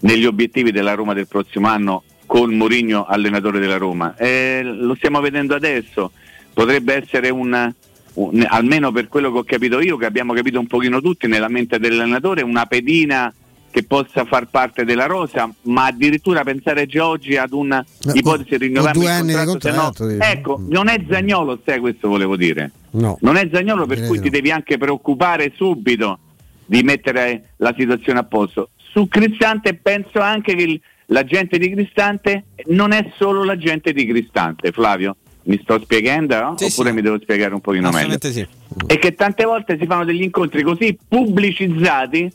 [0.00, 4.14] negli obiettivi della Roma del prossimo anno con Mourinho allenatore della Roma.
[4.16, 6.10] Eh, lo stiamo vedendo adesso,
[6.52, 7.72] potrebbe essere un,
[8.14, 11.48] un, almeno per quello che ho capito io, che abbiamo capito un pochino tutti nella
[11.48, 13.32] mente dell'allenatore, una pedina
[13.70, 18.98] che possa far parte della rosa, ma addirittura pensare già oggi ad un'ipotesi di rinnovare
[18.98, 20.06] due anni di contratto.
[20.06, 22.70] No, ecco, non è Zagnolo, sai questo volevo dire.
[22.92, 23.18] No.
[23.20, 24.22] Non è Zagnolo per cui no.
[24.22, 26.18] ti devi anche preoccupare subito
[26.64, 28.70] di mettere la situazione a posto.
[28.76, 34.72] Su Cristante penso anche che il, l'agente di Cristante non è solo l'agente di Cristante,
[34.72, 35.16] Flavio.
[35.44, 36.40] Mi sto spiegando?
[36.40, 36.54] No?
[36.56, 36.94] Sì, Oppure sì.
[36.94, 38.16] mi devo spiegare un pochino meglio?
[38.20, 38.46] Sì.
[38.86, 42.32] E che tante volte si fanno degli incontri così pubblicizzati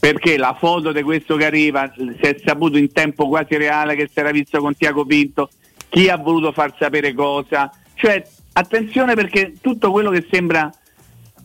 [0.00, 4.08] perché la foto di questo che arriva si è saputo in tempo quasi reale che
[4.10, 5.50] si era visto con Tiago Pinto,
[5.90, 10.72] chi ha voluto far sapere cosa, cioè attenzione perché tutto quello che sembra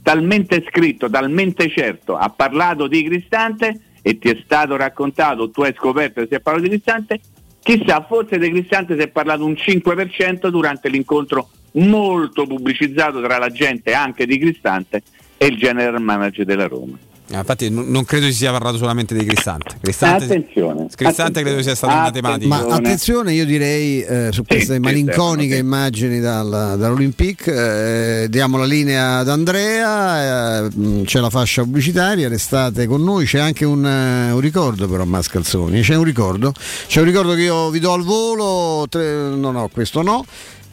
[0.01, 5.73] talmente scritto, talmente certo, ha parlato di Cristante e ti è stato raccontato, tu hai
[5.75, 7.19] scoperto che si è parlato di Cristante,
[7.63, 13.49] chissà, forse di Cristante si è parlato un 5% durante l'incontro molto pubblicizzato tra la
[13.49, 15.01] gente anche di Cristante
[15.37, 16.95] e il general manager della Roma.
[17.27, 19.77] Eh, infatti non, non credo si sia parlato solamente di Cristante.
[19.81, 21.41] Cristante, attenzione, Cristante attenzione.
[21.41, 22.27] credo sia stato attenzione.
[22.27, 22.69] un matematico.
[22.69, 28.57] Ma attenzione, io direi eh, su queste sì, malinconiche sì, immagini dal, dall'Olympique, eh, diamo
[28.57, 30.69] la linea ad Andrea, eh,
[31.03, 35.81] c'è la fascia pubblicitaria, restate con noi, c'è anche un, eh, un ricordo però Mascalzoni,
[35.81, 36.53] c'è un ricordo,
[36.87, 40.23] c'è un ricordo che io vi do al volo, tre, no no, questo no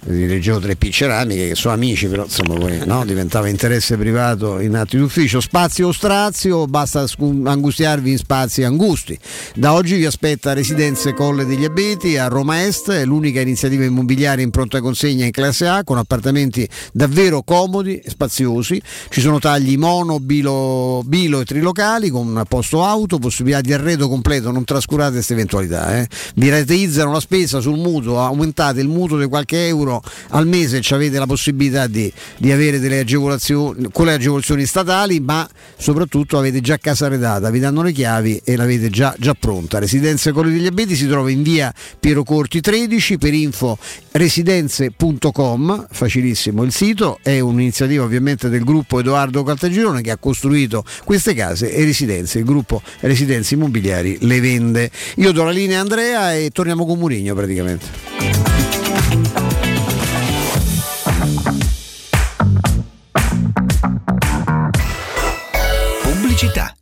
[0.04, 3.04] dirigevo tre P ceramiche che sono amici però insomma poi no?
[3.04, 7.04] diventava interesse privato in atti d'ufficio spazio o strazio basta
[7.44, 9.16] angustiarvi in spazi angusti
[9.54, 14.50] da oggi vi aspetta Residenze Colle degli Abeti a Roma Est l'unica iniziativa immobiliare in
[14.50, 20.18] pronta consegna in classe A con appartamenti davvero comodi e spaziosi ci sono tagli mono,
[20.18, 26.00] bilo, bilo e trilocali con posto auto possibilità di arredo completo non trascurate queste eventualità
[26.00, 26.08] eh.
[26.34, 30.80] vi rateizzano la spesa sul mutuo aumentate il mutuo di qualche euro euro al mese
[30.90, 36.60] avete la possibilità di, di avere delle agevolazioni con le agevolazioni statali, ma soprattutto avete
[36.60, 39.78] già casa arredata, vi danno le chiavi e l'avete già, già pronta.
[39.78, 43.78] Residenze Colli degli Abeti si trova in via Piero Corti 13 per info
[44.12, 51.34] residenze.com, facilissimo il sito, è un'iniziativa ovviamente del gruppo Edoardo Caltagirone che ha costruito queste
[51.34, 54.90] case e residenze, il gruppo Residenze Immobiliari le vende.
[55.16, 58.81] Io do la linea a Andrea e torniamo con Murigno praticamente.
[66.42, 66.81] città.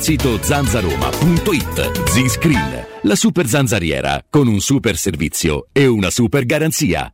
[0.01, 2.09] sito zanzaroma.it.
[2.09, 7.13] Z-Screen, la super zanzariera, con un super servizio e una super garanzia.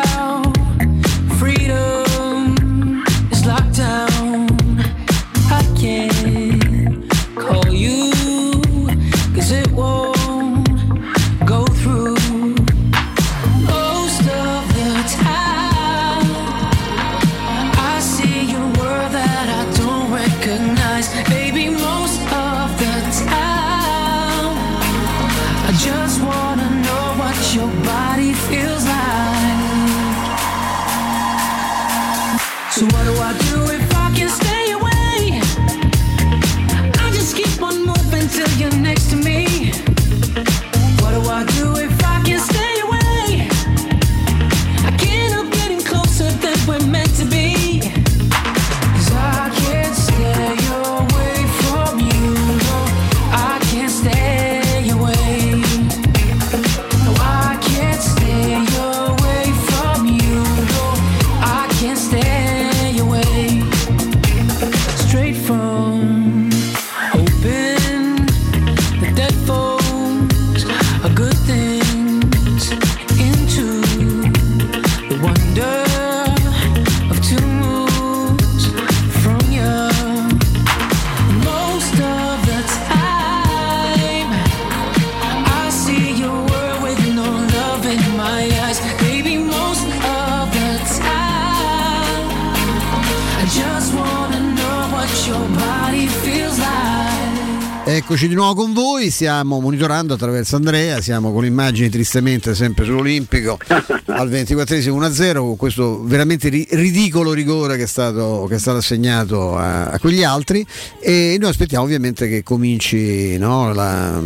[98.01, 103.59] Eccoci di nuovo con voi, stiamo monitorando attraverso Andrea, siamo con immagini tristemente sempre sull'Olimpico
[104.07, 108.79] al 24esimo 1-0 con questo veramente ri- ridicolo rigore che è stato, che è stato
[108.79, 110.65] assegnato a, a, quegli altri
[110.99, 114.19] e noi aspettiamo ovviamente che cominci, no, la,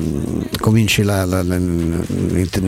[0.61, 1.57] cominci la, la, la,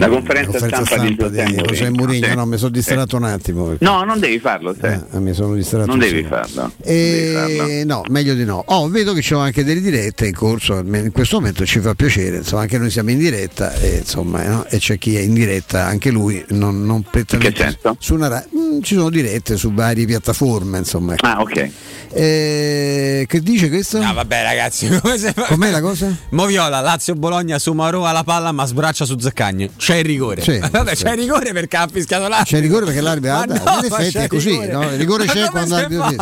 [0.09, 2.35] conferenza, stampa, stampa di, di José Mourinho, sì.
[2.35, 3.15] no, mi sono distratto sì.
[3.15, 3.63] un attimo.
[3.67, 3.85] Perché...
[3.85, 5.85] No, non devi farlo, eh, mi sono distratto.
[5.85, 6.73] Non devi farlo.
[6.83, 7.31] E...
[7.33, 7.85] non devi farlo.
[7.85, 8.61] No, meglio di no.
[8.67, 11.93] Oh, vedo che ci sono anche delle dirette in corso in questo momento ci fa
[11.95, 14.65] piacere, insomma, anche noi siamo in diretta e, insomma, no?
[14.67, 18.81] e c'è chi è in diretta, anche lui non, non prettamente su una ra- mm,
[18.81, 21.15] ci sono dirette su varie piattaforme, insomma.
[21.17, 21.69] Ah, ok.
[22.13, 24.01] Eh, che dice questo?
[24.01, 25.33] No, vabbè, ragazzi, come se...
[25.33, 26.13] com'è la cosa?
[26.31, 29.71] Moviola, Lazio Bologna, Sumarò alla palla, ma sbraccia su Zaccagni.
[29.77, 30.41] C'è il rigore.
[30.41, 32.57] Sì, vabbè, c'è il rigore perché ha fischiato l'arbitro.
[32.57, 33.63] C'è il rigore perché l'arbitro ha dato.
[33.63, 34.71] no, in ma effetti è così, rigore.
[34.71, 34.83] no?
[34.83, 36.15] il rigore Ma c'è quando l'arbitro Cioè,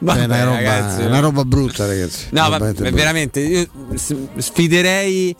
[0.00, 1.02] è una roba, ragazzi.
[1.02, 2.26] una roba brutta, ragazzi.
[2.30, 3.66] No, roba veramente, io
[4.38, 5.34] sfiderei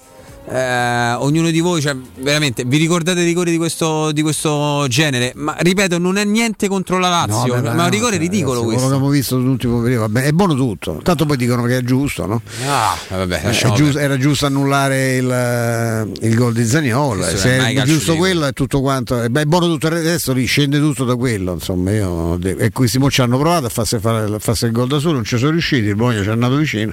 [0.48, 5.32] eh, ognuno di voi, cioè, veramente, vi ricordate rigori di questo, di questo genere?
[5.36, 8.12] Ma ripeto, non è niente contro la Lazio, No, beh, ma è un no, rigore
[8.12, 8.82] cioè, ridicolo ragazzi, questo.
[8.82, 11.00] Quello che abbiamo visto l'ultimo periodo, vabbè, è buono tutto.
[11.02, 12.42] Tanto poi dicono che è giusto, no?
[12.66, 17.22] Ah, vabbè, Eh, giusto- era giusto annullare il, eh, il gol di Zagnola.
[17.24, 19.22] Questo Se è giusto quello è tutto quanto.
[19.22, 21.52] eh, Beh, è buono tutto adesso riscende tutto da quello.
[21.54, 24.98] Insomma, io e questi mo ci hanno provato a farsi fare farsi il gol da
[24.98, 26.92] solo, non ci sono riusciti, il Bologna ci è andato vicino.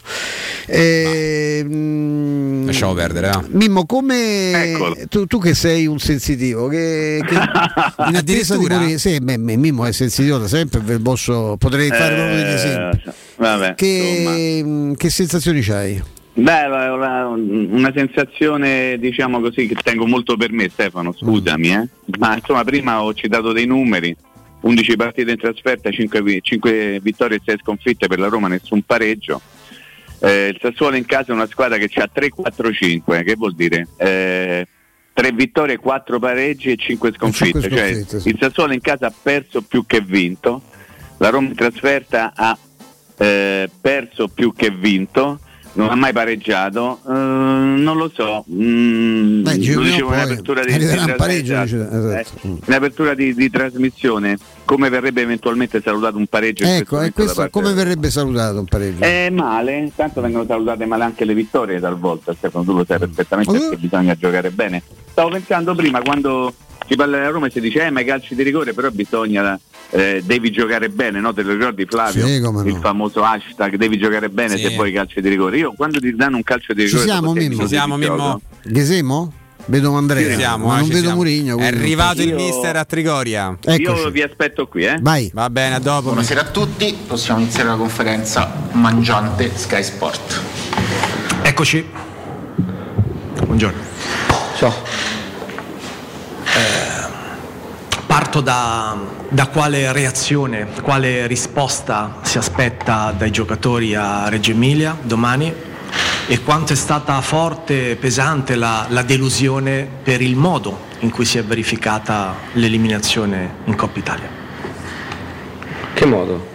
[0.66, 7.40] E, mm, Lasciamo perdere, Mimmo, come tu, tu che sei un sensitivo, che, che in
[7.40, 8.78] attesa di Addirittura?
[8.80, 12.98] morire, sì, beh, Mimmo è sensitivo da sempre, posso- potrei fare proprio degli esempi.
[13.06, 13.76] Eh, vabbè.
[13.76, 16.02] Che, mm, che sensazioni c'hai?
[16.34, 21.88] Beh, la- una sensazione, diciamo così, che tengo molto per me, Stefano, scusami, eh.
[22.18, 24.16] ma insomma prima ho citato dei numeri,
[24.62, 26.22] 11 partite in trasferta, 5,
[27.02, 29.42] vittorie e 6 sconfitte per la Roma, nessun pareggio.
[30.22, 33.88] Eh, il Sassuolo in casa è una squadra che ha 3-4-5, che vuol dire?
[33.98, 34.68] Eh,
[35.14, 38.30] 3 vittorie, 4 pareggi e 5 sconfitte, cinque cioè sconfitte, sì.
[38.30, 40.62] il Sassuolo in casa ha perso più che vinto,
[41.18, 42.58] la Roma in trasferta ha
[43.18, 45.40] eh, perso più che vinto,
[45.74, 50.66] non ha mai pareggiato, eh, non lo so, mm, Beh, lo dicevo poi in apertura
[50.66, 52.60] di, di un pareggio, dice- esatto.
[52.66, 56.66] eh, apertura di, di trasmissione, come verrebbe eventualmente salutato un pareggio?
[56.66, 59.04] Ecco, e questo parte come verrebbe salutato un pareggio?
[59.04, 63.52] eh, male, tanto vengono salutate male anche le vittorie talvolta, Stefano, tu lo sai perfettamente
[63.52, 63.60] Mm.
[63.60, 64.82] perché bisogna giocare bene.
[65.12, 66.54] Stavo pensando prima quando
[66.88, 69.60] si parla della Roma e si dice eh ma i calci di rigore però bisogna
[69.92, 71.34] eh, devi giocare bene, no?
[71.34, 72.26] Te lo ricordi Flavio?
[72.28, 72.70] Sì, come no.
[72.70, 74.64] Il famoso hashtag devi giocare bene Sì.
[74.64, 75.58] se vuoi i calci di rigore.
[75.58, 77.62] Io quando ti danno un calcio di Ci rigore siamo, dopo sei Mimmo?
[77.62, 78.42] Ci siamo, Mimmo?
[78.64, 79.34] Gesemo?
[79.66, 81.16] Vedo Andrea, Ci siamo, ma eh, non ci vedo siamo.
[81.18, 81.58] Murigno.
[81.60, 83.56] È arrivato il Io- mister a Trigoria.
[83.64, 84.02] Eccoci.
[84.02, 84.98] Io vi aspetto qui, eh?
[85.00, 85.30] Vai.
[85.34, 86.08] Va bene, a dopo.
[86.08, 90.42] Buonasera a tutti, possiamo iniziare la conferenza mangiante Sky Sport.
[91.44, 91.86] Eccoci.
[93.46, 93.80] Buongiorno.
[94.58, 94.74] Ciao.
[98.08, 98.98] Parto da,
[99.30, 105.54] da quale reazione, quale risposta si aspetta dai giocatori a Reggio Emilia domani
[106.28, 111.26] e quanto è stata forte e pesante la, la delusione per il modo in cui
[111.26, 114.30] si è verificata l'eliminazione in Coppa Italia.
[115.94, 116.48] Che modo?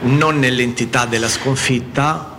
[0.00, 2.38] Non nell'entità della sconfitta,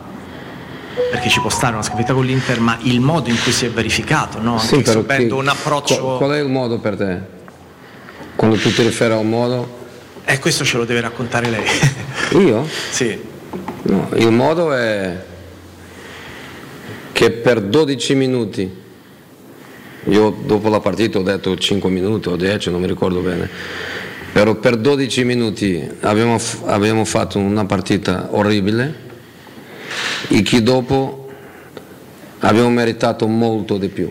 [1.12, 3.70] perché ci può stare una sconfitta con l'Inter, ma il modo in cui si è
[3.70, 4.58] verificato, no?
[4.60, 5.98] Sì, Anche però subendo che- un approccio...
[6.02, 7.38] Qual, qual è il modo per te?
[8.40, 9.68] Quando tu ti riferi a un modo?
[10.24, 11.66] E Eh, questo ce lo deve raccontare lei.
[12.40, 12.66] Io?
[12.90, 13.20] sì.
[13.82, 15.26] No, il modo è
[17.12, 18.72] che per 12 minuti,
[20.06, 23.50] io dopo la partita ho detto 5 minuti o 10, non mi ricordo bene,
[24.32, 28.94] però per 12 minuti abbiamo, abbiamo fatto una partita orribile
[30.30, 31.30] e che dopo
[32.40, 34.10] abbiamo meritato molto di più,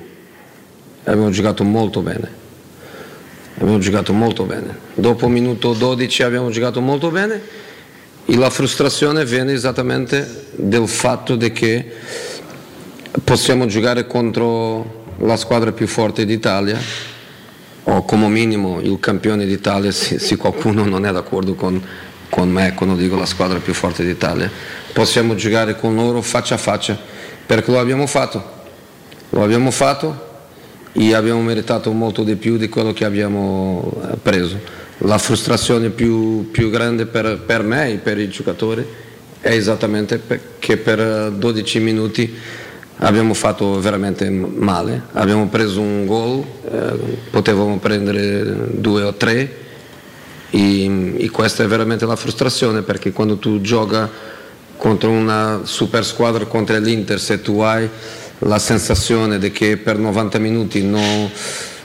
[1.04, 2.37] abbiamo giocato molto bene.
[3.60, 4.76] Abbiamo giocato molto bene.
[4.94, 7.42] Dopo minuto 12 abbiamo giocato molto bene
[8.24, 11.90] e la frustrazione viene esattamente dal fatto che
[13.24, 16.78] possiamo giocare contro la squadra più forte d'Italia
[17.82, 21.82] o come minimo il campione d'Italia se, qualcuno non è d'accordo con,
[22.30, 24.48] con me quando dico la squadra più forte d'Italia.
[24.92, 26.96] Possiamo giocare con loro faccia a faccia
[27.44, 28.56] perché lo abbiamo fatto.
[29.30, 30.26] Lo abbiamo fatto
[31.12, 34.58] abbiamo meritato molto di più di quello che abbiamo eh, preso.
[34.98, 38.84] La frustrazione più, più grande per, per me e per i giocatori
[39.40, 40.20] è esattamente
[40.58, 42.34] che per eh, 12 minuti
[42.96, 46.92] abbiamo fatto veramente male, abbiamo preso un gol, eh,
[47.30, 49.66] potevamo prendere due o tre
[50.50, 54.10] e, e questa è veramente la frustrazione perché quando tu gioca
[54.76, 57.88] contro una super squadra contro l'Inter se tu hai
[58.40, 61.30] la sensazione di che per 90 minuti no,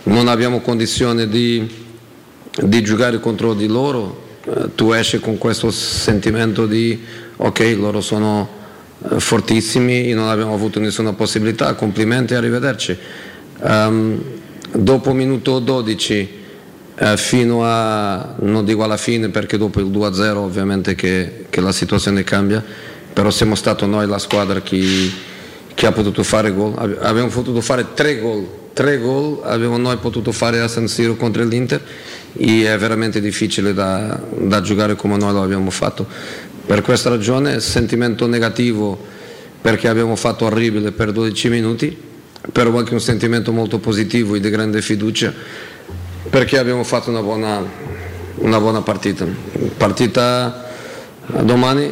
[0.03, 1.67] non abbiamo condizione di,
[2.61, 7.01] di, giocare contro di loro, eh, tu esci con questo sentimento di
[7.37, 8.47] ok, loro sono
[9.09, 12.97] eh, fortissimi, non abbiamo avuto nessuna possibilità, complimenti e arrivederci.
[13.59, 14.21] Um,
[14.71, 16.41] dopo minuto 12
[16.95, 21.71] eh, fino a, non dico alla fine perché dopo il 2-0 ovviamente che, che, la
[21.71, 22.63] situazione cambia,
[23.13, 25.09] però siamo stati noi la squadra che,
[25.73, 30.31] che ha potuto fare gol, abbiamo potuto fare tre gol, tre gol abbiamo noi potuto
[30.31, 31.81] fare a San Siro contro l'Inter
[32.35, 36.05] e è veramente difficile da, da giocare come noi lo abbiamo fatto.
[36.65, 38.97] Per questa ragione sentimento negativo
[39.61, 41.97] perché abbiamo fatto orribile per 12 minuti,
[42.51, 45.33] però anche un sentimento molto positivo e di grande fiducia
[46.29, 47.63] perché abbiamo fatto una buona,
[48.37, 49.25] una buona partita.
[49.77, 50.69] Partita
[51.41, 51.91] domani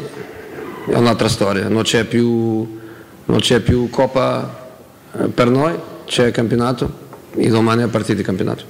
[0.87, 2.80] è un'altra storia, non c'è più,
[3.25, 4.69] non c'è più Coppa
[5.13, 8.63] eh, per noi, c'è campionato e domani è partita di campionato.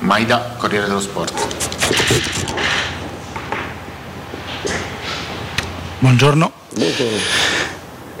[0.00, 1.56] Maida, Corriere dello Sport.
[5.98, 6.52] Buongiorno.
[6.74, 7.18] Buongiorno.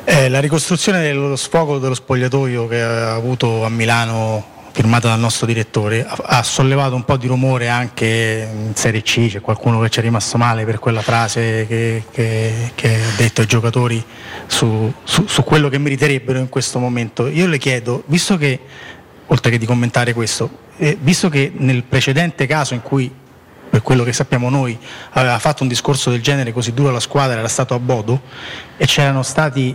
[0.04, 5.46] Eh, la ricostruzione dello sfogo dello spogliatoio che ha avuto a Milano firmata dal nostro
[5.46, 10.00] direttore, ha, sollevato un po' di rumore anche in Serie C, c'è qualcuno che ci
[10.00, 14.04] è rimasto male per quella frase che, che, che ha detto ai giocatori
[14.44, 17.26] su, su, su, quello che meriterebbero in questo momento.
[17.26, 18.60] Io le chiedo, visto che,
[19.28, 23.10] oltre che di commentare questo, eh, visto che nel precedente caso in cui
[23.70, 24.78] per quello che sappiamo noi,
[25.12, 28.20] aveva fatto un discorso del genere così duro alla squadra, era stato a Bodo
[28.76, 29.74] e c'erano stati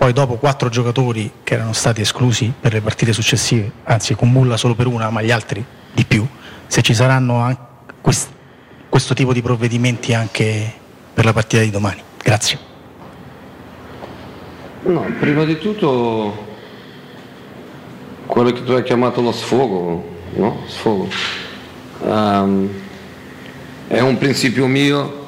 [0.00, 4.56] poi dopo quattro giocatori che erano stati esclusi per le partite successive, anzi con Mulla
[4.56, 5.62] solo per una, ma gli altri
[5.92, 6.26] di più,
[6.66, 7.54] se ci saranno
[8.00, 8.30] quest-
[8.88, 10.72] questo tipo di provvedimenti anche
[11.12, 12.00] per la partita di domani.
[12.16, 12.58] Grazie.
[14.84, 16.46] No, prima di tutto
[18.24, 20.02] quello che tu hai chiamato lo sfogo,
[20.36, 20.62] no?
[20.66, 21.10] Sfogo.
[21.98, 22.70] Um,
[23.86, 25.24] è un principio mio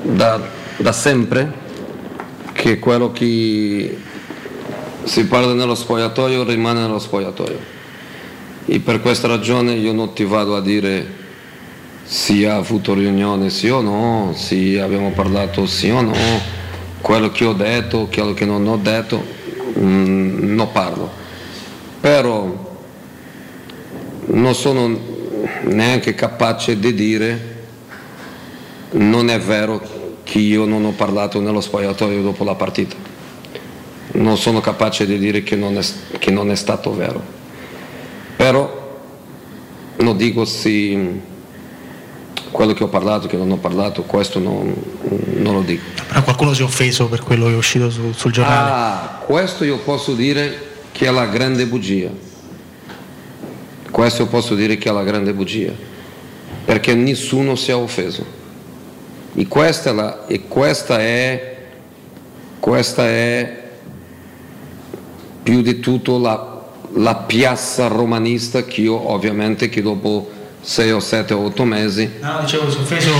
[0.00, 0.40] da,
[0.78, 1.64] da sempre
[2.66, 3.96] che quello che
[5.04, 7.60] si parla nello spogliatoio rimane nello spogliatoio.
[8.64, 11.06] E per questa ragione io non ti vado a dire
[12.02, 16.12] se ha avuto riunione sì o no, se abbiamo parlato sì o no,
[17.00, 19.24] quello che ho detto, quello che non ho detto,
[19.78, 21.08] mm, non parlo.
[22.00, 22.80] Però
[24.26, 24.98] non sono
[25.66, 27.54] neanche capace di dire
[28.90, 29.95] non è vero
[30.26, 32.96] che io non ho parlato nello spogliatoio dopo la partita.
[34.14, 35.84] Non sono capace di dire che non è,
[36.18, 37.22] che non è stato vero.
[38.34, 38.98] Però
[39.98, 41.20] non dico se
[42.50, 44.74] quello che ho parlato, che non ho parlato, questo non,
[45.36, 45.84] non lo dico.
[46.08, 48.70] Però qualcuno si è offeso per quello che è uscito su, sul giornale.
[48.72, 52.10] Ah, questo io posso dire che è la grande bugia.
[53.92, 55.72] Questo posso dire che è la grande bugia.
[56.64, 58.45] Perché nessuno si è offeso.
[59.38, 61.56] E questa, la, e questa, è,
[62.58, 63.64] questa è
[65.42, 66.64] più di tutto la,
[66.94, 70.30] la piazza romanista che io ovviamente che dopo
[70.62, 73.12] 6 o 7 o 8 mesi no dicevo si offeso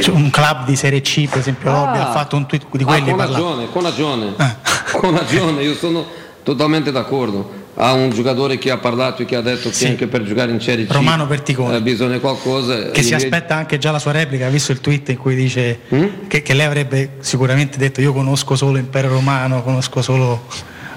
[0.00, 3.08] cioè, un club di Serie C per esempio ah, ha fatto un tweet di quelli
[3.08, 4.56] ah, con ragione, con ragione ah.
[4.92, 6.04] con ragione io sono
[6.44, 7.50] totalmente d'accordo
[7.80, 9.84] a un giocatore che ha parlato e che ha detto sì.
[9.84, 13.54] che anche per giocare in Serie C Romano Perticone eh, bisogna qualcosa che si aspetta
[13.54, 16.26] anche già la sua replica ha visto il tweet in cui dice mm?
[16.26, 20.46] che, che, lei avrebbe sicuramente detto io conosco solo Impero Romano conosco solo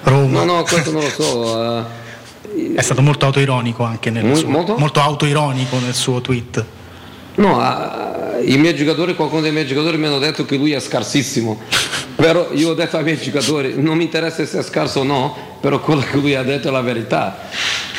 [0.02, 4.48] Roma no no questo non lo so uh, è stato molto autoironico anche nel suo
[4.48, 4.76] molto?
[4.76, 6.64] molto autoironico nel suo tweet
[7.36, 10.80] no uh, i miei giocatori qualcuno dei miei giocatori mi hanno detto che lui è
[10.80, 11.60] scarsissimo
[12.16, 15.51] però io ho detto ai miei giocatori non mi interessa se è scarso o no
[15.62, 17.38] però quello che lui ha detto è la verità.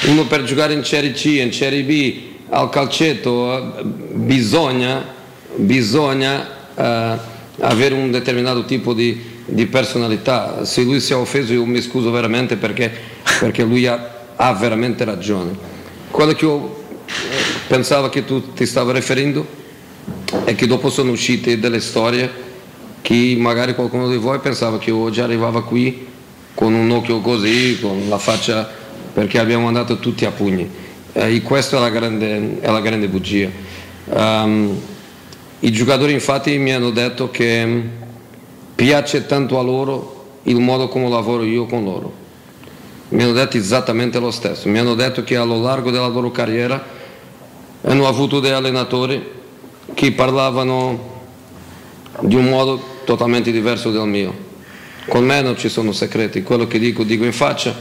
[0.07, 3.81] Uno per giocare in Serie C in Serie B al calcetto
[4.11, 5.21] bisogna
[5.55, 6.45] bisogna
[6.75, 7.17] eh,
[7.59, 10.65] avere un determinato tipo di, di, personalità.
[10.65, 12.91] Se lui si è offeso io mi scuso veramente perché,
[13.39, 15.55] perché lui ha, ha veramente ragione.
[16.11, 17.11] Quello che io eh,
[17.67, 19.45] pensavo che tu ti stavi riferendo
[20.43, 22.51] è che dopo sono uscite delle storie
[23.01, 26.11] che magari qualcuno di voi pensava che oggi arrivava qui
[26.53, 28.69] con un occhio così, con la faccia
[29.13, 30.69] perché abbiamo andato tutti a pugni.
[31.13, 33.49] Eh, e questa è la grande, è la grande bugia.
[34.05, 34.79] Um,
[35.59, 37.81] I giocatori infatti mi hanno detto che
[38.75, 42.21] piace tanto a loro il modo come lavoro io con loro.
[43.09, 44.67] Mi hanno detto esattamente lo stesso.
[44.67, 46.83] Mi hanno detto che allo largo della loro carriera
[47.83, 49.23] hanno avuto dei allenatori
[49.93, 51.11] che parlavano
[52.21, 54.51] di un modo totalmente diverso dal mio.
[55.07, 57.75] Con me non ci sono segreti, quello che dico dico in faccia,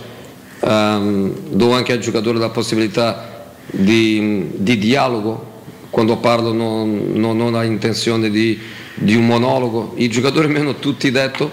[0.60, 5.50] ehm, do anche al giocatore la possibilità di, di dialogo,
[5.90, 8.58] quando parlo non, non ho l'intenzione di,
[8.94, 11.52] di, un monologo, i giocatori mi hanno tutti detto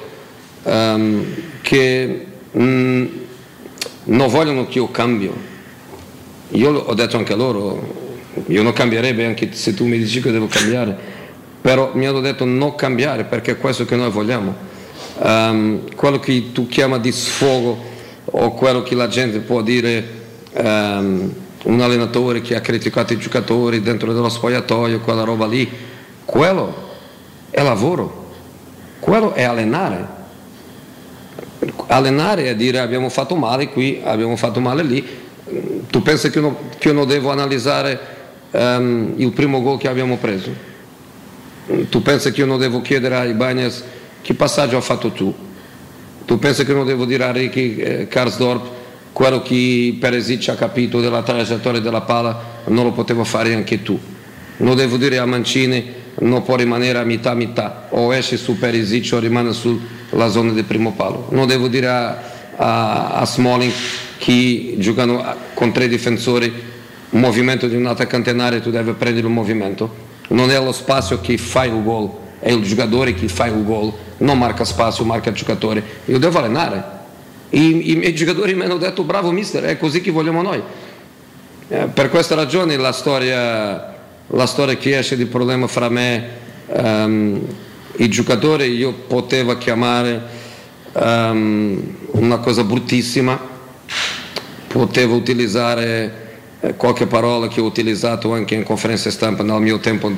[0.63, 1.25] ehm,
[1.61, 3.05] che mh,
[4.05, 5.33] non vogliono che io cambio,
[6.49, 8.17] io ho detto anche a loro,
[8.47, 10.97] io non cambierebbe anche se tu mi dici che devo cambiare,
[11.61, 14.68] però mi hanno detto non cambiare perché è questo che noi vogliamo
[15.19, 17.77] um, quello che tu chiami di sfogo
[18.25, 20.07] o quello che la gente può dire
[20.53, 21.33] um,
[21.63, 25.69] un allenatore che ha criticato i giocatori dentro dello spogliatoio, quella roba lì,
[26.25, 26.87] quello
[27.49, 28.27] è lavoro,
[28.99, 30.17] quello è allenare.
[31.87, 35.05] Allenare è dire abbiamo fatto male qui, abbiamo fatto male lì.
[35.89, 37.99] Tu pensi che, no, che io non devo analizzare
[38.51, 40.67] um, il primo gol che abbiamo preso?
[41.89, 43.83] Tu pensi che io non devo chiedere ai Bagnets
[44.29, 45.33] che passaggio ha fatto tu?
[46.23, 48.67] Tu pensi che non devo dire a Ricky eh, Karsdorp
[49.11, 53.99] quello che Peresic ha capito della traiettoria della palla non lo potevo fare anche tu?
[54.57, 55.83] Non devo dire a Mancini
[56.19, 60.65] non può rimanere a metà metà o esce su Peresic o rimane sulla zona del
[60.65, 61.29] primo palo.
[61.31, 62.21] Non devo dire a,
[62.55, 63.73] a, a Smalling
[64.19, 65.25] che giocano
[65.55, 66.53] con tre difensori
[67.09, 69.91] un movimento di un attaccante in area tu devi prendere il movimento.
[70.27, 73.93] Non è lo spazio che fai il gol, è il giocatore che fa il gol
[74.19, 75.83] non marca spazio, marca il giocatore.
[76.05, 76.97] Io devo allenare.
[77.49, 80.61] I, i miei giocatori mi hanno detto bravo mister, è così che vogliamo noi.
[81.67, 83.95] Eh, per questa ragione la storia,
[84.27, 87.41] la storia che esce di problema fra me e um,
[87.97, 90.21] i giocatori io potevo chiamare
[90.93, 93.39] um, una cosa bruttissima,
[94.67, 96.27] potevo utilizzare
[96.59, 100.11] eh, qualche parola che ho utilizzato anche in conferenza stampa nel mio tempo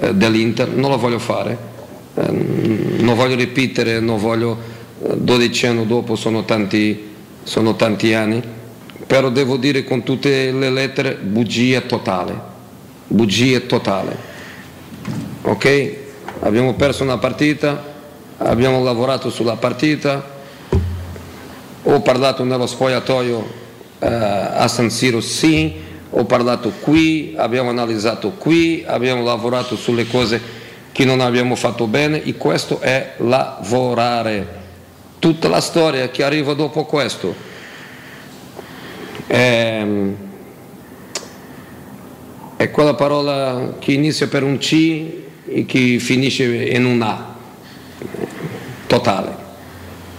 [0.00, 1.74] eh, dell'Inter, non lo voglio fare
[2.16, 8.42] Ehm, non voglio ripetere, non voglio, 12 eh, anni dopo sono tanti, sono tanti anni,
[9.06, 12.34] però devo dire con tutte le lettere bugia totale,
[13.06, 14.34] bugia totale.
[15.42, 15.94] Ok?
[16.40, 17.94] Abbiamo perso una partita,
[18.38, 20.34] abbiamo lavorato sulla partita,
[21.82, 23.46] ho parlato nello spogliatoio
[23.98, 25.74] eh, a San Siro sì,
[26.18, 30.40] ho parlato qui, abbiamo analizzato qui, abbiamo lavorato sulle cose
[30.90, 34.64] che non abbiamo fatto bene e questo è lavorare.
[35.18, 37.34] Tutta la storia che arriva dopo questo
[39.26, 39.86] è,
[42.56, 45.06] è quella parola che inizia per un C
[45.46, 47.34] e che finisce in un A,
[48.86, 49.44] totale.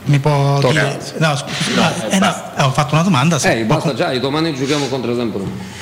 [0.05, 0.99] Mi può Totale.
[0.99, 1.27] dire...
[1.27, 3.39] No, scusa, no, eh, no, ho fatto una domanda.
[3.41, 5.76] Eh, basta già, domani giochiamo contro l'esempio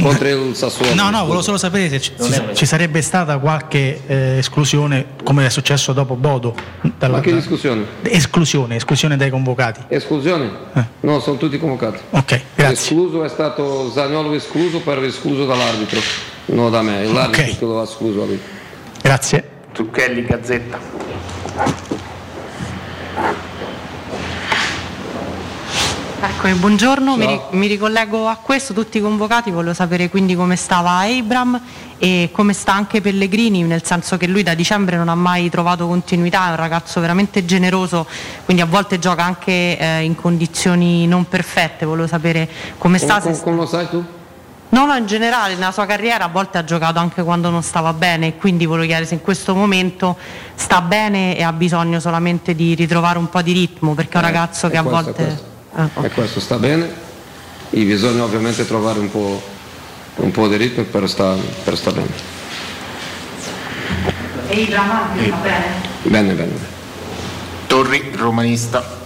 [0.00, 0.94] contro il Sassuolo.
[0.94, 2.12] No, no, volevo solo sapere se ci,
[2.54, 6.54] ci sarebbe stata qualche eh, esclusione come è successo dopo Bodo.
[6.98, 7.84] Dalla, Ma che discussione?
[8.02, 9.80] Esclusione, esclusione dai convocati.
[9.88, 10.50] Esclusione?
[10.74, 10.84] Eh.
[11.00, 12.00] No, sono tutti convocati.
[12.10, 12.72] Ok, grazie.
[12.72, 16.00] Escluso è stato Zagnolo escluso per escluso dall'arbitro,
[16.46, 17.56] non da me, l'arbitro okay.
[17.60, 18.40] lo ha escluso lui.
[19.02, 19.56] Grazie.
[19.72, 22.07] Zucchelli, Gazzetta.
[26.20, 31.02] Ecco, buongiorno, mi, ri- mi, ricollego a questo, tutti convocati, voglio sapere quindi come stava
[31.02, 31.60] Abram
[31.96, 35.86] e come sta anche Pellegrini, nel senso che lui da dicembre non ha mai trovato
[35.86, 38.04] continuità, è un ragazzo veramente generoso,
[38.44, 43.20] quindi a volte gioca anche eh, in condizioni non perfette, volevo sapere come sta.
[43.20, 44.04] Come, come lo sai tu?
[44.70, 47.92] No, no, in generale nella sua carriera a volte ha giocato anche quando non stava
[47.92, 50.16] bene, quindi volevo chiedere se in questo momento
[50.56, 54.24] sta bene e ha bisogno solamente di ritrovare un po' di ritmo, perché è un
[54.24, 55.56] eh, ragazzo che a questo, volte...
[55.78, 56.10] Ah, okay.
[56.10, 56.92] E questo sta bene,
[57.70, 59.40] e bisogna ovviamente trovare un po',
[60.16, 62.10] un po di ritmo per stare, per sta bene.
[64.48, 65.64] E il Ramanti va bene?
[66.02, 66.52] Bene, bene.
[67.68, 68.96] Torri, romanista.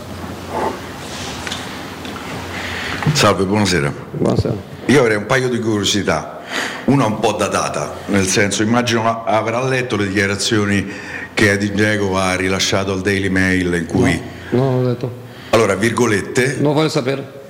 [3.13, 3.93] Salve, buonasera.
[4.13, 4.55] Buonasera.
[4.87, 6.41] Io avrei un paio di curiosità,
[6.85, 10.91] una un po' datata, nel senso immagino avrà letto le dichiarazioni
[11.35, 14.19] che Edin Diego ha rilasciato al Daily Mail in cui...
[14.53, 15.22] No, non ho letto.
[15.53, 16.57] Allora, virgolette.
[16.61, 17.41] Non voglio sapere.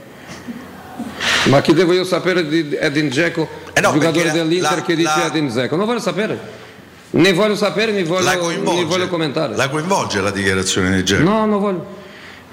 [1.45, 5.13] Ma che devo io sapere di Edin Dzeko, eh no, giocatore dell'Inter la, che dice
[5.17, 5.27] la...
[5.27, 5.77] Edin Dzeko?
[5.77, 6.39] Non voglio sapere.
[7.11, 9.55] Ne voglio sapere, ne voglio, ne voglio commentare.
[9.55, 11.23] La coinvolge la dichiarazione di Dzeko?
[11.23, 11.87] No, non voglio.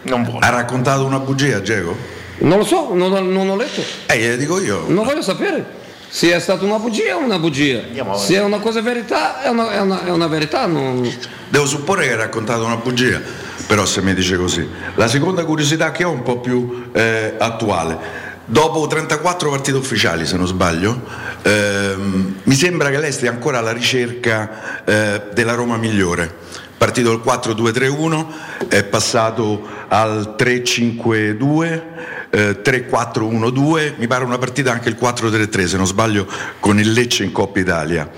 [0.03, 0.45] Non vuole.
[0.45, 1.95] Ha raccontato una bugia Dzeko?
[2.39, 3.81] Non lo so, non, non ho letto.
[4.05, 4.85] Eh, glielo dico io.
[4.87, 5.77] Non voglio sapere.
[6.09, 7.81] Se è stata una bugia è una bugia.
[8.17, 10.65] Se è una cosa verità è una, è una, è una verità.
[10.65, 11.09] Non...
[11.49, 14.67] Devo supporre che ha raccontato una bugia però se mi dice così.
[14.95, 17.97] La seconda curiosità che ho un po' più eh, attuale.
[18.45, 21.03] dopo 34 partite ufficiali se non sbaglio,
[21.43, 26.35] ehm, mi sembra che lei stia ancora alla ricerca eh, della Roma migliore.
[26.79, 28.25] Partito dal 4-2-3-1,
[28.69, 31.81] è passato al 3-5-2,
[32.29, 36.25] eh, 3-4-1-2, mi pare una partita anche il 4-3-3 se non sbaglio
[36.61, 38.09] con il Lecce in Coppa Italia.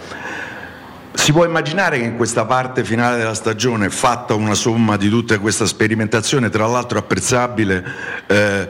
[1.11, 5.39] Si può immaginare che in questa parte finale della stagione, fatta una somma di tutta
[5.39, 7.83] questa sperimentazione, tra l'altro apprezzabile,
[8.27, 8.69] eh,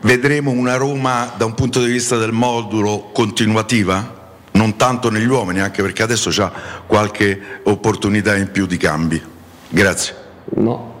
[0.00, 4.17] vedremo una Roma da un punto di vista del modulo continuativa?
[4.58, 6.50] Non tanto negli uomini, anche perché adesso c'ha
[6.84, 9.22] qualche opportunità in più di cambi.
[9.68, 10.14] Grazie.
[10.56, 10.94] No,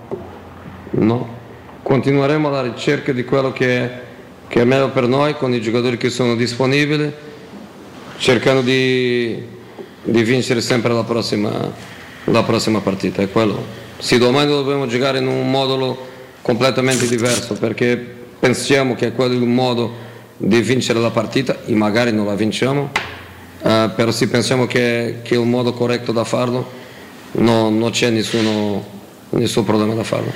[0.90, 1.36] no.
[1.82, 4.00] Continueremo alla ricerca di quello che è,
[4.46, 7.12] che è meglio per noi con i giocatori che sono disponibili,
[8.18, 9.42] cercando di,
[10.04, 11.50] di vincere sempre la prossima,
[12.26, 13.22] la prossima partita.
[13.22, 13.60] È quello.
[13.98, 16.06] Sì, domani dobbiamo giocare in un modulo
[16.42, 17.96] completamente diverso perché
[18.38, 20.06] pensiamo che è quello il modo
[20.36, 22.92] di vincere la partita e magari non la vinciamo,
[23.62, 26.70] eh, però sì pensiamo che, che è il modo corretto da farlo,
[27.32, 28.84] no, non c'è nessuno,
[29.30, 30.32] nessun problema da farlo.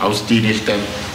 [0.00, 1.08] Austini il tempo.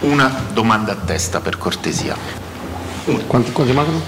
[0.00, 2.16] Una domanda a testa per cortesia.
[3.26, 4.00] Quanti, quanti mancano?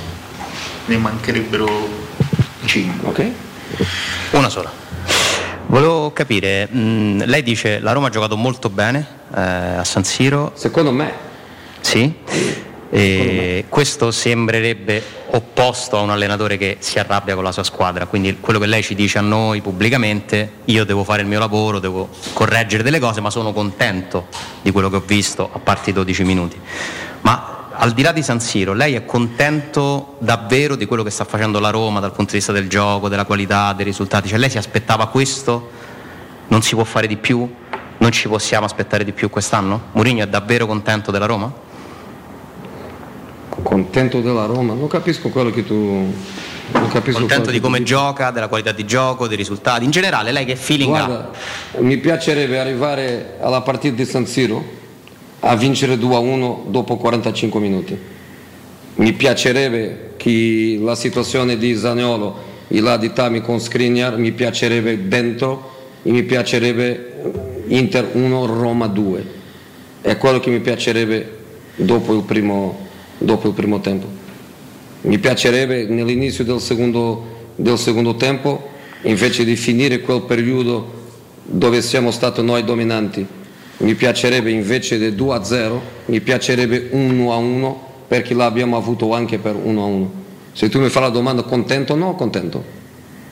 [0.86, 1.69] Ne mancherebbero
[2.65, 3.09] 5.
[3.09, 3.31] Ok.
[4.32, 4.70] Una sola.
[5.66, 10.52] Volevo capire, mh, lei dice la Roma ha giocato molto bene eh, a San Siro.
[10.55, 11.12] Secondo me.
[11.81, 12.12] Sì.
[12.97, 18.39] E questo sembrerebbe opposto a un allenatore che si arrabbia con la sua squadra, quindi
[18.39, 22.09] quello che lei ci dice a noi pubblicamente, io devo fare il mio lavoro, devo
[22.35, 24.29] correggere delle cose, ma sono contento
[24.62, 26.57] di quello che ho visto a parte i 12 minuti.
[27.23, 31.25] Ma al di là di San Siro, lei è contento davvero di quello che sta
[31.25, 34.29] facendo la Roma dal punto di vista del gioco, della qualità, dei risultati?
[34.29, 35.69] Cioè lei si aspettava questo?
[36.47, 37.53] Non si può fare di più?
[37.97, 39.87] Non ci possiamo aspettare di più quest'anno?
[39.91, 41.64] Mourinho è davvero contento della Roma?
[43.75, 44.73] Contento della Roma?
[44.73, 46.13] Non capisco quello che tu...
[47.13, 49.85] Contento di come tu gioca, della qualità di gioco, dei risultati?
[49.85, 51.05] In generale, lei che feeling ha?
[51.05, 51.31] Guarda,
[51.79, 54.65] mi piacerebbe arrivare alla partita di San Siro
[55.41, 57.99] a vincere 2-1 dopo 45 minuti.
[58.95, 62.37] Mi piacerebbe che la situazione di Zaniolo
[62.69, 65.73] e la di Tami con Skriniar mi piacerebbe dentro
[66.05, 69.27] e mi piacerebbe Inter 1 Roma 2.
[70.01, 71.39] È quello che mi piacerebbe
[71.75, 72.84] dopo il primo,
[73.25, 74.07] dopo il primo tempo.
[75.03, 78.71] Mi piacerebbe nell'inizio del secondo, del secondo tempo,
[79.03, 81.03] invece di finire quel periodo
[81.45, 83.27] dove siamo stati noi dominanti,
[83.79, 89.13] mi piacerebbe invece di 2 a 0, mi piacerebbe 1 a 1 perché l'abbiamo avuto
[89.13, 90.13] anche per 1 a 1.
[90.53, 92.65] Se tu mi fai la domanda contento o no, contento.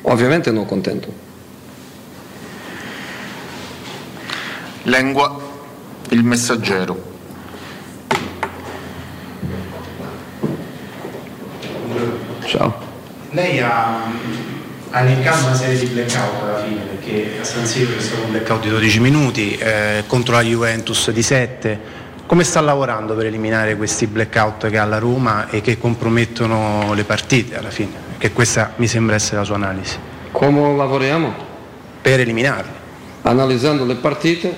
[0.03, 1.31] Ovviamente non contento.
[4.83, 5.41] Lengua,
[6.09, 7.12] il messaggero.
[12.53, 12.75] Ciao.
[13.31, 14.03] Lei ha,
[14.91, 18.33] ha elencato una serie di blackout alla fine, perché a San Siro c'è stato un
[18.33, 21.81] blackout di 12 minuti, eh, contro la Juventus di 7.
[22.27, 27.05] Come sta lavorando per eliminare questi blackout che ha la Roma e che compromettono le
[27.05, 27.93] partite alla fine?
[28.19, 29.97] Che questa mi sembra essere la sua analisi.
[30.31, 31.33] Come lavoriamo?
[32.03, 32.73] Per eliminarli.
[33.23, 34.55] Analizzando le partite,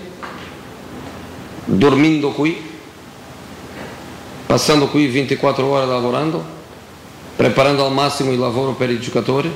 [1.64, 2.60] dormendo qui,
[4.46, 6.53] passando qui 24 ore lavorando,
[7.36, 9.51] preparando al massimo il lavoro per i giocatori,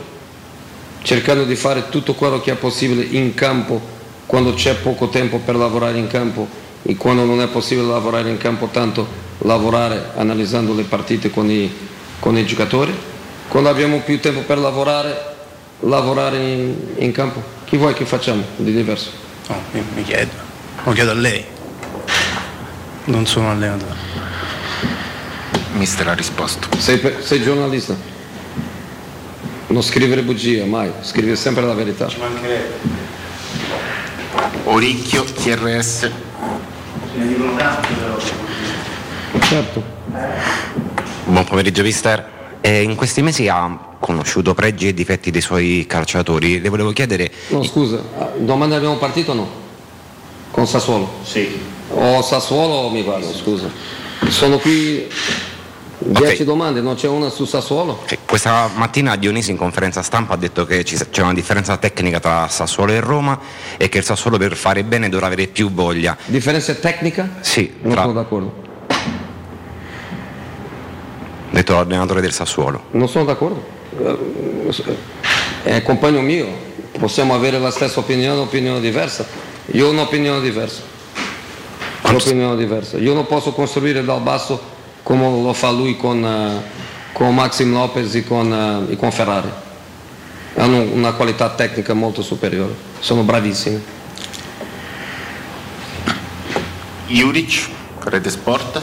[1.02, 3.80] cercando di fare tutto quello che è possibile in campo
[4.26, 6.46] quando c'è poco tempo per lavorare in campo
[6.82, 11.72] e quando non è possibile lavorare in campo tanto lavorare analizzando le partite con i,
[12.18, 12.94] con i giocatori.
[13.48, 15.16] Quando abbiamo più tempo per lavorare,
[15.80, 17.42] lavorare in, in campo.
[17.64, 19.10] Chi vuoi che facciamo di diverso?
[19.72, 20.32] Mi, mi chiedo,
[20.84, 21.44] lo chiedo a lei.
[23.04, 24.07] Non sono allenatore.
[25.72, 26.68] Mister ha risposto.
[26.78, 27.96] Sei, sei giornalista.
[29.68, 32.08] Non scrivere bugie, mai, scrivere sempre la verità.
[32.08, 33.06] Ci mancherebbe.
[34.64, 36.00] Oricchio, TRS.
[36.00, 36.10] Ce
[37.16, 38.18] ne dicono tanti però.
[39.40, 39.82] Certo.
[41.24, 42.36] Buon pomeriggio mister.
[42.60, 46.60] Eh, in questi mesi ha conosciuto pregi e difetti dei suoi calciatori.
[46.60, 47.30] Le volevo chiedere.
[47.48, 49.48] No, scusa, ah, domani abbiamo partito o no?
[50.50, 51.20] Con Sassuolo?
[51.22, 51.60] Sì.
[51.90, 53.70] O Sassuolo o mi vado, scusa.
[54.28, 55.06] Sono qui
[56.00, 58.04] 10 domande, non c'è una su Sassuolo?
[58.24, 62.92] Questa mattina Dionisi in conferenza stampa ha detto che c'è una differenza tecnica tra Sassuolo
[62.92, 63.38] e Roma
[63.76, 66.16] e che il Sassuolo per fare bene dovrà avere più voglia.
[66.26, 67.38] Differenza tecnica?
[67.40, 68.66] Sì, Non tra- sono d'accordo.
[71.50, 72.84] detto l'allenatore del Sassuolo.
[72.92, 73.64] Non sono d'accordo.
[73.98, 74.96] Eh,
[75.64, 76.46] È compagno mio,
[76.98, 79.26] possiamo avere la stessa opinione o opinione diversa.
[79.72, 80.82] Io ho un'opinione diversa.
[82.02, 82.96] l'opinione diversa.
[82.98, 84.76] Io non posso costruire dal basso
[85.08, 86.62] come lo fa lui con, eh,
[87.14, 89.48] con Maxim Lopez e con, e con Ferrari.
[90.56, 93.82] Hanno una qualità tecnica molto superiore, sono bravissimi.
[97.06, 97.68] Juric,
[98.00, 98.82] Rete Sport.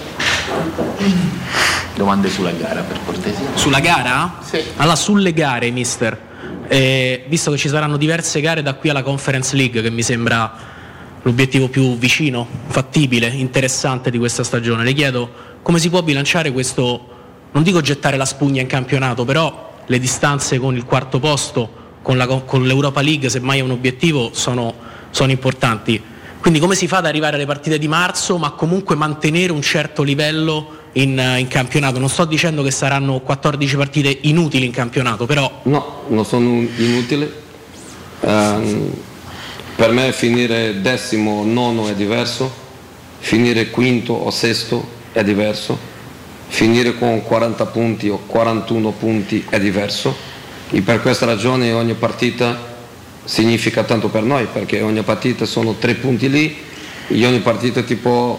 [1.94, 3.46] Domande sulla gara per cortesia.
[3.54, 4.40] Sulla gara?
[4.42, 4.64] Sì.
[4.78, 6.20] Allora, sulle gare, mister.
[6.68, 10.52] Eh, visto che ci saranno diverse gare da qui alla Conference League, che mi sembra
[11.22, 17.08] l'obiettivo più vicino, fattibile, interessante di questa stagione, le chiedo come si può bilanciare questo,
[17.52, 21.68] non dico gettare la spugna in campionato, però le distanze con il quarto posto,
[22.04, 24.76] con, la, con l'Europa League, se mai è un obiettivo, sono,
[25.10, 26.00] sono importanti.
[26.40, 30.04] Quindi come si fa ad arrivare alle partite di marzo, ma comunque mantenere un certo
[30.04, 31.98] livello in, in, campionato?
[31.98, 35.62] Non sto dicendo che saranno 14 partite inutili in campionato, però...
[35.64, 37.28] No, non sono inutili.
[38.20, 38.92] Um,
[39.76, 42.54] per me finire decimo o nono è diverso,
[43.18, 45.78] finire quinto o sesto è diverso,
[46.48, 50.14] finire con 40 punti o 41 punti è diverso
[50.70, 52.74] e per questa ragione ogni partita
[53.24, 56.58] significa tanto per noi perché ogni partita sono tre punti lì
[57.08, 58.38] e ogni partita ti può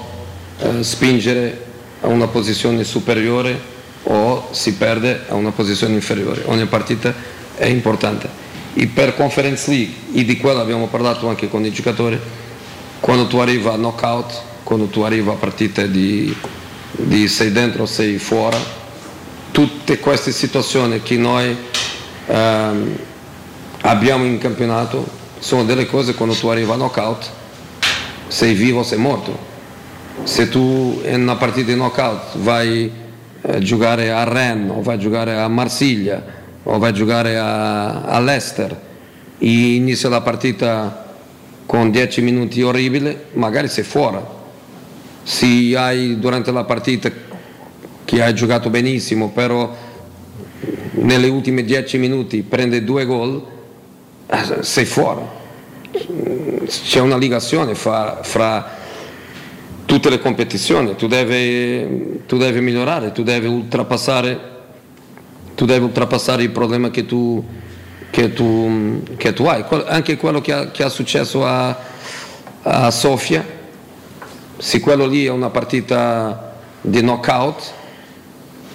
[0.59, 1.65] eh, spingere
[2.03, 3.59] a una posizione superiore
[4.03, 6.43] o si perde a una posizione inferiore.
[6.45, 7.15] Ogni partita
[7.57, 8.29] è importante.
[8.75, 12.19] E per Conference League, e di quello abbiamo parlato anche con i giocatori,
[13.01, 16.35] quando tu arrivi a knockout, quando tu arrivi a partite di,
[16.97, 18.57] di sei dentro o sei fuori,
[19.51, 21.57] tutte queste situazioni che noi
[22.27, 22.97] ehm,
[23.83, 25.07] abbiamo in campionato
[25.39, 27.31] sono delle cose quando tu arrivi a knockout
[28.29, 29.55] sei vivo o sei morto.
[30.25, 32.91] Se tu in una partita di knockout vai
[33.43, 36.25] a giocare a Rennes o vai a giocare a Marsiglia
[36.63, 38.81] o vai a giocare a, all'Ester
[39.39, 41.15] e inizia la partita
[41.67, 44.19] con 10 minuti orribili magari sei fuori
[45.27, 47.11] se hai durante la partita
[48.05, 49.75] che hai giocato benissimo però
[50.93, 53.45] nelle ultime 10 minuti prende due gol
[54.29, 55.23] eh, sei fuori.
[56.67, 58.69] C'è una ligazione fra, fra
[59.85, 64.55] tutte le competizioni, tu devi, tu devi migliorare, tu devi oltrepassare
[65.57, 67.43] tu devi oltrepassare il problema che tu,
[68.11, 69.65] che tu, che tu hai.
[69.87, 71.77] Anche quello che è successo a,
[72.63, 73.45] a, Sofia,
[74.57, 77.73] se quello lì è una partita di knockout,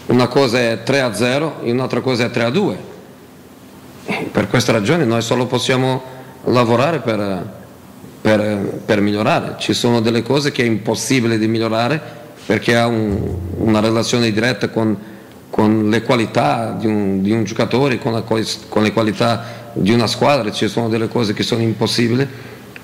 [0.08, 2.90] una cosa è 3 a 0 e un'altra cosa è 3 a 2
[4.32, 6.02] per questa ragione noi solo possiamo
[6.46, 7.54] lavorare per,
[8.22, 9.56] per, per migliorare.
[9.58, 12.02] Ci sono delle cose che è impossibile di migliorare
[12.46, 14.98] perché ha un, una relazione diretta con,
[15.50, 20.08] con le qualità di un, di un giocatore, con, la, con, le qualità di una
[20.08, 22.28] squadra, ci sono delle cose che sono impossibili,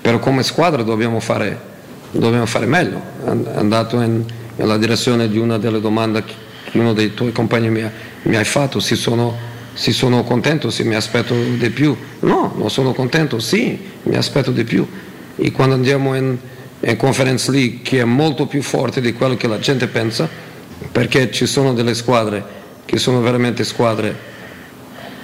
[0.00, 1.60] però come squadra dobbiamo fare,
[2.10, 3.00] dobbiamo fare meglio.
[3.24, 4.24] È andato in,
[4.56, 6.34] nella direzione di una delle domande che
[6.72, 7.90] uno dei tuoi compagni mi ha,
[8.22, 11.96] mi ha fatto, si sono se sono contento, se mi aspetto di più.
[12.20, 14.84] No, non sono contento, sì, mi aspetto di più.
[15.36, 16.36] E quando andiamo in,
[16.80, 20.28] in Conference League, che è molto più forte di quello che la gente pensa,
[20.90, 24.16] perché ci sono delle squadre che sono veramente squadre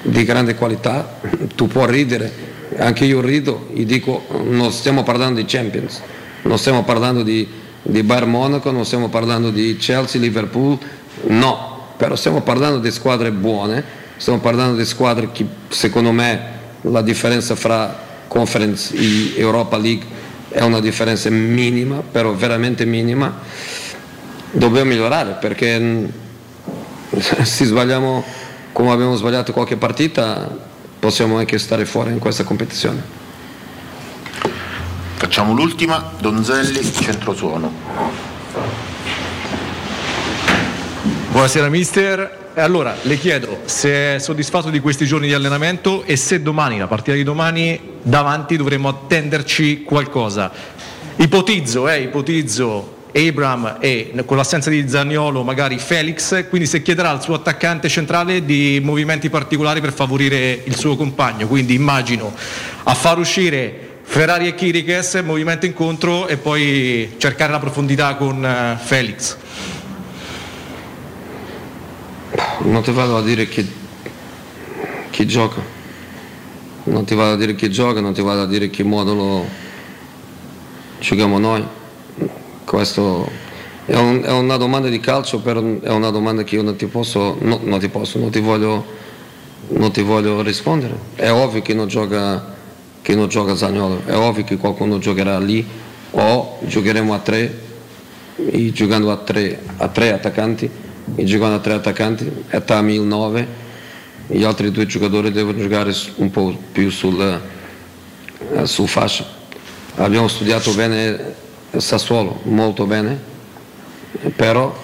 [0.02, 1.18] di grande qualità,
[1.56, 2.30] tu puoi ridere,
[2.76, 6.00] anche io rido e dico non stiamo parlando di Champions,
[6.44, 7.46] non stiamo parlando di,
[7.82, 10.78] di Bayern Monaco, non stiamo parlando di Chelsea, Liverpool,
[11.26, 16.52] no, però stiamo parlando di squadre buone stiamo parlando di squadre che secondo me
[16.82, 20.06] la differenza fra Conference e Europa League
[20.48, 23.40] è una differenza minima, però veramente minima.
[24.50, 26.04] Dobbiamo migliorare perché mm,
[27.42, 28.24] se sbagliamo
[28.72, 33.23] come abbiamo sbagliato qualche partita possiamo anche stare fuori in questa competizione.
[35.24, 37.72] Facciamo l'ultima, Donzelli, centro suono.
[41.30, 46.42] Buonasera mister, allora, le chiedo se è soddisfatto di questi giorni di allenamento e se
[46.42, 50.52] domani, la partita di domani, davanti dovremmo attenderci qualcosa.
[51.16, 57.22] Ipotizzo, eh, ipotizzo Abram e con l'assenza di Zagnolo magari Felix, quindi se chiederà al
[57.22, 62.34] suo attaccante centrale di movimenti particolari per favorire il suo compagno, quindi immagino
[62.82, 68.78] a far uscire Ferrari e Kirikes, movimento incontro e poi cercare la profondità con eh,
[68.80, 69.36] Felix.
[72.60, 73.68] Non ti vado a dire chi,
[75.10, 75.60] chi gioca,
[76.84, 79.46] non ti vado a dire chi gioca, non ti vado a dire che modulo
[81.00, 81.66] giochiamo noi.
[82.64, 83.28] Questo
[83.86, 86.86] è, un, è, una domanda di calcio, però è una domanda che io non ti
[86.86, 88.84] posso, no, non ti posso, non ti voglio,
[89.68, 90.96] non ti voglio rispondere.
[91.14, 92.53] È ovvio che non gioca,
[93.04, 95.62] che non gioca Zagnolo, è ovvio che qualcuno giocherà lì
[96.12, 97.60] o giocheremo a tre
[98.36, 100.70] e giocando a tre, a tre attaccanti,
[101.14, 103.46] e giocando a tre attaccanti, e Tami il 9,
[104.28, 107.20] gli altri due giocatori devono giocare un po' più sul,
[108.54, 109.26] eh, su fascia.
[109.96, 111.34] Abbiamo studiato bene
[111.76, 113.20] Sassuolo, molto bene,
[114.34, 114.74] però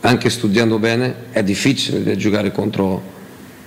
[0.00, 3.02] anche studiando bene è difficile giocare contro,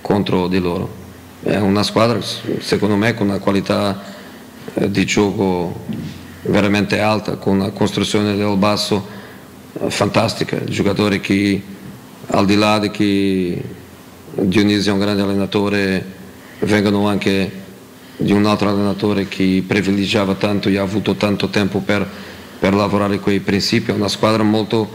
[0.00, 1.03] contro di loro.
[1.44, 4.02] È una squadra secondo me con una qualità
[4.72, 5.84] eh, di gioco
[6.40, 9.06] veramente alta, con una costruzione del basso
[9.74, 11.62] eh, fantastica, giocatori che
[12.28, 13.62] al di là di che
[14.36, 16.02] Dionisio è un grande allenatore,
[16.60, 17.52] vengono anche
[18.16, 22.08] di un altro allenatore che privilegiava tanto e ha avuto tanto tempo per,
[22.58, 24.90] per lavorare quei principi, è una squadra molto,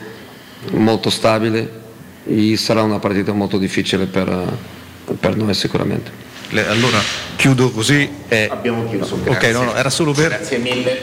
[0.72, 1.82] molto stabile
[2.26, 4.58] e sarà una partita molto difficile per,
[5.20, 6.29] per noi sicuramente.
[6.52, 7.00] Allora
[7.36, 8.10] chiudo così.
[8.28, 9.20] Eh, Abbiamo chiuso.
[9.26, 10.98] Ok, no, no, era solo per, Grazie mille.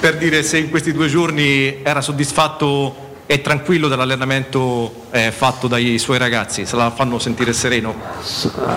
[0.00, 5.98] per dire se in questi due giorni era soddisfatto e tranquillo dell'allenamento eh, fatto dai
[5.98, 7.94] suoi ragazzi, se la fanno sentire sereno.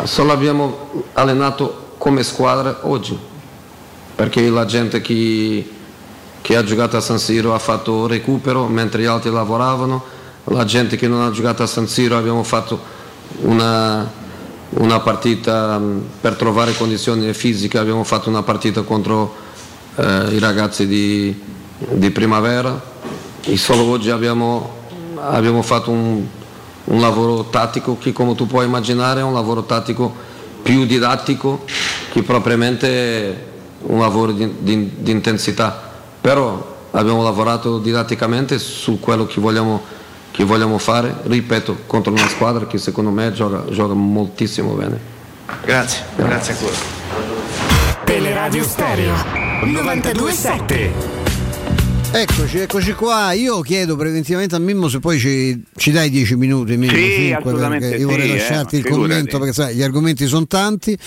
[0.03, 3.17] Solo abbiamo allenato come squadra oggi,
[4.15, 5.69] perché la gente che,
[6.41, 10.03] che ha giocato a San Siro ha fatto recupero mentre gli altri lavoravano,
[10.45, 12.79] la gente che non ha giocato a San Siro abbiamo fatto
[13.41, 14.09] una,
[14.77, 19.35] una partita mh, per trovare condizioni fisiche, abbiamo fatto una partita contro
[19.95, 21.39] eh, i ragazzi di,
[21.77, 22.93] di primavera.
[23.41, 24.69] E solo oggi abbiamo,
[25.19, 26.25] abbiamo fatto un,
[26.85, 30.13] un lavoro tattico che come tu puoi immaginare è un lavoro tattico
[30.63, 31.63] più didattico
[32.11, 39.39] che propriamente un lavoro di, di- di intensità, però abbiamo lavorato didatticamente su quello che
[39.39, 39.83] vogliamo,
[40.35, 44.99] che vogliamo fare, ripeto, contro una squadra che secondo me gioca, gioca moltissimo bene.
[45.63, 46.75] Grazie, grazie ancora.
[48.03, 49.13] Teleradio Stereo
[49.63, 51.24] 927.
[52.17, 53.33] Eccoci, eccoci qua.
[53.33, 57.35] Io chiedo preventivamente a Mimmo se poi ci, ci dai 10 minuti, Mimmo, Sì, cinque,
[57.49, 59.07] assolutamente perché io vorrei sì, eh, lasciarti il figurati.
[59.09, 60.91] commento perché sai, gli argomenti sono tanti.
[60.91, 60.97] io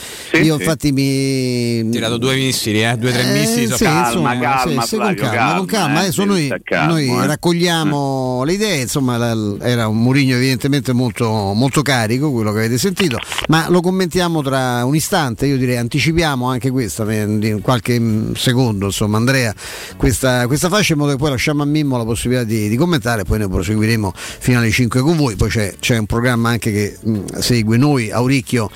[0.57, 0.61] sì.
[0.63, 2.95] infatti mi tirato due missili, eh?
[2.99, 3.67] due o tre Eh, missili.
[3.69, 6.05] sì, sopra- insomma, calma, sì, sì, con Flavio, calma, calma, con calma.
[6.05, 7.27] eh, noi, calmo, noi eh.
[7.27, 12.77] raccogliamo le idee, insomma la- era un Murigno evidentemente molto, molto carico, quello che avete
[12.77, 13.19] sentito,
[13.49, 18.33] ma lo commentiamo tra un istante, io direi anticipiamo anche questa, eh, di qualche mm,
[18.35, 19.55] secondo, insomma Andrea,
[19.97, 23.25] questa, questa fascia in modo che poi lasciamo a Mimmo la possibilità di, di commentare,
[23.25, 26.97] poi noi proseguiremo fino alle 5 con voi, poi c'è, c'è un programma anche che
[27.01, 28.71] mh, segue noi, Auricchio,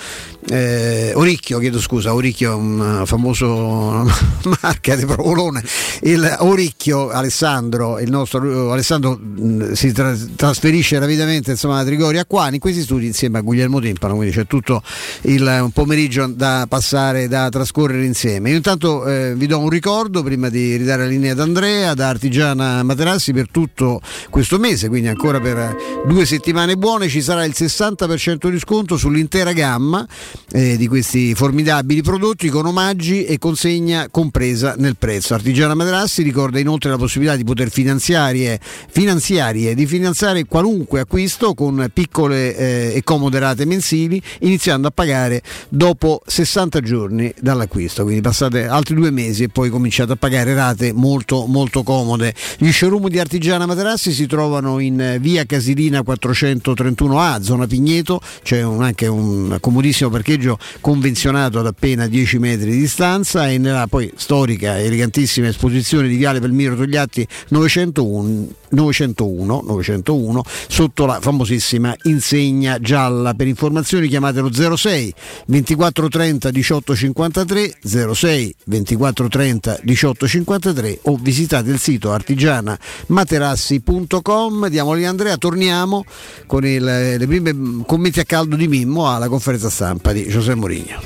[0.49, 4.05] eh, Oricchio, chiedo scusa, Oricchio è un eh, famoso
[4.61, 5.63] marca di provolone,
[6.03, 12.27] il Oricchio Alessandro, il nostro eh, Alessandro mh, si tra- trasferisce rapidamente insomma, da Trigoria
[12.29, 14.83] a in questi studi insieme a Guglielmo Timpano, quindi c'è tutto
[15.23, 18.51] il un pomeriggio da passare, da trascorrere insieme.
[18.51, 22.09] Io intanto eh, vi do un ricordo prima di ridare la linea ad Andrea, da
[22.09, 27.55] Artigiana Materassi per tutto questo mese, quindi ancora per due settimane buone ci sarà il
[27.57, 30.07] 60% di sconto sull'intera gamma
[30.53, 35.35] eh, di questi formidabili prodotti con omaggi e consegna compresa nel prezzo.
[35.35, 38.61] Artigiana Materassi ricorda inoltre la possibilità di poter finanziarie,
[38.91, 45.43] finanziarie di finanziare qualunque acquisto con piccole eh, e comode rate mensili, iniziando a pagare
[45.69, 48.03] dopo 60 giorni dall'acquisto.
[48.03, 52.35] Quindi passate altri due mesi e poi cominciate a pagare rate molto molto comode.
[52.59, 58.63] Gli showroom di Artigiana Materassi si trovano in eh, via Casilina 431A, zona Pigneto, c'è
[58.63, 64.13] un- anche un comodissimo parcheggio convenzionato ad appena 10 metri di distanza e nella poi
[64.15, 72.79] storica e elegantissima esposizione di Viale Pelmiro Togliatti 901, 901, 901 sotto la famosissima insegna
[72.79, 73.35] gialla.
[73.35, 75.13] Per informazioni chiamate lo 06
[75.47, 77.79] 2430 1853
[78.15, 86.05] 06 2430 1853 o visitate il sito artigianamaterassi.com diamoli Andrea torniamo
[86.47, 91.01] con il, le prime commenti a caldo di Mimmo alla conferenza stampa di Giuseppe Mourinho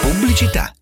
[0.00, 0.81] Pubblicità.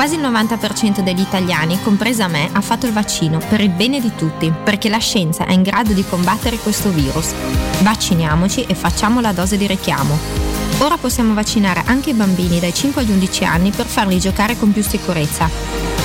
[0.00, 4.10] Quasi il 90% degli italiani, compresa me, ha fatto il vaccino per il bene di
[4.16, 7.34] tutti, perché la scienza è in grado di combattere questo virus.
[7.82, 10.49] Vacciniamoci e facciamo la dose di richiamo.
[10.82, 14.72] Ora possiamo vaccinare anche i bambini dai 5 agli 11 anni per farli giocare con
[14.72, 15.48] più sicurezza.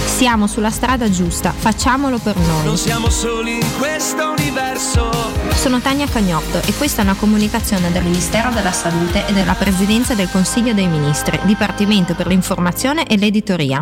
[0.05, 2.65] Siamo sulla strada giusta, facciamolo per noi.
[2.65, 5.09] Non siamo soli in questo universo.
[5.53, 10.13] Sono Tania Cagnotto e questa è una comunicazione del Ministero della Salute e della Presidenza
[10.13, 13.81] del Consiglio dei Ministri, Dipartimento per l'informazione e l'editoria.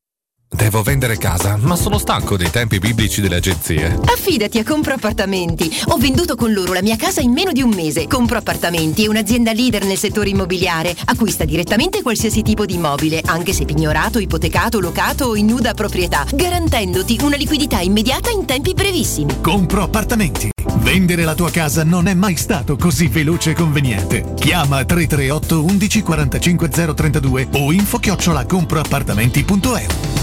[0.53, 3.97] Devo vendere casa, ma sono stanco dei tempi biblici delle agenzie.
[4.03, 5.73] Affidati a Compro Appartamenti.
[5.87, 8.05] Ho venduto con loro la mia casa in meno di un mese.
[8.05, 10.93] Compro Appartamenti è un'azienda leader nel settore immobiliare.
[11.05, 16.25] Acquista direttamente qualsiasi tipo di immobile, anche se pignorato, ipotecato, locato o in nuda proprietà,
[16.29, 19.39] garantendoti una liquidità immediata in tempi brevissimi.
[19.39, 20.49] Compro appartamenti.
[20.81, 24.33] Vendere la tua casa non è mai stato così veloce e conveniente.
[24.35, 30.19] Chiama 338 11 45 032 o info chiocciola comproappartamenti.eu.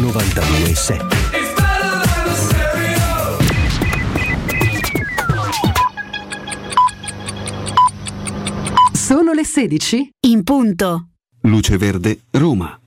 [0.00, 1.34] 92.7
[8.92, 11.08] Sono le 16 in punto.
[11.42, 12.78] Luce Verde, Roma.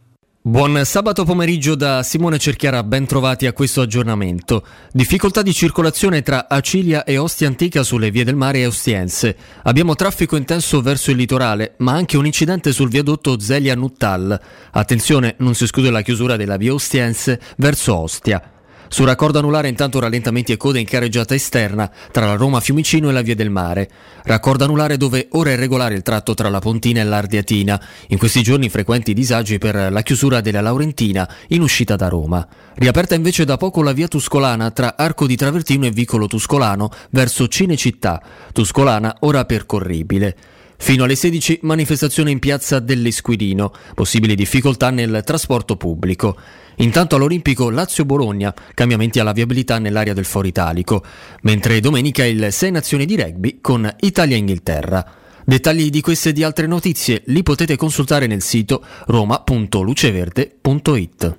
[0.47, 4.65] Buon sabato pomeriggio da Simone Cerchiara, ben trovati a questo aggiornamento.
[4.93, 9.35] Difficoltà di circolazione tra Acilia e Ostia Antica sulle vie del mare ostiense.
[9.63, 14.39] Abbiamo traffico intenso verso il litorale, ma anche un incidente sul viadotto Zelia-Nuttal.
[14.71, 18.56] Attenzione, non si esclude la chiusura della via ostiense verso Ostia.
[18.89, 23.11] Sul raccordo anulare intanto rallentamenti e code in carreggiata esterna tra la Roma Fiumicino e
[23.11, 23.89] la Via del Mare.
[24.23, 27.81] Raccordo anulare dove ora è regolare il tratto tra la Pontina e l'Ardiatina.
[28.07, 32.47] In questi giorni frequenti disagi per la chiusura della Laurentina in uscita da Roma.
[32.75, 37.47] Riaperta invece da poco la Via Tuscolana tra Arco di Travertino e Vicolo Tuscolano verso
[37.47, 38.21] Cinecittà.
[38.53, 40.35] Tuscolana ora percorribile.
[40.79, 46.37] Fino alle 16 manifestazione in piazza dell'Esquilino, possibili difficoltà nel trasporto pubblico.
[46.77, 51.01] Intanto all'Olimpico Lazio-Bologna, cambiamenti alla viabilità nell'area del Foro Italico,
[51.41, 55.05] mentre domenica il 6 nazioni di rugby con Italia-Inghilterra.
[55.43, 61.37] Dettagli di queste e di altre notizie li potete consultare nel sito roma.luceverde.it.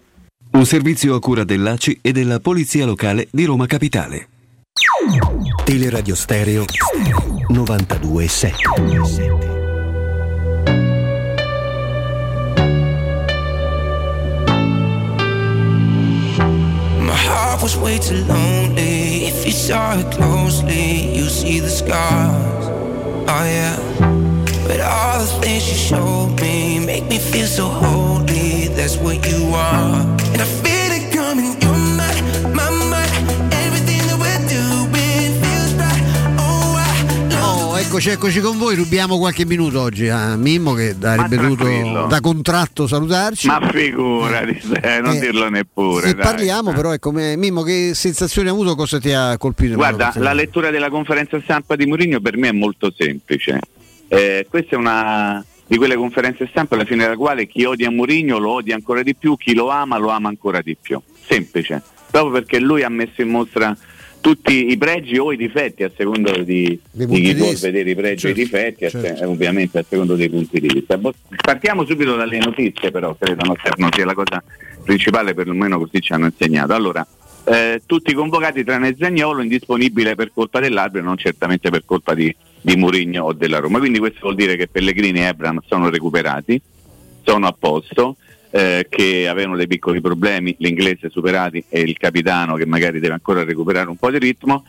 [0.51, 4.29] Un servizio a cura dell'ACI e della Polizia Locale di Roma Capitale.
[5.65, 6.65] Teleradio Stereo
[7.51, 9.58] 92.7
[17.59, 19.27] Heart was way too lonely.
[19.27, 22.67] If you saw it closely, you see the scars.
[23.27, 23.75] Oh yeah.
[24.65, 28.69] But all the things you showed me make me feel so holy.
[28.69, 30.03] That's what you are.
[30.33, 30.78] And I feel
[37.99, 42.07] eccoci, eccoci con voi, rubiamo qualche minuto oggi a Mimmo che ripetuto tranquillo.
[42.07, 43.49] da contratto salutarci.
[43.49, 46.15] Ma figurati, eh, non Eh, dirlo neppure.
[46.15, 49.75] parliamo però, ecco, Mimmo che sensazioni ha avuto, cosa ti ha colpito?
[49.75, 53.59] Guarda, la lettura della conferenza stampa di Mourinho per me è molto semplice.
[54.07, 58.39] Eh, questa è una di quelle conferenze stampa alla fine della quale chi odia Mourinho
[58.39, 61.01] lo odia ancora di più, chi lo ama lo ama ancora di più.
[61.27, 61.83] Semplice.
[62.13, 63.77] Proprio perché lui ha messo in mostra
[64.21, 68.19] tutti i pregi o i difetti a secondo di, di chi vuol vedere i pregi
[68.19, 69.23] Certo, e i difetti, a se- certo.
[69.23, 70.99] eh, ovviamente a secondo dei punti di vista.
[71.43, 74.43] Partiamo subito dalle notizie però, credo no, non sia la cosa
[74.85, 76.73] principale, perlomeno così ci hanno insegnato.
[76.75, 77.07] Allora,
[77.45, 82.77] eh, tutti convocati tranne Zagnolo, indisponibile per colpa dell'arbitro, non certamente per colpa di, di
[82.77, 83.79] Murigno o della Roma.
[83.79, 86.61] Quindi questo vuol dire che Pellegrini e Ebram sono recuperati,
[87.25, 88.17] sono a posto,
[88.51, 93.45] eh, che avevano dei piccoli problemi, l'inglese superati e il capitano che magari deve ancora
[93.45, 94.65] recuperare un po' di ritmo.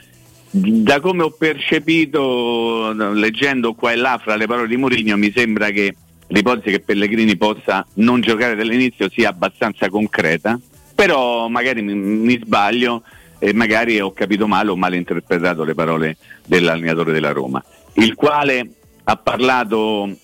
[0.51, 5.69] Da come ho percepito, leggendo qua e là fra le parole di Mourinho, mi sembra
[5.69, 5.95] che
[6.27, 10.59] l'ipotesi che Pellegrini possa non giocare dall'inizio sia abbastanza concreta,
[10.95, 13.03] però magari mi, mi sbaglio
[13.37, 18.69] e magari ho capito male o male interpretato le parole dell'allenatore della Roma, il quale
[19.03, 20.17] ha parlato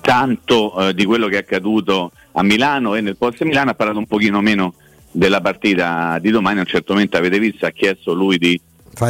[0.00, 3.98] tanto eh, di quello che è accaduto a Milano e nel post Milano ha parlato
[3.98, 4.74] un pochino meno
[5.10, 8.60] della partita di domani, a un certo momento avete visto, ha chiesto lui di,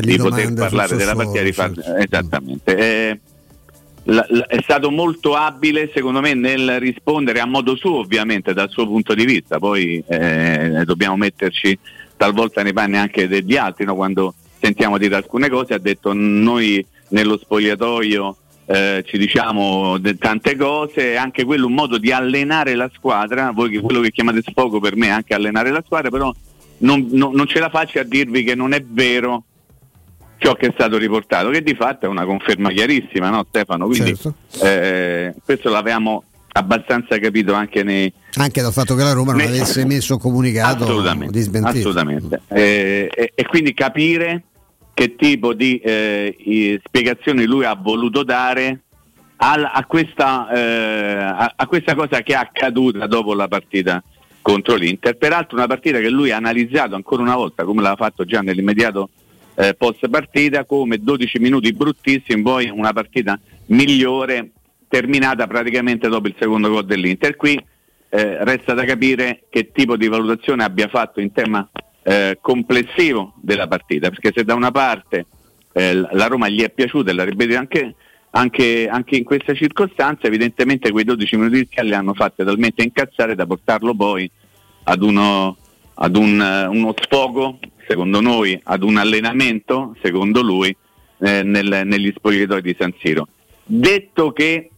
[0.01, 2.77] di poter parlare della partita, di far- esattamente.
[2.77, 3.21] Eh,
[4.05, 8.71] la- la- è stato molto abile secondo me nel rispondere a modo suo ovviamente dal
[8.71, 11.79] suo punto di vista poi eh, dobbiamo metterci
[12.17, 13.95] talvolta nei panni anche degli altri no?
[13.95, 18.37] quando sentiamo dire alcune cose ha detto noi nello spogliatoio
[18.73, 23.69] eh, ci diciamo de- tante cose, anche quello un modo di allenare la squadra, voi
[23.71, 26.33] che quello che chiamate sfogo per me è anche allenare la squadra, però
[26.79, 29.45] non, non- non ce la faccio a dirvi che non è vero
[30.39, 33.87] ciò che è stato riportato, che di fatto è una conferma chiarissima, no Stefano?
[33.87, 34.35] Quindi Certo.
[34.65, 36.23] eh, questo l'avevamo
[36.53, 40.21] abbastanza capito anche nei, Anche dal fatto che la Roma non Ne- avesse messo un
[40.21, 41.77] comunicato assolutamente, di smentita.
[41.79, 42.41] assolutamente.
[42.49, 44.45] Eh, e, e quindi capire
[45.01, 48.83] che tipo di eh, spiegazioni lui ha voluto dare
[49.37, 54.05] al- a, questa, eh, a, a questa cosa che è accaduta dopo la partita
[54.43, 55.17] contro l'Inter.
[55.17, 59.09] Peraltro una partita che lui ha analizzato ancora una volta, come l'ha fatto già nell'immediato
[59.55, 64.51] eh, post partita, come 12 minuti bruttissimi, poi una partita migliore
[64.87, 67.37] terminata praticamente dopo il secondo gol dell'Inter.
[67.37, 67.55] Qui
[68.11, 71.67] eh, resta da capire che tipo di valutazione abbia fatto in tema
[72.03, 75.27] eh, complessivo della partita, perché se da una parte
[75.73, 77.95] eh, la Roma gli è piaciuta e la ripeto anche,
[78.31, 83.35] anche, anche in questa circostanza, evidentemente quei 12 minuti iniziali le hanno fatte talmente incazzare
[83.35, 84.31] da portarlo poi
[84.85, 85.57] ad uno,
[85.95, 90.75] ad un, eh, uno sfogo, secondo noi, ad un allenamento, secondo lui,
[91.19, 93.29] eh, nel- negli spogliatoi di San Siro.
[93.65, 94.71] Detto che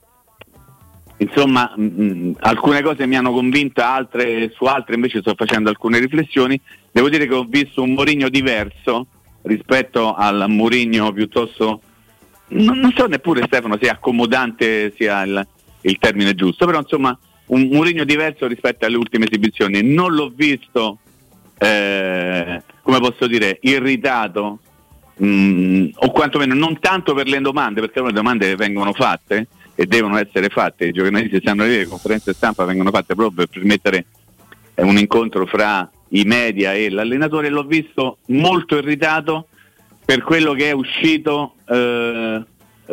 [1.19, 5.99] insomma mh, mh, alcune cose mi hanno convinta, altre, su altre invece sto facendo alcune
[5.99, 6.61] riflessioni.
[6.93, 9.07] Devo dire che ho visto un Mourinho diverso
[9.43, 11.81] rispetto al Mourinho piuttosto,
[12.49, 15.47] non, non so neppure Stefano se accomodante sia il,
[15.81, 19.83] il termine giusto, però insomma un Mourinho diverso rispetto alle ultime esibizioni.
[19.83, 20.99] Non l'ho visto,
[21.59, 24.61] eh, come posso dire, irritato
[25.23, 30.17] Mm, o quantomeno non tanto per le domande, perché le domande vengono fatte e devono
[30.17, 34.07] essere fatte, i giornalisti sanno dire, le conferenze stampa vengono fatte proprio per permettere
[34.77, 39.49] un incontro fra i media e l'allenatore, l'ho visto molto irritato
[40.05, 42.43] per quello che è uscito eh,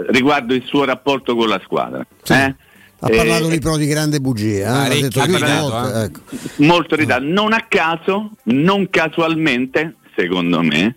[0.09, 2.05] riguardo il suo rapporto con la squadra.
[2.27, 2.55] eh.
[3.01, 5.01] Ha Eh, parlato di pro di grande bugia, eh?
[5.01, 6.03] detto volte, eh.
[6.03, 6.19] ecco.
[6.57, 7.23] molto irritato.
[7.23, 10.95] Non a caso, non casualmente, secondo me,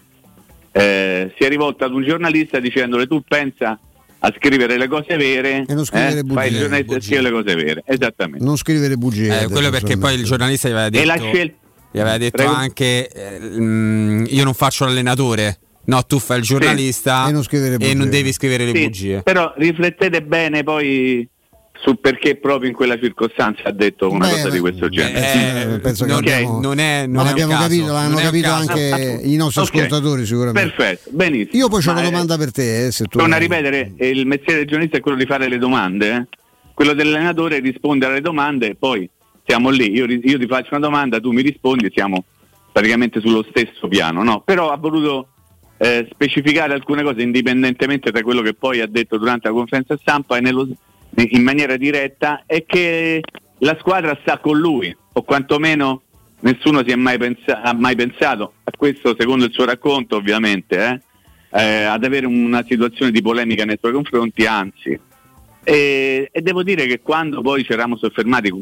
[0.73, 3.79] eh, si è rivolto ad un giornalista dicendole tu pensa
[4.25, 6.35] a scrivere le cose vere E non scrivere eh, bugie.
[6.35, 9.41] fai il giornalista e scrive le cose vere esattamente Non scrivere bugie.
[9.43, 11.57] Eh, quello perché poi il giornalista gli aveva detto, e la scelta
[11.93, 12.53] gli aveva detto Prego.
[12.53, 15.59] anche eh, mm, io non faccio l'allenatore.
[15.85, 19.23] No, tu fai il giornalista E non scrivere e non devi scrivere le Sì, bugie.
[19.23, 21.29] però riflettete bene poi
[21.83, 25.79] su perché proprio in quella circostanza ha detto una Beh, cosa di questo genere Eh,
[25.81, 26.19] penso che Ok.
[26.19, 28.71] abbiamo- non è- non l'abbiamo capito, l'hanno non capito caso.
[28.71, 29.75] anche i nostri Ok.
[29.75, 30.71] ascoltatori sicuramente.
[30.71, 31.51] Perfetto, benissimo.
[31.61, 34.09] Io poi ho una eh, domanda per te, eh, se tu Torno a ripetere, eh,
[34.09, 36.27] il mestiere del giornalista è quello di fare le domande, eh.
[36.75, 39.11] quello dell'allenatore è rispondere alle domande, poi
[39.45, 42.25] siamo lì, io, io ti faccio una domanda, tu mi rispondi, siamo
[42.71, 44.41] praticamente sullo stesso piano, no?
[44.41, 45.29] Però ha voluto
[45.79, 50.37] eh, specificare alcune cose indipendentemente da quello che poi ha detto durante la conferenza stampa
[50.37, 50.69] e nello-
[51.17, 53.21] in maniera diretta, è che
[53.59, 56.03] la squadra sta con lui, o quantomeno
[56.41, 61.03] nessuno si è mai pensa- ha mai pensato, a questo secondo il suo racconto ovviamente,
[61.51, 64.99] eh, eh, ad avere una situazione di polemica nei suoi confronti, anzi.
[65.65, 68.53] E, e devo dire che quando poi ci eravamo soffermati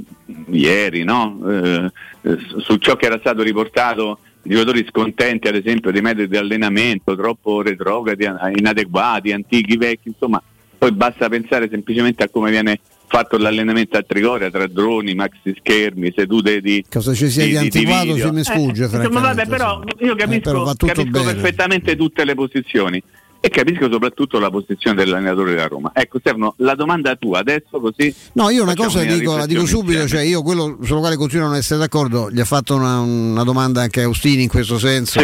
[0.50, 1.40] ieri no?
[1.48, 1.90] Eh,
[2.22, 6.36] eh, su- ciò che era stato riportato, i giocatori scontenti ad esempio dei metodi di
[6.36, 10.42] allenamento, troppo retrogradi, inadeguati, antichi, vecchi, insomma,
[10.76, 16.12] poi basta pensare semplicemente a come viene fatto l'allenamento a Trigoria tra droni, maxi schermi,
[16.14, 16.84] sedute di...
[16.88, 18.26] Cosa ci sia di, antiquato video.
[18.26, 21.96] se mi sfugge, Eh, insomma, vabbè, però io Eh, capisco, però va tutto capisco perfettamente
[21.96, 23.02] tutte le posizioni
[23.40, 25.92] e capisco soprattutto la posizione dell'allenatore della Roma.
[25.94, 28.14] Ecco, Stefano, la domanda tua adesso così...
[28.34, 31.48] No, io una cosa dico, la dico subito, cioè io quello sulla quale continuo a
[31.48, 35.20] non essere d'accordo, gli ha fatto una, una domanda anche Austini in questo senso.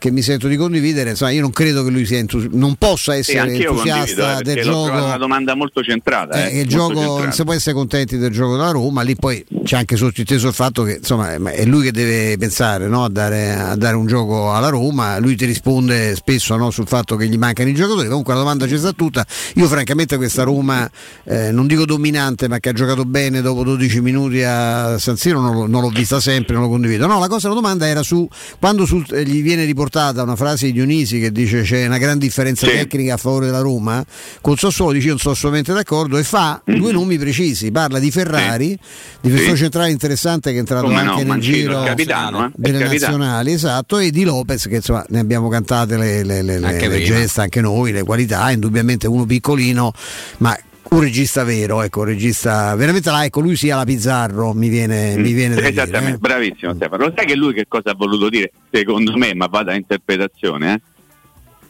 [0.00, 3.12] Che mi sento di condividere, insomma, io non credo che lui sia entusi- non possa
[3.12, 4.90] Sì, essere condivido, entusiasta eh, del gioco.
[4.92, 6.46] una domanda molto centrata.
[6.48, 7.22] Eh, eh, il gioco centrata.
[7.24, 10.54] non si può essere contenti del gioco della Roma, lì poi c'è anche sottinteso il
[10.54, 14.06] fatto che insomma è- è lui che deve pensare no, a, dare, a dare un
[14.06, 18.08] gioco alla Roma, lui ti risponde spesso no, sul fatto che gli mancano i giocatori,
[18.08, 20.90] comunque la domanda ci sta tutta, io francamente questa Roma
[21.24, 25.40] eh, non dico dominante ma che ha giocato bene dopo 12 minuti a San Siro
[25.42, 27.06] non, l'ho- non l'ho vista sempre, non lo condivido.
[27.06, 28.26] No, la cosa, la domanda era su
[28.58, 32.16] quando sul- eh, gli viene riportata una frase di Dionisi che dice c'è una gran
[32.18, 32.72] differenza Sì.
[32.72, 34.04] tecnica a favore della Roma,
[34.40, 38.10] col Sassuolo dice io non sono assolutamente d'accordo e fa due nomi precisi, parla di
[38.12, 38.78] Ferrari,
[39.20, 39.62] difensore Sì.
[39.62, 43.52] centrale interessante che è entrato Come no, anche nel Mancino, giro capitano, eh, delle nazionali,
[43.52, 47.42] esatto, e di Lopez che insomma ne abbiamo cantate le, le- le- Anche le gesta,
[47.42, 49.92] anche noi, le qualità, indubbiamente uno piccolino,
[50.38, 50.56] ma
[50.90, 55.16] un regista vero, ecco, un regista veramente là, ecco, lui sia la Pizzarro, mi viene,
[55.16, 55.72] mi viene da dire.
[55.72, 56.18] Esattamente, eh.
[56.18, 57.04] bravissimo Stefano.
[57.04, 58.52] Lo sai che lui che cosa ha voluto dire?
[58.70, 60.80] Secondo me, ma vada a interpretazione, eh?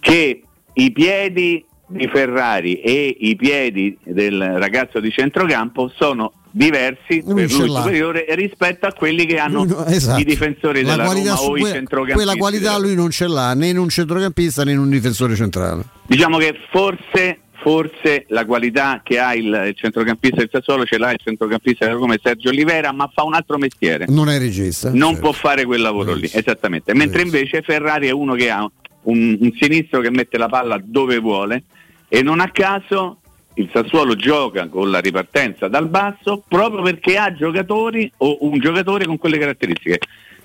[0.00, 0.42] che
[0.72, 7.52] i piedi di Ferrari e i piedi del ragazzo di centrocampo sono diversi Lui per
[7.52, 10.20] lui superiore rispetto a quelli che hanno no- esatto.
[10.20, 12.24] i difensori La della Roma o i que- centrocampisti.
[12.24, 15.84] quella qualità lui non ce l'ha né in un centrocampista né in un difensore centrale.
[16.06, 21.20] Diciamo che forse, forse la qualità che ha il, centrocampista del Sassuolo ce l'ha il
[21.22, 24.06] centrocampista della Roma e Sergio Olivera, ma fa un altro mestiere.
[24.08, 24.90] Non è regista.
[24.90, 25.20] non certo.
[25.20, 26.94] può fare quel lavoro lì, esattamente.
[26.94, 28.68] Mentre invece Ferrari è uno che ha
[29.02, 31.64] un, un sinistro che mette la palla dove vuole
[32.08, 33.18] e non a caso
[33.54, 39.04] il Sassuolo gioca con la ripartenza dal basso proprio perché ha giocatori o un giocatore
[39.04, 39.98] con quelle caratteristiche.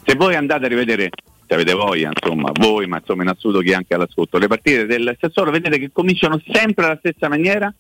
[0.04, 1.10] Se voi andate a rivedere,
[1.48, 4.86] se avete voglia, insomma, voi, ma insomma in assoluto chi è anche all'ascolto, le partite
[4.86, 7.74] del Sassuolo vedete che cominciano sempre alla stessa maniera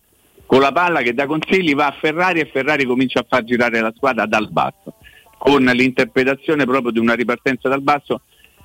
[0.46, 3.80] con la palla che dà consigli va a Ferrari e Ferrari comincia a far girare
[3.82, 4.96] la squadra dal basso
[5.38, 8.22] con l'interpretazione proprio di una ripartenza dal basso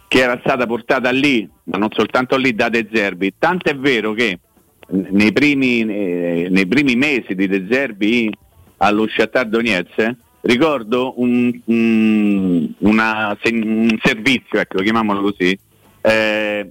[0.08, 3.34] che era stata portata lì, ma non soltanto lì, da De Zerbi.
[3.38, 4.40] Tanto è vero che
[4.88, 8.28] nei primi, nei primi mesi di De Zerbi
[8.78, 15.58] allo Shakhtar Donetsk ricordo un, un- una- un servizio, ecco, lo chiamiamolo così,
[16.02, 16.70] eh,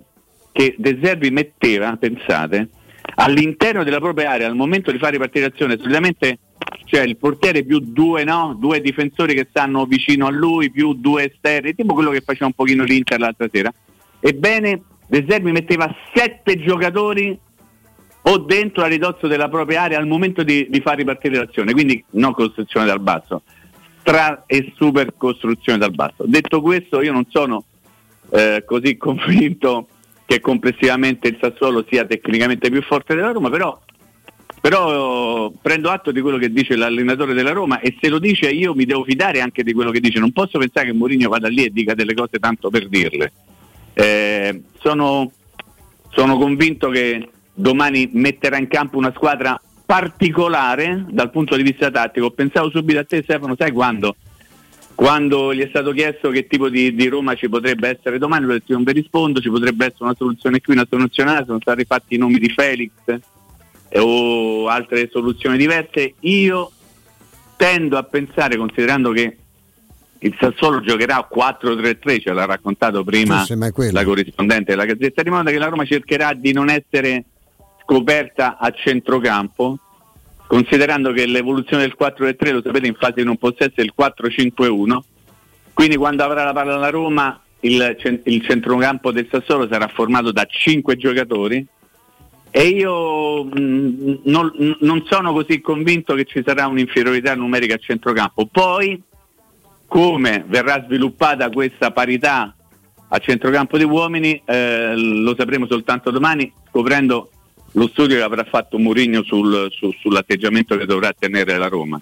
[0.51, 2.69] che De Zerbi metteva, pensate,
[3.15, 6.39] all'interno della propria area al momento di fare ripartire l'azione, solitamente
[6.85, 8.55] c'è il portiere più due, no?
[8.59, 12.53] due difensori che stanno vicino a lui, più due esterni, tipo quello che faceva un
[12.53, 13.71] pochino l'Inter l'altra sera.
[14.19, 17.37] Ebbene, De Zerbi metteva sette giocatori
[18.21, 22.03] o dentro a ridozzo della propria area al momento di, di far ripartire l'azione, quindi
[22.11, 23.43] non costruzione dal basso,
[24.10, 26.23] tra e super costruzione dal basso.
[26.26, 27.64] Detto questo, io non sono
[28.31, 29.88] eh, così convinto
[30.26, 33.80] che complessivamente il Sassuolo sia tecnicamente più forte della Roma, però,
[34.61, 38.73] però prendo atto di quello che dice l'allenatore della Roma e se lo dice io
[38.73, 41.65] mi devo fidare anche di quello che dice, non posso pensare che Mourinho vada lì
[41.65, 43.31] e dica delle cose tanto per dirle.
[43.94, 45.31] Eh, sono,
[46.10, 49.60] sono convinto che domani metterà in campo una squadra
[49.90, 52.30] particolare dal punto di vista tattico.
[52.30, 54.18] Pensavo subito a te Stefano, sai quando?
[54.94, 58.49] Quando gli è stato chiesto che tipo di, di Roma ci potrebbe essere domani, ho
[58.49, 61.86] detto non vi rispondo, ci potrebbe essere una soluzione qui, una soluzione là, sono stati
[61.86, 62.91] fatti i nomi di Felix,
[63.94, 66.14] o altre soluzioni diverse.
[66.20, 66.72] Io
[67.57, 69.38] tendo a pensare, considerando che
[70.20, 73.44] il Sassuolo giocherà 4-3-3, ce l'ha raccontato prima
[73.91, 77.24] la corrispondente della Gazzetta di Moda, che la Roma cercherà di non essere
[77.90, 79.80] scoperta a centrocampo,
[80.45, 84.99] considerando che l'evoluzione del 4-3, lo sapete in fase di non possesso è il 4-5-1,
[85.74, 90.45] quindi quando avrà la palla la Roma il, il centrocampo del Sassuolo sarà formato da
[90.45, 91.66] 5 giocatori
[92.52, 98.45] e io mh, non, non sono così convinto che ci sarà un'inferiorità numerica a centrocampo.
[98.45, 99.02] Poi
[99.88, 102.53] come verrà sviluppata questa parità
[103.07, 107.32] a centrocampo di uomini eh, lo sapremo soltanto domani scoprendo
[107.73, 111.99] lo studio che avrà fatto Mourinho sul, su- sull'atteggiamento che dovrà tenere la Roma.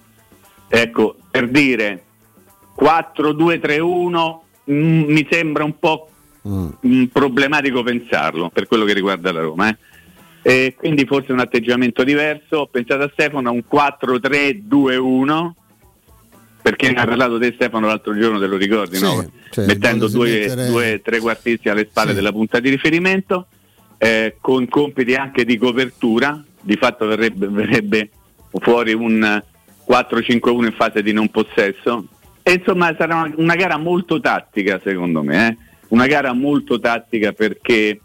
[0.69, 2.03] Ecco, per dire
[2.79, 4.37] 4-2-3-1
[4.71, 6.09] mm, mi sembra un po'
[6.47, 9.69] mm, problematico pensarlo per quello che riguarda la Roma.
[9.69, 9.77] eh.
[10.41, 12.57] E quindi forse un atteggiamento diverso.
[12.59, 15.49] Ho pensato a Stefano a un 4-3-2-1
[16.61, 19.29] perché ne ha parlato te Stefano l'altro giorno, te lo ricordi, Sì, no?
[19.51, 23.47] cioè, mettendo due, due trequartisti alle spalle della punta di riferimento,
[23.97, 28.09] eh, con compiti anche di copertura, di fatto verrebbe, verrebbe
[28.59, 29.41] fuori un
[29.87, 32.05] 4-5-1 in fase di non possesso.
[32.43, 35.57] E insomma sarà una, una gara molto tattica secondo me, eh?
[35.89, 37.99] una gara molto tattica perché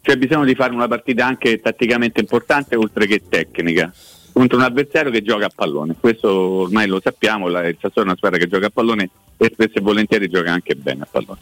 [0.00, 3.92] c'è bisogno di fare una partita anche tatticamente importante oltre che tecnica
[4.32, 5.96] contro un avversario che gioca a pallone.
[5.98, 9.08] Questo ormai lo sappiamo, la, il Sassuolo è una squadra che gioca a pallone
[9.38, 11.40] e spesso e volentieri gioca anche bene a pallone.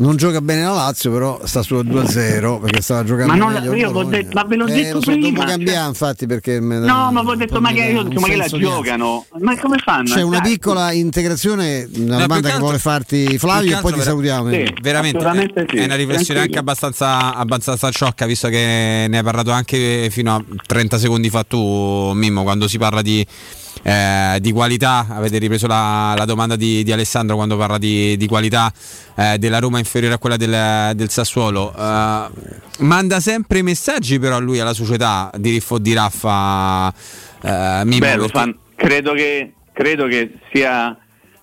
[0.00, 3.90] Non gioca bene la Lazio, però sta sul 2-0 perché stava giocando Ma non- io
[4.04, 6.78] detto- ma ve l'ho Eh, detto lo so, prima, dopo cioè- cambiare, infatti, perché me-
[6.78, 9.26] No, ma ho detto ma che, ma che la giocano?
[9.40, 10.04] Ma come fanno?
[10.14, 14.00] C'è una piccola integrazione, una No, domanda che altro- vuole farti Flavio e poi ti
[14.00, 14.50] salutiamo.
[14.50, 14.72] Sì.
[14.80, 19.50] Veramente è, sì, è una riflessione anche abbastanza, abbastanza sciocca, visto che ne hai parlato
[19.50, 23.26] anche fino a 30 secondi fa tu, Mimmo, quando si parla di,
[23.88, 25.06] eh, di qualità.
[25.08, 28.72] Avete ripreso la, la domanda di, di Alessandro quando parla di, di qualità
[29.16, 31.74] eh, della Roma inferiore a quella del, del Sassuolo.
[31.74, 32.26] Eh,
[32.78, 36.92] manda sempre messaggi, però, lui alla società di Riffo di Raffa.
[37.42, 40.96] eh, Mimmo, Beh, perché- fan- credo, che, credo che sia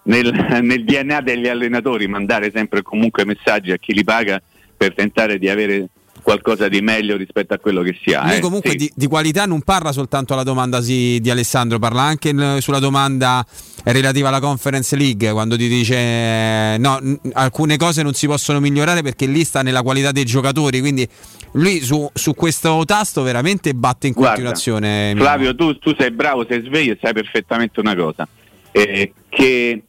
[0.03, 0.31] nel,
[0.61, 4.41] nel DNA degli allenatori mandare sempre e comunque messaggi a chi li paga
[4.77, 5.88] per tentare di avere
[6.26, 8.23] qualcosa di meglio rispetto a quello che si ha.
[8.26, 8.39] Lui eh.
[8.39, 8.77] comunque Sì.
[8.77, 12.80] di, di qualità non parla soltanto alla domanda sì, di Alessandro, parla anche in- sulla
[12.80, 13.45] domanda
[13.84, 18.60] relativa alla Conference League, quando ti dice eh, no, n- alcune cose non si possono
[18.60, 21.07] migliorare perché lì sta nella qualità dei giocatori, quindi
[21.52, 25.14] lui su, su questo tasto veramente batte in Guarda, continuazione.
[25.15, 28.27] Flavio, tu, tu sei bravo, sei sveglio e sai perfettamente una cosa,
[28.72, 29.84] eh, che,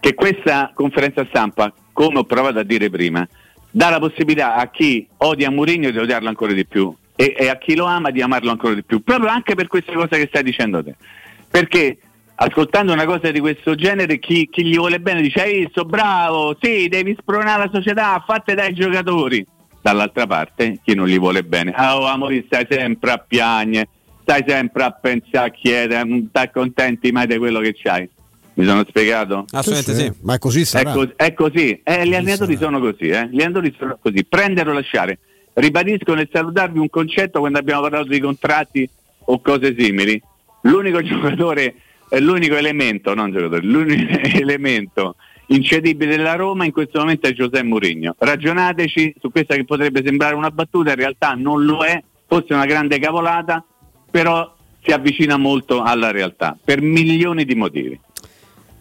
[0.00, 3.26] che questa conferenza stampa, come ho provato a dire prima,
[3.70, 7.56] dà la possibilità a chi odia Mourinho di odiarlo ancora di più e, e a
[7.58, 10.42] chi lo ama di amarlo ancora di più, proprio anche per queste cose che stai
[10.42, 10.94] dicendo te.
[11.50, 11.98] Perché
[12.40, 16.56] ascoltando una cosa di questo genere, chi, chi gli vuole bene dice hai visto, bravo,
[16.60, 19.44] sì, devi spronare la società, fatte dai giocatori.
[19.80, 23.88] Dall'altra parte, chi non gli vuole bene, ah, oh, amore, stai sempre a piagne,
[24.22, 28.08] stai sempre a pensare a chiedere, non stai contenti mai di quello che c'hai.
[28.58, 29.44] Mi sono spiegato?
[29.52, 30.12] Assolutamente sì.
[30.22, 30.90] Ma è così È, sarà.
[30.90, 33.28] cos- è così, Eh, gli allenatori sono così, eh.
[33.30, 35.20] gli allenatori sono così, prendere o lasciare.
[35.52, 38.88] Ribadisco nel salutarvi un concetto quando abbiamo parlato di contratti
[39.26, 40.20] o cose simili.
[40.62, 41.76] L'unico giocatore,
[42.18, 45.14] l'unico elemento, non giocatore, l'unico elemento
[45.50, 48.16] incedibile della Roma in questo momento è Giuseppe Mourinho.
[48.18, 52.66] Ragionateci su questa che potrebbe sembrare una battuta, in realtà non lo è, forse una
[52.66, 53.64] grande cavolata,
[54.10, 54.52] però
[54.82, 57.98] si avvicina molto alla realtà, per milioni di motivi.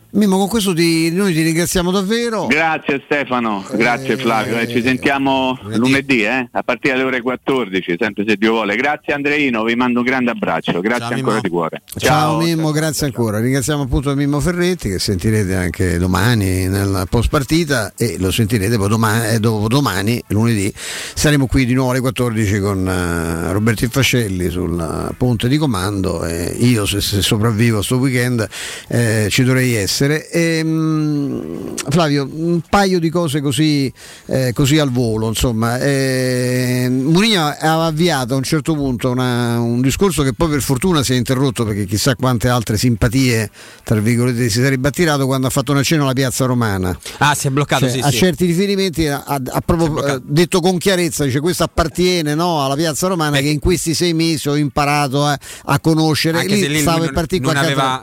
[0.09, 2.47] Mimmo, con questo ti- noi ti ringraziamo davvero.
[2.47, 7.97] Grazie Stefano, grazie Eh, Flavio, eh, ci sentiamo lunedì eh, a partire dalle ore 14,
[7.99, 8.75] sempre se Dio vuole.
[8.77, 11.81] Grazie Andreino, vi mando un grande abbraccio, grazie ancora di cuore.
[11.97, 13.39] Ciao, Mimmo, grazie ancora.
[13.39, 18.87] Ringraziamo appunto Mimmo Ferretti che sentirete anche domani nella post partita e lo sentirete poi
[18.87, 20.73] domani, eh, dopo domani, lunedì.
[20.73, 26.23] Saremo qui di nuovo alle 14 con eh, Roberto Infascelli sul eh, ponte di comando
[26.25, 28.47] e io se, se sopravvivo sto weekend
[28.87, 29.95] eh, ci dovrei essere.
[30.05, 33.91] E, mm, Flavio, un paio di cose così,
[34.27, 35.79] eh, così al volo, insomma.
[35.79, 41.03] Eh, Mourinho aveva avviato a un certo punto una- un discorso che poi per fortuna
[41.03, 43.49] si è interrotto perché chissà quante altre simpatie,
[43.83, 46.97] tra virgolette, si sarebbe attirato quando ha fatto un accenno alla piazza romana.
[47.19, 48.17] Ah, si è bloccato, Cioè, sì, a sì.
[48.17, 53.07] certi riferimenti ha, ha- proprio eh, detto con chiarezza, dice questo appartiene no, alla piazza
[53.07, 56.39] romana che in questi sei mesi ho imparato a, a conoscere.
[56.39, 57.53] Anche lì lui stava non, per partire non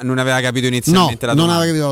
[0.03, 1.63] non aveva capito No, inizialmente la non domanda.
[1.63, 1.84] aveva capito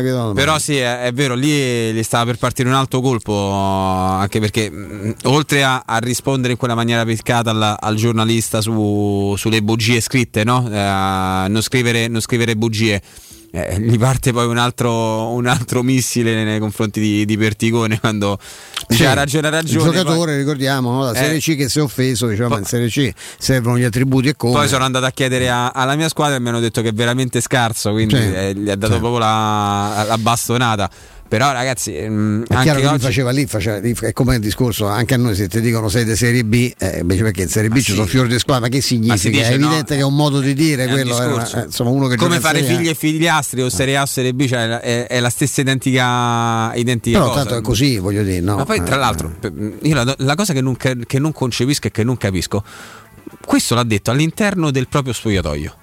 [0.00, 0.40] chiedo la domanda.
[0.40, 4.70] Però sì, è, è vero, lì gli stava per partire un altro colpo, anche perché
[4.70, 10.00] mh, oltre a, a rispondere in quella maniera piccata al, al giornalista su- sulle bugie
[10.00, 10.68] scritte, no?
[10.70, 13.00] Eh, non, scrivere, non scrivere bugie.
[13.54, 18.36] Eh, gli parte poi un altro, un altro missile nei confronti di, di Perticone quando
[18.88, 19.86] dice ha ragione, ha ragione.
[19.88, 21.04] Il giocatore, poi- ricordiamo, no?
[21.04, 21.16] la Eh.
[21.16, 24.54] Serie C che si è offeso, diciamo, in Serie C servono gli attributi e come.
[24.54, 26.92] Poi sono andato a chiedere a- alla mia squadra e mi hanno detto che è
[26.92, 30.90] veramente scarso, quindi eh, gli ha dato proprio la, la bastonata.
[31.26, 32.98] Però ragazzi, mh, È chiaro anche oggi...
[33.04, 36.14] faceva lì, faceva è come il discorso, anche a noi se ti dicono sei di
[36.14, 38.80] Serie B, eh, invece perché in Serie B ci sono fiori di squadra, ma che
[38.80, 39.16] significa?
[39.16, 41.26] si dice, è evidente no, che è un modo di dire è un quello, era,
[41.26, 41.56] discorso.
[41.58, 44.46] eh, insomma uno che come fare figli e figliastri o Serie A o Serie B,
[44.46, 47.40] cioè è, è la stessa identica, identica Però cosa.
[47.42, 48.56] tanto è così, voglio dire, no?
[48.56, 49.34] Ma poi, tra Eh, l'altro,
[49.82, 52.62] io la, la cosa che non, che non concepisco e che non capisco,
[53.44, 55.76] questo l'ha detto all'interno del proprio spogliatoio.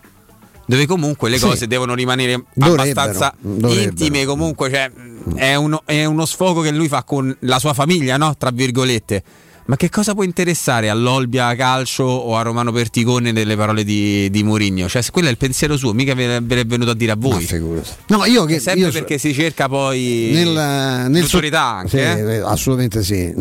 [0.72, 1.45] Dove comunque le Sì.
[1.48, 3.81] cose devono rimanere Dovrebbero, abbastanza dovrebbero.
[3.89, 4.89] intime, comunque cioè,
[5.35, 8.38] è, uno, è uno sfogo che lui fa con la sua famiglia, no?
[8.38, 9.23] Tra virgolette.
[9.72, 14.43] Ma che cosa può interessare all'Olbia Calcio o a Romano Perticone nelle parole di, di
[14.43, 14.89] Mourinho?
[14.89, 17.48] Cioè, quello è il pensiero suo, mica ve ve l'è venuto a dire a voi.
[18.07, 21.89] No, io che sempre io so- perché si cerca poi nel, nel l'autorità so- anche.
[21.89, 22.34] sì, eh?
[22.34, 23.34] eh, assolutamente sì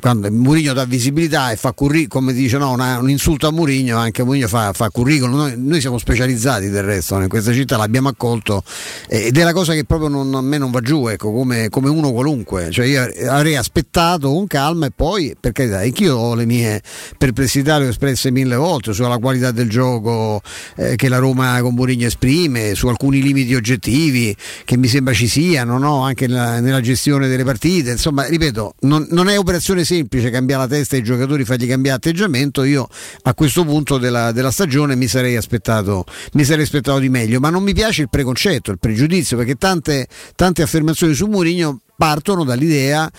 [0.00, 3.98] quando Murigno dà visibilità e fa curriculum come dice no, una- un insulto a Murigno
[3.98, 8.08] anche Murigno fa, fa curriculum noi, noi siamo specializzati del resto in questa città l'abbiamo
[8.08, 8.62] accolto
[9.06, 11.90] ed è la cosa che proprio non- a me non va giù ecco, come, come
[11.90, 16.46] uno qualunque cioè io avrei aspettato con calma e poi per carità anch'io ho le
[16.46, 16.80] mie
[17.16, 20.40] perplessità le ho espresse mille volte sulla qualità del gioco
[20.76, 25.26] eh, che la Roma con Mourinho esprime su alcuni limiti oggettivi che mi sembra ci
[25.26, 26.02] siano no?
[26.02, 27.92] anche nella, nella gestione delle partite.
[27.92, 32.62] Insomma ripeto non, non è operazione semplice cambiare la testa ai giocatori fargli cambiare atteggiamento.
[32.62, 32.86] Io
[33.22, 37.40] a questo punto della, della stagione mi sarei aspettato mi sarei aspettato di meglio.
[37.40, 40.06] Ma non mi piace il preconcetto il pregiudizio perché tante,
[40.36, 43.10] tante affermazioni su Mourinho partono dall'idea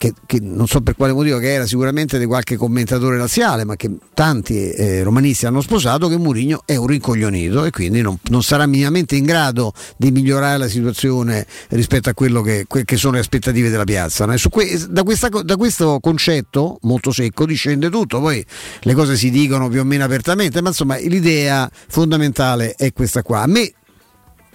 [0.00, 3.76] che, che non so per quale motivo, che era sicuramente di qualche commentatore laziale, ma
[3.76, 8.42] che tanti eh, romanisti hanno sposato, che Mourinho è un rincoglionito e quindi non, non
[8.42, 13.12] sarà minimamente in grado di migliorare la situazione rispetto a quello che, que- che sono
[13.12, 14.24] le aspettative della piazza.
[14.24, 14.34] no?
[14.48, 18.42] Que- da, questa da questo concetto molto secco discende tutto, poi
[18.80, 23.42] le cose si dicono più o meno apertamente, ma insomma l'idea fondamentale è questa qua.
[23.42, 23.70] A me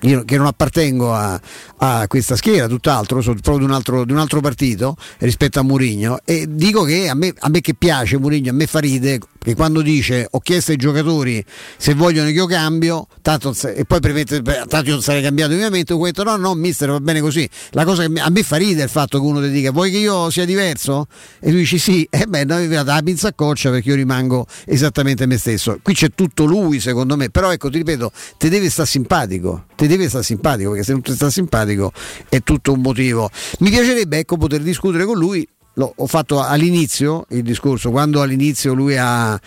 [0.01, 1.39] io che non appartengo a,
[1.77, 5.63] a questa schiera, tutt'altro, sono proprio di un altro, di un altro partito rispetto a
[5.63, 9.19] Murigno e dico che a me, a me che piace Murigno, a me fa ride
[9.45, 11.45] che quando dice ho chiesto ai giocatori
[11.77, 15.93] se vogliono che io cambio, tanto, e poi premette, tanto io non sarei cambiato ovviamente,
[15.93, 18.81] ho detto no no mister va bene così, la cosa che a me fa ride
[18.81, 21.05] è il fatto che uno ti dica vuoi che io sia diverso?
[21.39, 24.47] E lui dice sì, e beh noi vi la pinza a coccia perché io rimango
[24.65, 28.72] esattamente me stesso, qui c'è tutto lui secondo me, però ecco ti ripeto, ti deve
[28.72, 31.91] stare simpatico, ti deve stare simpatico perché se non ti sta simpatico
[32.30, 33.30] è tutto un motivo.
[33.59, 38.73] Mi piacerebbe ecco poter discutere con lui, L'ho- ho fatto all'inizio il discorso, quando all'inizio
[38.73, 39.39] lui ha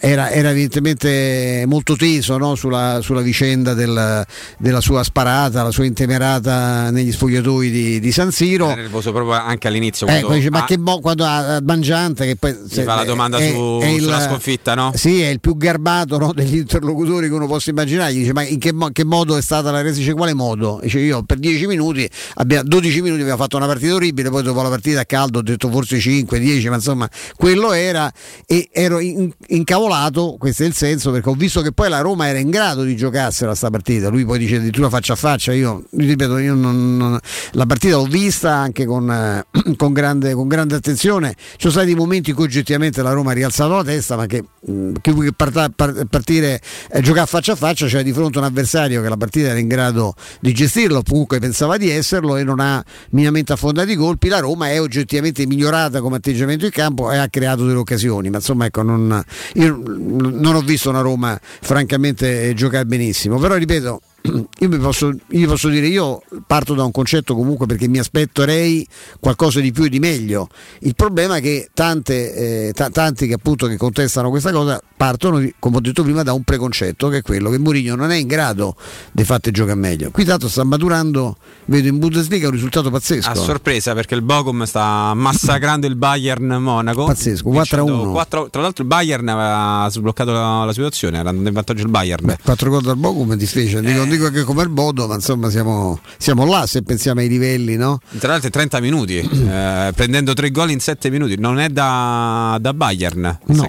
[0.00, 2.54] era, era evidentemente molto teso no?
[2.56, 4.24] sulla, sulla vicenda del-
[4.58, 8.66] della sua sparata, la sua intemerata negli spogliatoi di, di San Siro.
[8.70, 10.06] Era nervoso proprio anche all'inizio.
[10.06, 13.38] Ecco, dice, ma che mo- quando a a Mangiante che poi gli fa la domanda
[13.38, 14.92] è- su- è il- sulla sconfitta, no?
[14.94, 18.12] Sì, è il più garbato no, degli interlocutori che uno possa immaginare.
[18.14, 19.98] Gli dice: Ma in che, mo- che modo è stata la resa?
[19.98, 20.80] Dice quale modo?
[20.82, 24.62] Dice io per 10 minuti, abbiamo, 12 minuti abbiamo fatto una partita orribile, poi dopo
[24.62, 28.10] la partita a caldo ho detto forse 5, 10, ma insomma quello era
[28.46, 32.28] e ero in- incavolato, questo è il senso, perché ho visto che poi la Roma
[32.28, 34.08] era in grado di giocarsela sta partita.
[34.08, 37.18] Lui poi dice addirittura faccia a faccia, io ripeto, io non- non-
[37.52, 39.44] la partita l'ho vista anche con, eh,
[39.76, 41.34] con grande, con grande attenzione.
[41.36, 44.44] Ci sono stati momenti in cui oggettivamente la Roma ha rialzato la testa, ma che
[44.66, 48.44] mh, che che parta- par- partire eh, giocare faccia a faccia, c'era di fronte un
[48.44, 52.60] avversario che la partita era in grado di gestirlo, comunque pensava di esserlo e non
[52.60, 54.28] ha minimamente affondato i colpi.
[54.28, 58.36] La Roma è oggettivamente migliorata come atteggiamento in campo e ha creato delle occasioni, ma
[58.36, 59.22] insomma ecco, non,
[59.54, 64.00] io non ho visto una Roma francamente giocare benissimo, però ripeto
[64.58, 68.86] io vi posso, io posso dire, io parto da un concetto comunque perché mi aspetterei
[69.20, 70.48] qualcosa di più e di meglio.
[70.80, 75.46] Il problema è che tante, eh, ta- tanti che appunto che contestano questa cosa partono,
[75.58, 78.26] come ho detto prima, da un preconcetto che è quello che Mourinho non è in
[78.26, 78.76] grado
[79.12, 80.10] di fatti giocare meglio.
[80.10, 81.36] Qui tanto sta maturando,
[81.66, 83.28] vedo in Bundesliga un risultato pazzesco.
[83.28, 87.04] A sorpresa perché il Bochum sta massacrando il Bayern Monaco.
[87.04, 88.12] Pazzesco, vincendo 4-1.
[88.12, 92.36] 4 Tra l'altro il Bayern aveva sbloccato la, la situazione, era in vantaggio il Bayern.
[92.42, 95.50] 4 gol dal Bochum è difficile, dico, non dico che come il Bodo, ma insomma
[95.50, 98.00] siamo, siamo là se pensiamo ai livelli, no?
[98.18, 102.74] Tra l'altro 30 minuti, eh, prendendo 3 gol in 7 minuti, non è da, da
[102.74, 103.38] Bayern.
[103.46, 103.68] No,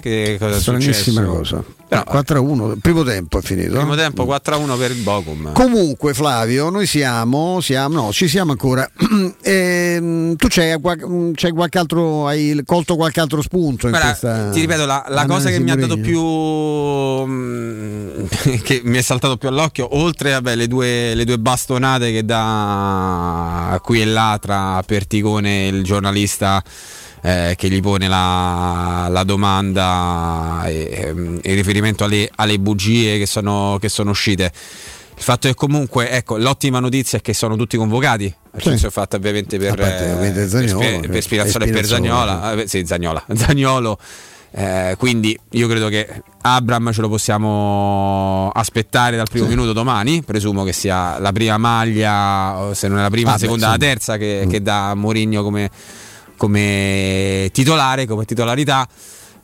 [0.56, 1.22] è stranissima successo?
[1.22, 1.64] cosa.
[1.88, 3.74] Però Però, 4-1, primo tempo è finito.
[3.76, 5.52] Primo tempo 4-1 per il Bocum.
[5.52, 8.88] Comunque Flavio, noi siamo, siamo no, ci siamo ancora.
[9.40, 10.80] eh, tu c'hai,
[11.34, 15.50] c'hai, qualche altro, hai colto qualche altro spunto Guarda, questa, Ti ripeto, la, la cosa
[15.50, 16.18] che mi ha dato più
[18.62, 23.78] che mi è saltato più all'occhio, oltre vabbè, le, due, le due bastonate che dà
[23.82, 26.62] qui e là tra Perticone e il giornalista
[27.26, 33.88] eh, che gli pone la, la domanda in riferimento alle, alle bugie che sono, che
[33.88, 34.52] sono, uscite.
[35.16, 38.32] Il fatto è comunque, ecco, l'ottima notizia è che sono tutti convocati.
[38.58, 38.76] Sì.
[38.76, 42.52] Sono fatte ovviamente per, eh, Zagnolo, per, per Spinazzola e per Zagnola.
[42.52, 43.24] Eh, sì, Zagnola.
[43.34, 43.98] Zagnolo.
[44.58, 46.08] Eh, quindi io credo che
[46.40, 49.50] Abram ce lo possiamo aspettare dal primo sì.
[49.50, 50.22] minuto domani.
[50.22, 54.16] Presumo che sia la prima maglia, se non è la prima, la seconda, la terza
[54.16, 54.48] che, mm.
[54.48, 55.70] che dà Mourinho come,
[56.36, 58.88] come titolare, come titolarità.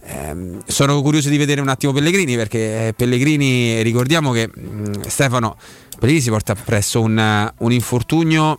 [0.04, 5.56] Eh, sono curioso di vedere un attimo Pellegrini perché Pellegrini, ricordiamo che mm, Stefano
[5.90, 8.58] Pellegrini si porta presso un, un infortunio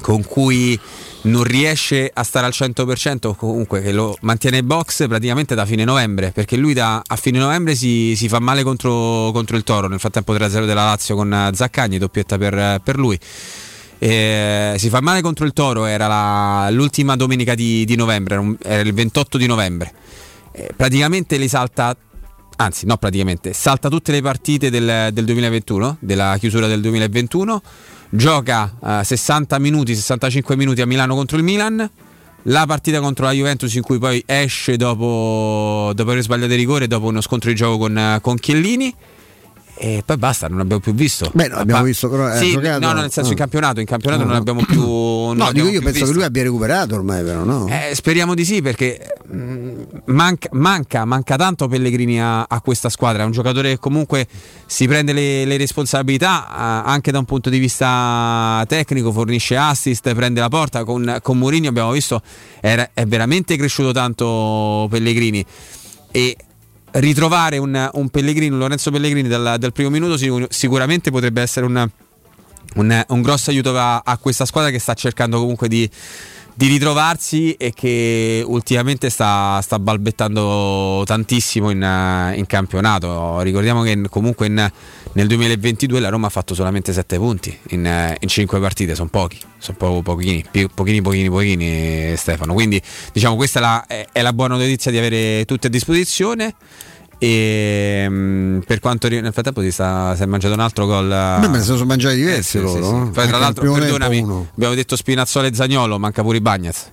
[0.00, 0.78] con cui
[1.22, 5.64] non riesce a stare al 100% o comunque che lo mantiene in box praticamente da
[5.64, 9.62] fine novembre perché lui da, a fine novembre si, si fa male contro, contro, il
[9.62, 13.18] Toro nel frattempo 3-0 della Lazio con Zaccagni doppietta per, per lui
[13.98, 18.80] eh, si fa male contro il Toro, era la, l'ultima domenica di, di, novembre, era
[18.80, 19.92] il 28 di novembre.
[20.52, 21.96] Eh, praticamente li salta,
[22.56, 27.62] anzi no praticamente, salta tutte le partite del, del 2021, della chiusura del 2021,
[28.10, 31.90] gioca eh, 60 minuti, 65 minuti a Milano contro il Milan,
[32.48, 36.86] la partita contro la Juventus in cui poi esce dopo, dopo aver sbagliato il rigore,
[36.86, 38.94] dopo uno scontro di gioco con, con Chiellini
[39.76, 41.30] e poi basta, non abbiamo più visto.
[41.34, 42.78] Beh, no, abbiamo visto però sì, giocato.
[42.78, 44.82] No, no, nel senso in campionato, in campionato no, non abbiamo più.
[45.24, 46.06] Non no, dico io penso visto.
[46.06, 47.66] che lui abbia recuperato ormai, però no?
[47.66, 53.22] Eh, speriamo di sì, perché mm, manca, manca, manca, tanto Pellegrini a, a, questa squadra.
[53.22, 54.28] È un giocatore che comunque
[54.66, 60.14] si prende le, le responsabilità eh, anche da un punto di vista tecnico, fornisce assist,
[60.14, 60.84] prende la porta.
[60.84, 62.22] Con, con Mourinho abbiamo visto
[62.60, 65.44] era, è veramente cresciuto tanto Pellegrini.
[66.12, 66.36] E
[66.94, 70.16] ritrovare un, un Pellegrini, un Lorenzo Pellegrini dal, dal, primo minuto
[70.48, 71.88] sicuramente potrebbe essere un,
[72.76, 75.88] un, un grosso aiuto a, a, questa squadra che sta cercando comunque di,
[76.56, 83.40] di ritrovarsi e che ultimamente sta, sta balbettando tantissimo in, in, campionato.
[83.40, 84.70] Ricordiamo che comunque in,
[85.12, 89.38] nel 2022 la Roma ha fatto solamente 7 punti in, in 5 partite, sono pochi,
[89.58, 92.54] sono po- pochini, pochini, pochini, pochini Stefano.
[92.54, 92.80] Quindi
[93.12, 96.54] diciamo questa è la, è, è la buona notizia di avere tutti a disposizione.
[97.18, 101.08] E um, per quanto nel frattempo si, sta, si, è mangiato un altro gol.
[101.08, 102.82] Beh, ne sono mangiati diversi eh, sì, loro.
[102.82, 103.10] Sì, sì.
[103.10, 106.92] Poi, tra l'altro, perdonami, abbiamo detto Spinazzola e Zagnolo, manca pure i Bagnaz.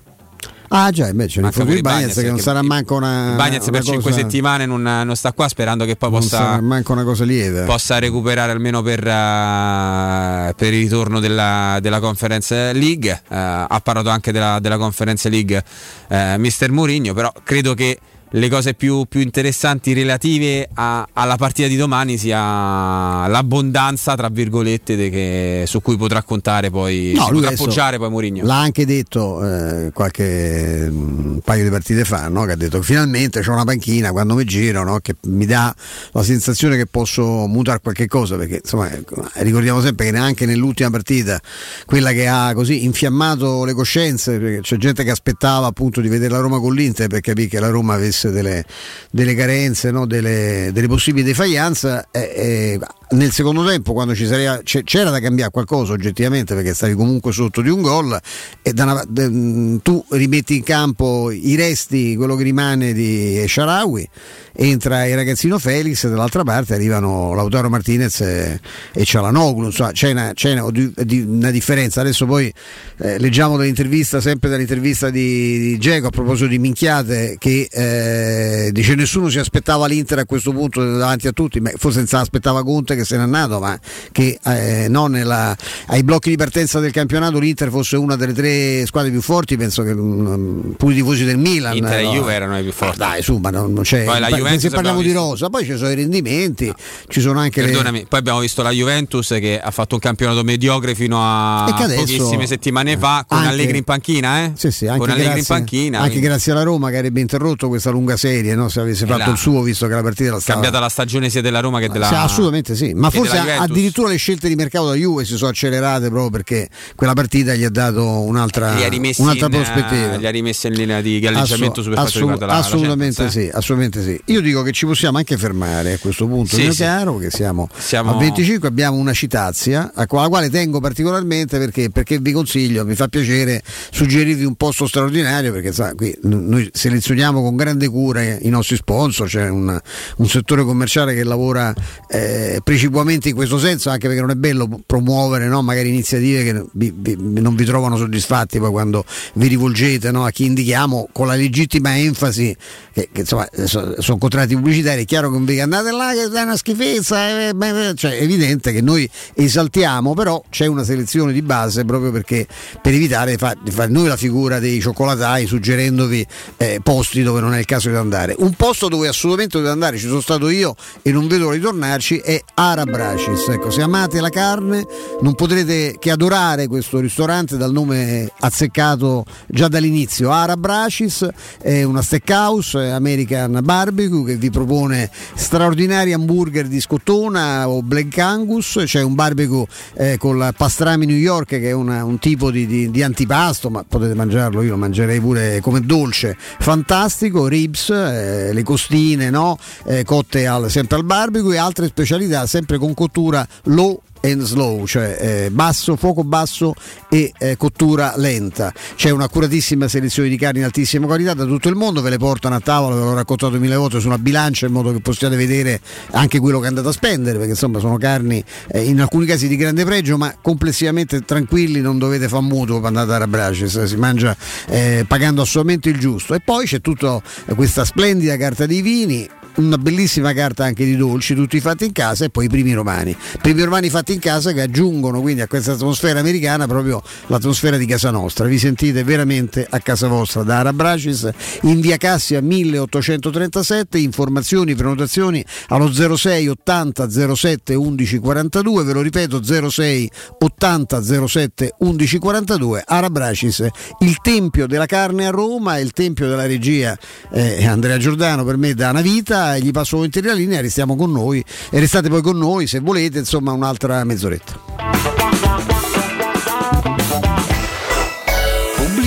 [0.74, 3.92] Ah già, invece manca pure Bagnez che non sarà manco una Bagnez per cosa...
[3.92, 7.66] 5 settimane non, non, sta qua sperando che poi possa manco una cosa lieve.
[7.66, 14.08] possa recuperare almeno per, uh, per il ritorno della, della Conference League uh, ha parlato
[14.08, 15.62] anche della, della Conference League
[16.08, 18.00] uh, Mister Mourinho però credo che
[18.32, 25.10] le cose più, più interessanti relative a, alla partita di domani sia l'abbondanza, tra virgolette,
[25.10, 28.46] che, su cui potrà contare poi, no, potrà appoggiare poi Mourinho.
[28.46, 32.46] L'ha anche detto eh, qualche un paio di partite fa, no?
[32.46, 35.00] che ha detto che finalmente c'è una panchina quando mi giro no?
[35.00, 35.74] che mi dà
[36.12, 38.90] la sensazione che posso mutare qualche cosa, perché insomma,
[39.36, 41.40] ricordiamo sempre che neanche nell'ultima partita,
[41.86, 46.32] quella che ha così infiammato le coscienze, perché c'è gente che aspettava appunto di vedere
[46.32, 48.64] la Roma con l'Inter per capire che la Roma avesse delle,
[49.10, 50.06] delle carenze, no?
[50.06, 52.08] delle, delle, possibili defaianze.
[52.12, 52.80] Eh, eh,
[53.12, 57.70] nel secondo tempo, quando sarebbe, c'era da cambiare qualcosa oggettivamente perché stavi comunque sotto di
[57.70, 58.20] un gol,
[58.62, 64.08] e una, de, tu rimetti in campo i resti, quello che rimane di Sharawi,
[64.54, 68.60] entra il ragazzino Felix, dall'altra parte arrivano Lautaro Martinez e,
[68.94, 69.66] e Cialanoglu.
[69.66, 72.02] Insomma, c'è, una, c'è una, una, differenza.
[72.02, 72.52] Adesso poi
[73.00, 78.96] eh, leggiamo dall'intervista, sempre dall'intervista di, di Geco a proposito di minchiate, che eh, dice
[78.96, 82.64] nessuno si aspettava l'Inter a questo punto davanti a tutti, ma forse non se l'aspettava
[82.64, 83.78] Conte che se n'è andato, ma
[84.12, 85.56] che eh, nella,
[85.88, 89.84] ai blocchi di partenza del campionato l'Inter fosse una delle tre squadre più forti, penso
[89.84, 91.76] che um, pure i tifosi del Milan.
[91.76, 92.12] Inter e no.
[92.12, 92.98] Juve erano i più forti.
[92.98, 94.04] dai, su, ma non, non c'è.
[94.04, 96.76] Poi la Juventus se parliamo di rosa, poi ci sono i rendimenti, no.
[97.08, 98.06] ci sono anche Perdonami, le...
[98.08, 102.48] poi abbiamo visto la Juventus che ha fatto un campionato mediocre fino a adesso, pochissime
[102.48, 104.52] settimane fa con anche, Allegri in panchina, eh?
[104.56, 105.98] Sì, sì, anche con Allegri grazie, in panchina.
[105.98, 106.28] Anche quindi.
[106.28, 108.70] grazie alla Roma che avrebbe interrotto questa lunga serie, no?
[108.70, 109.30] se avesse fatto là.
[109.30, 110.60] il suo, visto che la partita la stava...
[110.60, 114.18] cambiata la stagione sia della Roma che della Sì, assolutamente sì, ma forse addirittura le
[114.18, 118.04] scelte di mercato da Juve si sono accelerate proprio perché quella partita gli ha dato
[118.04, 120.14] un'altra, un'altra in, prospettiva.
[120.14, 122.54] eh, li ha rimessi in linea di galleggiamento Assu- su per quanto assu- riguarda la,
[122.54, 123.42] la assolutamente Champions, eh.
[123.42, 124.22] sì, assolutamente sì.
[124.32, 126.84] Io dico che ci possiamo anche fermare a questo punto, Sì, mio sì.
[126.84, 132.20] caro, che siamo, Siamo- a 25, abbiamo una citazia alla quale tengo particolarmente perché, perché
[132.20, 133.62] vi consiglio, mi fa piacere
[133.92, 139.28] suggerirvi un posto straordinario perché sa, qui noi selezioniamo con grande cura i nostri sponsor,
[139.28, 139.78] c'è un,
[140.18, 141.74] un settore commerciale che lavora
[142.08, 146.66] eh, precipuamente in questo senso, anche perché non è bello promuovere no, magari iniziative che
[146.74, 149.04] vi- vi- non vi trovano soddisfatti poi quando
[149.34, 152.56] vi rivolgete no, a chi indichiamo con la legittima enfasi
[152.94, 156.12] che, che, insomma eh, so- sono contratti pubblicitari, è chiaro che non vi andate là
[156.14, 160.84] che è una schifezza, eh, beh, cioè, è evidente che noi esaltiamo, però c'è una
[160.84, 162.46] selezione di base proprio perché
[162.84, 166.26] per evitare di, di fare noi la figura dei cioccolatai suggerendovi
[166.58, 168.36] eh, posti dove non è il caso di andare.
[168.38, 171.62] Un posto dove assolutamente dovete andare, ci sono stato io e non vedo l'ora di
[171.62, 173.48] tornarci, è Arabracis.
[173.48, 174.86] Ecco, se amate la carne
[175.22, 180.30] non potrete che adorare questo ristorante dal nome azzeccato già dall'inizio.
[180.30, 181.28] Arabracis
[181.60, 188.18] è una steakhouse eh, American Barbecue che vi propone straordinari hamburger di scottona o Black
[188.18, 189.66] Angus, c'è un barbecue
[189.96, 193.70] eh, con la pastrami New York che è una- un tipo di, di- di antipasto,
[193.70, 199.58] ma potete mangiarlo, io lo mangerei pure come dolce, fantastico, ribs, eh, le costine no?
[199.86, 204.86] Eh, cotte al- sempre al barbecue e altre specialità sempre con cottura low and slow,
[204.86, 206.74] cioè eh, basso, fuoco basso
[207.10, 208.74] e eh, cottura lenta.
[208.96, 212.56] C'è un'accuratissima selezione di carni di altissima qualità da tutto il mondo, ve le portano
[212.56, 215.82] a tavola, ve l'ho raccontato mille volte su una bilancia in modo che possiate vedere
[216.12, 219.56] anche quello che andate a spendere, perché insomma sono carni eh, in alcuni casi di
[219.56, 224.36] grande pregio, ma complessivamente tranquilli, non dovete fare mutuo quando andate a Rabracis, si mangia
[224.68, 226.34] eh, pagando assolutamente il giusto.
[226.34, 227.22] E poi c'è tutta
[227.56, 232.26] questa splendida carta dei vini, una bellissima carta anche di dolci, tutti fatti in casa
[232.26, 233.16] e poi i primi romani.
[233.42, 237.86] Primi romani fatti in casa che aggiungono quindi a questa atmosfera americana proprio l'atmosfera di
[237.86, 238.46] casa nostra.
[238.46, 241.30] Vi sentite veramente a casa vostra da Arabracis
[241.64, 249.42] in via Cassia 1837, informazioni, prenotazioni allo 06 80 07 11 42, ve lo ripeto
[249.44, 253.68] 06 80 07 11 42, Arabracis,
[254.00, 256.98] il tempio della carne a Roma, il tempio della regia
[257.32, 261.12] eh, Andrea Giordano per me da una vita, gli passo volentieri la linea, restiamo con
[261.12, 265.21] noi e restate poi con noi se volete, insomma un'altra mezz'oretta.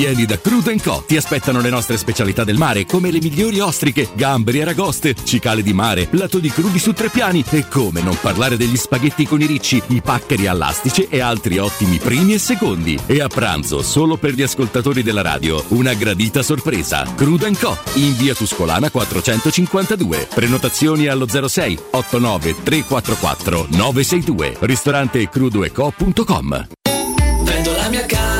[0.00, 1.04] vieni da Crudo Co.
[1.06, 5.74] Ti aspettano le nostre specialità del mare, come le migliori ostriche, gamberi, aragoste, cicale di
[5.74, 9.46] mare, plato di crudi su tre piani e come non parlare degli spaghetti con i
[9.46, 12.98] ricci, i paccheri all'astice e altri ottimi primi e secondi.
[13.04, 17.06] E a pranzo, solo per gli ascoltatori della radio, una gradita sorpresa.
[17.14, 17.76] Crudo Co.
[17.94, 20.28] in via Tuscolana 452.
[20.34, 24.56] Prenotazioni allo 06 89 344 962.
[24.60, 26.68] Ristorante crudoeco.com.
[27.42, 28.39] Vendo la mia casa,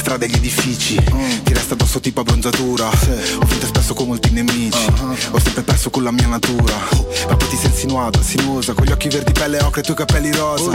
[0.00, 2.86] Strade e gli edifici Ti resta addosso tipo abbronzatura.
[2.86, 4.86] Ho vinto spesso con molti nemici.
[5.30, 6.74] Ho sempre perso con la mia natura.
[7.28, 9.96] Ma poi ti sei insinuata, sinuosa Con gli occhi verdi pelle ocre e i tuoi
[9.96, 10.70] capelli rosa.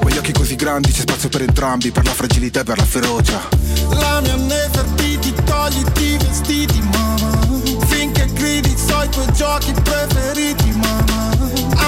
[0.00, 3.48] Quegli occhi così grandi c'è spazio per entrambi Per la fragilità e per la ferocia.
[3.90, 7.38] La mia Nefertiti, togliti i vestiti, mamma
[7.86, 11.30] Finché gridi so i tuoi giochi preferiti, mamma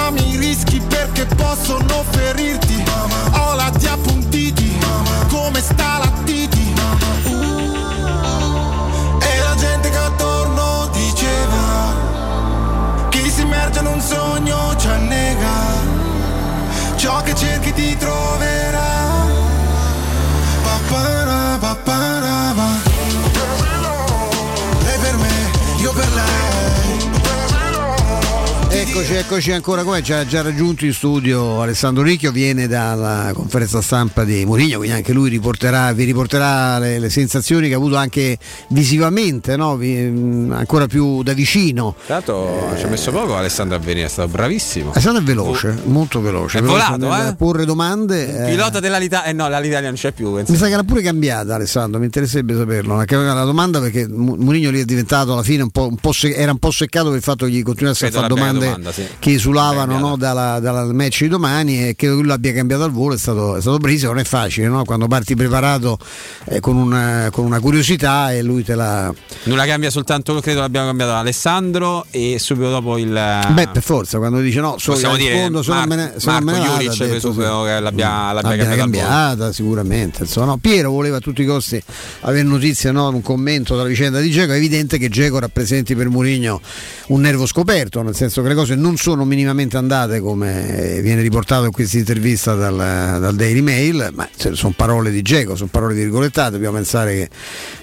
[0.05, 2.83] Ami i rischi perché possono ferirti
[3.31, 4.77] Ho la appuntiti,
[5.29, 6.32] come sta la titi
[14.13, 15.55] sogno ci annega.
[16.95, 18.72] Ciò che cerchi ti troverà
[28.95, 33.81] Eccoci, eccoci ancora come ci ha già raggiunto in studio Alessandro Ricchio, viene dalla conferenza
[33.81, 37.95] stampa di Mourinho, quindi anche lui riporterà, vi riporterà le, le sensazioni che ha avuto
[37.95, 38.37] anche
[38.69, 39.77] visivamente, no?
[39.77, 41.95] Vi- mh, ancora più da vicino.
[42.05, 44.91] Tra l'altro ci ha messo poco Alessandro a venire, è stato bravissimo.
[44.91, 46.59] Alessandro è veloce, molto veloce.
[46.59, 47.35] È veloce volato, eh?
[47.35, 48.45] porre domande.
[48.45, 48.49] eh.
[48.51, 50.31] Pilota dell'Alitalia, eh no, l'Alitalia non c'è più.
[50.35, 50.51] penso.
[50.51, 52.95] Mi sa che l'ha pure cambiata Alessandro, mi interesserebbe saperlo.
[53.03, 56.51] La domanda perché Mourinho lì è diventato alla fine un po', un po' se- era
[56.51, 59.07] un po' seccato per il fatto che gli continuasse Credo a fare domande domanda, sì.
[59.19, 62.91] che esulavano no, dalla, dal match di domani e credo che lui l'abbia cambiato al
[62.91, 64.83] volo, è stato, è stato preciso, non è facile no?
[64.83, 65.97] quando parti preparato
[66.45, 69.13] eh, con, una, con una curiosità e lui te la...
[69.43, 73.09] Non la cambia soltanto, credo l'abbiamo cambiata Alessandro e subito dopo il...
[73.09, 76.13] Beh, per forza, quando dice no, so, Possiamo dire rispondo, se non Mar- me ne,
[76.17, 80.23] se non Marco me ne vado, Juric, detto, presumo che l'abbia, l'abbia L'abbiamo cambiata sicuramente
[80.23, 81.81] insomma, no, Piero voleva a tutti i costi
[82.21, 84.53] avere notizie no, un commento della vicenda di Geco.
[84.53, 86.61] È evidente che Geco rappresenti per Mourinho
[87.07, 91.21] un nervo scoperto nel senso che le cose cose non sono minimamente andate come viene
[91.21, 95.93] riportato in questa intervista dal, dal Daily Mail, ma sono parole di Geco, sono parole
[95.93, 97.29] virgolettate, dobbiamo pensare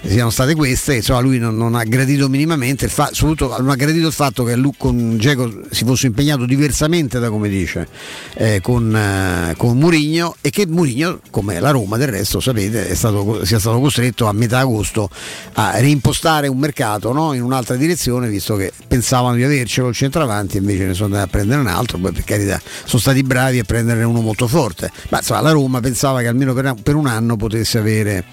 [0.01, 3.75] che siano state queste, insomma lui non, non ha gradito minimamente, fa- soprattutto non ha
[3.75, 7.87] gradito il fatto che lui con Geco si fosse impegnato diversamente da come dice
[8.35, 13.45] eh, con, eh, con Murigno e che Murigno, come la Roma del resto sapete, stato,
[13.45, 15.09] sia stato costretto a metà agosto
[15.53, 17.33] a reimpostare un mercato no?
[17.33, 21.27] in un'altra direzione, visto che pensavano di avercelo il centravanti, invece ne sono andati a
[21.27, 25.19] prendere un altro, poi per carità sono stati bravi a prenderne uno molto forte, ma
[25.19, 28.25] insomma la Roma pensava che almeno per, un anno potesse avere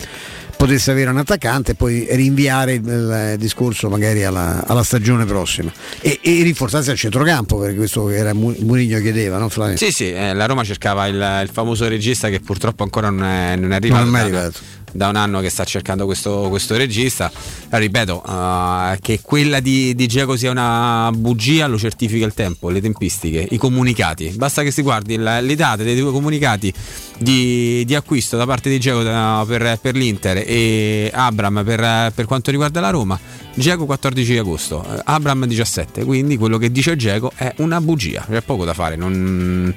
[0.58, 5.72] potesse avere un attaccante e poi rinviare il, il discorso magari alla, alla stagione prossima.
[6.00, 9.76] E, e, rinforzarsi al centrocampo perché questo era Murigno chiedeva no Flavio?
[9.76, 13.54] Sì sì, eh, la Roma cercava il, il, famoso regista che purtroppo ancora non è,
[13.54, 17.30] non è arrivato, non è arrivato da un anno che sta cercando questo, questo regista.
[17.68, 22.80] Ripeto, uh, che quella di, di Giacomo sia una bugia lo certifica il tempo, le
[22.80, 24.32] tempistiche, i comunicati.
[24.36, 26.72] Basta che si guardi il, le date dei due comunicati
[27.18, 32.50] di, di, acquisto da parte di Giacomo per, per, l'Inter e Abram per, per, quanto
[32.50, 33.18] riguarda la Roma.
[33.54, 38.64] Giacomo 14 agosto, Abram 17, quindi quello che dice Giacomo è una bugia, c'è poco
[38.64, 38.96] da fare.
[38.96, 39.74] Non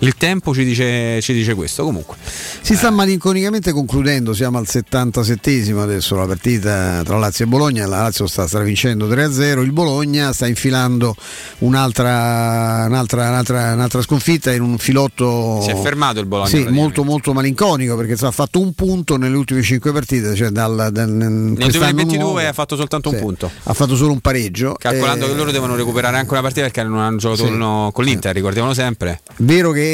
[0.00, 1.84] il tempo ci dice, ci dice questo.
[1.84, 2.16] Comunque,
[2.60, 4.32] si sta malinconicamente concludendo.
[4.32, 7.86] Siamo al 77esimo adesso la partita tra Lazio e Bologna.
[7.86, 9.62] La Lazio sta stravincendo 3-0.
[9.62, 11.14] Il Bologna sta infilando
[11.58, 15.60] un'altra, un'altra, un'altra, un'altra sconfitta in un filotto.
[15.62, 16.48] Si è fermato il Bologna.
[16.48, 20.34] Sì, molto, molto malinconico perché ha fatto un punto nelle ultime 5 partite.
[20.34, 23.50] Cioè dal, dal, Nel 2022 ha fatto soltanto sì, un punto.
[23.64, 24.76] Ha fatto solo un pareggio.
[24.78, 28.04] Calcolando eh, che loro devono recuperare anche una partita perché non hanno giocato sì, con
[28.04, 29.20] l'Inter, ricordiamolo sempre.
[29.38, 29.87] Vero che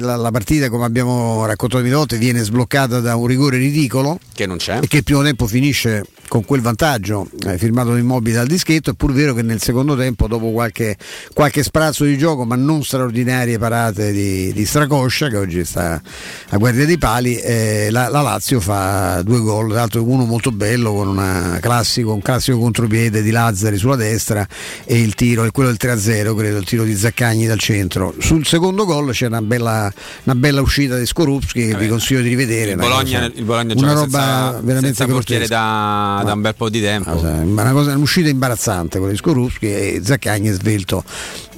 [0.00, 4.18] la, la, partita, come abbiamo raccontato di volte, viene sbloccata da un rigore ridicolo.
[4.32, 4.80] Che non c'è.
[4.82, 8.90] E che il primo tempo finisce con quel vantaggio eh, firmato Immobile dal dischetto.
[8.90, 10.96] È pur vero che nel secondo tempo, dopo qualche,
[11.32, 16.00] qualche sprazzo di gioco, ma non straordinarie parate di, di Stracoscia, che oggi sta
[16.48, 19.68] a guardia dei pali, eh, la, la, Lazio fa due gol.
[19.68, 24.46] Tra l'altro, uno molto bello con classico, un classico contropiede di Lazzari sulla destra
[24.84, 28.14] e il tiro, è quello del 3-0, credo, il tiro di Zaccagni dal centro.
[28.18, 29.92] Sul secondo gol c'è una bella,
[30.24, 32.72] una bella uscita di Skorupski che vi consiglio di rivedere.
[32.72, 36.54] Il Bologna, cosa, il Bologna una roba senza, veramente senza portiere da, da, un bel
[36.54, 37.10] po' di tempo.
[37.18, 41.02] Una cosa, un'uscita imbarazzante di Skorupski e Zaccagni è svelto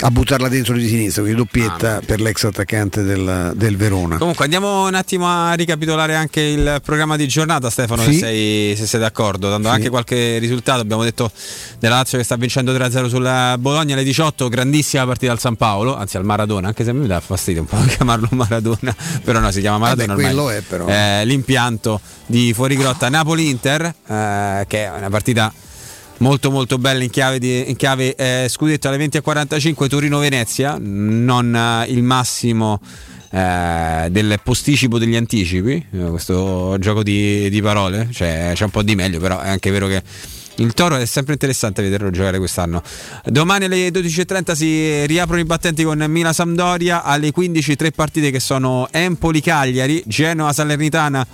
[0.01, 4.18] a buttarla dentro di sinistra, quindi doppietta ah, per l'ex attaccante del, del, Verona.
[4.18, 8.15] Comunque andiamo un attimo a ricapitolare anche il programma di giornata Stefano sì.
[8.15, 9.75] se, sei, se sei d'accordo, dando sì.
[9.75, 10.81] anche qualche risultato.
[10.81, 11.31] Abbiamo detto
[11.78, 15.97] della Lazio che sta vincendo 3-0 sulla Bologna alle 18, grandissima partita al San Paolo,
[15.97, 18.94] anzi al Maradona, anche se mi dà fastidio un po' chiamarlo Maradona,
[19.25, 20.12] però no, si chiama Maradona.
[20.12, 20.86] Eh beh, quello è però.
[20.86, 23.94] Eh, l'impianto di fuorigrotta Napoli-Inter, eh,
[24.66, 25.52] che è una partita
[26.18, 31.91] molto molto bella in chiave, di, in chiave eh, scudetto alle 20.45 Torino-Venezia, non eh,
[31.91, 32.81] il massimo
[33.31, 38.83] eh, del posticipo degli anticipi, eh, questo gioco di, di parole, cioè, c'è un po'
[38.83, 40.02] di meglio, però è anche vero che
[40.58, 42.83] il Toro è sempre interessante vederlo giocare quest'anno.
[43.25, 48.41] Domani alle 12.30 si riaprono i battenti con Mila Sampdoria, alle 15 tre partite che
[48.41, 51.26] sono Empoli Cagliari, Genoa Salernitana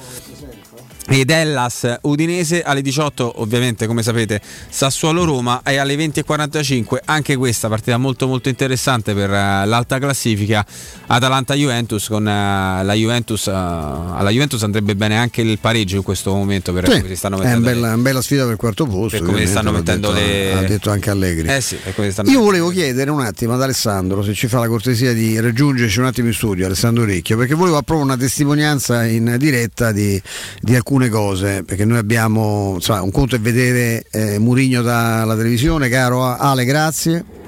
[1.09, 7.69] ed Hellas Udinese alle 18 ovviamente come sapete Sassuolo Roma e alle 20.45 anche questa
[7.69, 10.65] partita molto molto interessante per uh, l'alta classifica.
[11.07, 16.03] Atalanta Juventus con uh, la Juventus uh, alla Juventus andrebbe bene anche il pareggio in
[16.03, 18.59] questo momento per sì, come si stanno mettendo è una bella, bella, sfida per il
[18.59, 21.49] quarto posto per come si stanno mettendo detto, le ha detto anche Allegri.
[21.49, 21.77] Eh sì,
[22.25, 26.07] io volevo chiedere un attimo ad Alessandro se ci fa la cortesia di raggiungerci un
[26.07, 30.21] attimo in studio Alessandro Ricchio perché volevo proprio una testimonianza in diretta di,
[30.61, 35.37] di alcuni alcune cose, perché noi abbiamo, insomma, un conto è vedere eh, Murigno dalla
[35.37, 37.41] televisione, caro Ale, grazie.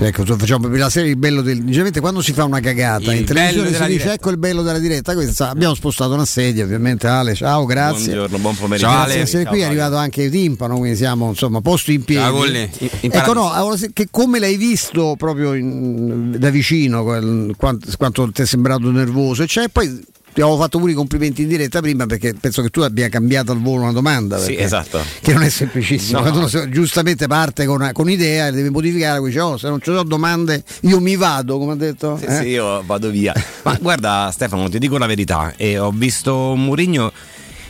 [0.00, 1.58] Ecco, facciamo la serie il bello del.
[1.58, 4.12] Generalmente quando si fa una cagata il in televisione si dice diretta.
[4.12, 5.12] ecco il bello della diretta.
[5.12, 7.08] Questa, abbiamo spostato una sedia, ovviamente.
[7.08, 8.14] Ale, ciao, grazie.
[8.14, 8.88] Buongiorno, buon pomeriggio.
[8.88, 9.14] Ciao, Ale.
[9.16, 12.70] Essere qui è arrivato anche il timpano, quindi siamo insomma posto in piedi.
[12.70, 18.46] Ciao, ecco, no, che come l'hai visto proprio in, da vicino, quanto, quanto ti è
[18.46, 20.00] sembrato nervoso, e cioè, poi
[20.38, 23.50] ti avevo fatto pure i complimenti in diretta prima perché penso che tu abbia cambiato
[23.50, 24.38] al volo una domanda.
[24.38, 25.00] Sì, esatto.
[25.20, 26.20] Che non è semplicissimo.
[26.20, 26.30] No.
[26.30, 29.78] Quando uno giustamente parte con, una, con idea e deve modificare, dice oh, se non
[29.78, 32.18] ci sono domande io mi vado, come ha detto.
[32.18, 32.36] Sì, eh?
[32.36, 33.34] sì, io vado via.
[33.64, 37.10] Ma guarda Stefano, ti dico la verità, e ho visto Murigno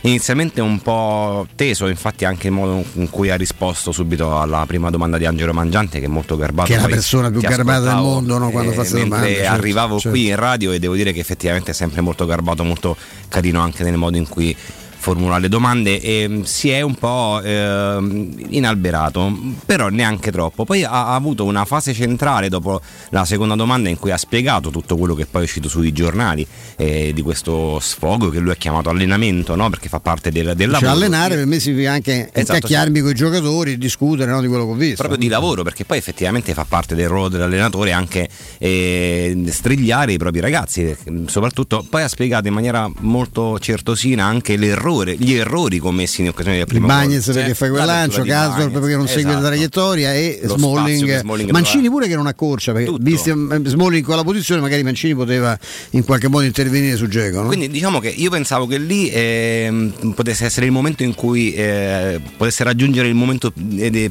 [0.03, 4.91] inizialmente un po' teso, infatti anche il modo in cui ha risposto subito alla prima
[4.91, 6.71] domanda di Angelo Mangiante che è molto garbato.
[6.71, 9.35] Che è la persona più garbata del mondo no, quando eh, fa queste domande.
[9.35, 10.11] Certo, arrivavo certo.
[10.11, 12.97] qui in radio e devo dire che effettivamente è sempre molto garbato, molto
[13.29, 14.57] carino anche nel modo in cui
[14.99, 20.65] formula le domande e mm, si è un po' eh, inalberato, però neanche troppo.
[20.65, 24.71] Poi ha, ha, avuto una fase centrale dopo la seconda domanda in cui ha spiegato
[24.71, 26.47] tutto quello che poi è uscito sui giornali
[26.77, 29.71] eh, di questo sfogo che lui ha chiamato allenamento, no?
[29.71, 30.91] perché fa parte del, del cioè, lavoro.
[30.91, 33.03] allenare per me significa anche esatto, cacchiarmi sì.
[33.03, 34.97] con i giocatori, discutere no, di quello che ho visto.
[34.97, 38.29] Proprio di lavoro, perché poi effettivamente fa parte del ruolo dell'allenatore anche
[38.59, 40.97] eh, strigliare i propri ragazzi,
[41.27, 46.57] soprattutto poi ha spiegato in maniera molto certosina anche l'errore, gli errori commessi in occasione
[46.59, 46.97] del primo gol.
[46.97, 49.41] Bagnez perché fa quel lancio, Casdor perché non segue esatto.
[49.41, 53.03] la traiettoria e Smalling, Smalling Mancini pure che non accorcia perché Tutto.
[53.03, 55.59] visto Smalling in quella posizione magari Mancini poteva
[55.91, 57.43] in qualche modo intervenire su Geco.
[57.43, 57.47] No?
[57.47, 62.21] Quindi diciamo che io pensavo che lì eh, potesse essere il momento in cui eh,
[62.37, 63.53] potesse raggiungere il momento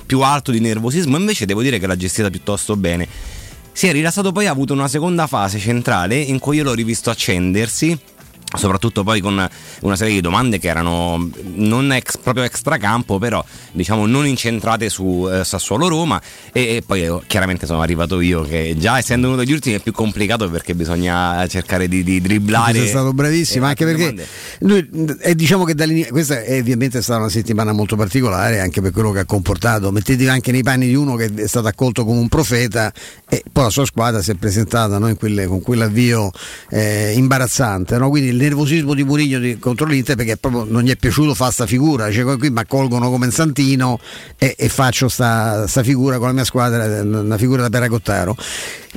[0.06, 3.08] più alto di nervosismo, invece devo dire che l'ha gestita piuttosto bene.
[3.72, 7.12] Si è rilassato poi ha avuto una seconda fase centrale in cui io l'ho rivisto
[7.12, 7.98] accendersi
[8.56, 9.48] soprattutto poi con
[9.82, 15.28] una serie di domande che erano non ex, proprio extracampo però diciamo non incentrate su
[15.30, 16.22] eh, Sassuolo Roma.
[16.54, 19.80] E, e, poi eh, chiaramente sono arrivato io che già essendo uno degli ultimi è
[19.80, 24.26] più complicato perché bisogna cercare di, di dribblare sei stato bravissimo anche perché
[24.60, 24.90] noi,
[25.22, 25.76] eh, diciamo che
[26.10, 29.92] questa è ovviamente stata una settimana molto particolare anche per quello che ha comportato.
[29.92, 32.92] Mettetevi anche nei panni di uno che è stato accolto come un profeta
[33.30, 36.32] e poi la sua squadra si è presentata no, quelle, con quell'avvio
[36.70, 38.10] eh, imbarazzante no?
[38.10, 42.12] quindi nervosismo di Murigno contro l'Inter perché proprio non gli è piaciuto fare sta figura,
[42.12, 44.00] cioè qui mi accolgono come un santino
[44.38, 48.36] e, e faccio sta, sta, figura con la mia squadra, una figura da Peragottaro.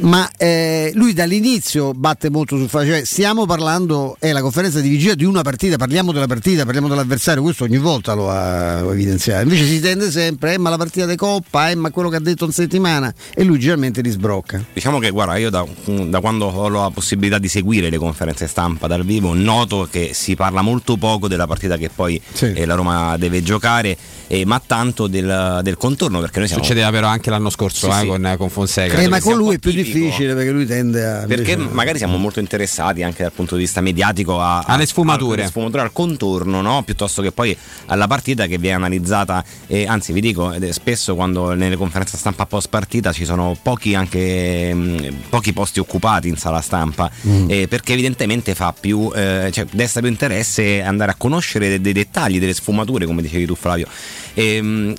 [0.01, 4.89] Ma eh, lui dall'inizio batte molto sul facile, cioè stiamo parlando, è la conferenza di
[4.89, 9.43] vigilia di una partita, parliamo della partita, parliamo dell'avversario, questo ogni volta lo ha evidenziato,
[9.43, 12.21] invece si tende sempre, eh, ma la partita di Coppa, eh, ma quello che ha
[12.21, 14.65] detto in settimana e lui generalmente li sbrocca.
[14.73, 18.87] Diciamo che guarda, io da, da quando ho la possibilità di seguire le conferenze stampa
[18.87, 22.53] dal vivo noto che si parla molto poco della partita che poi sì.
[22.53, 23.97] eh, la Roma deve giocare,
[24.33, 26.21] eh, ma tanto del, del, contorno.
[26.21, 26.63] Perché noi siamo...
[26.63, 28.97] Succedeva però anche l'anno scorso sì, eh, Con, con, Fonseca.
[28.99, 29.99] Eh, ma con lui è più tipico.
[29.99, 31.27] difficile perché lui tende a.
[31.27, 31.75] Perché invece...
[31.75, 35.39] magari siamo molto interessati anche dal punto di vista mediatico a, alle sfumature.
[35.39, 36.85] A, alle sfumature al contorno, no?
[36.85, 39.45] piuttosto che poi alla partita che viene analizzata.
[39.67, 44.73] E anzi, vi dico, spesso quando nelle conferenze stampa post partita ci sono pochi, anche,
[44.73, 47.51] mh, pochi posti occupati in sala stampa, mm.
[47.51, 49.11] eh, perché evidentemente fa più.
[49.13, 53.45] Eh, cioè, desta più interesse andare a conoscere dei, dei, dettagli, delle sfumature, come dicevi
[53.45, 53.89] tu Flavio.
[54.37, 54.95] E, ehm,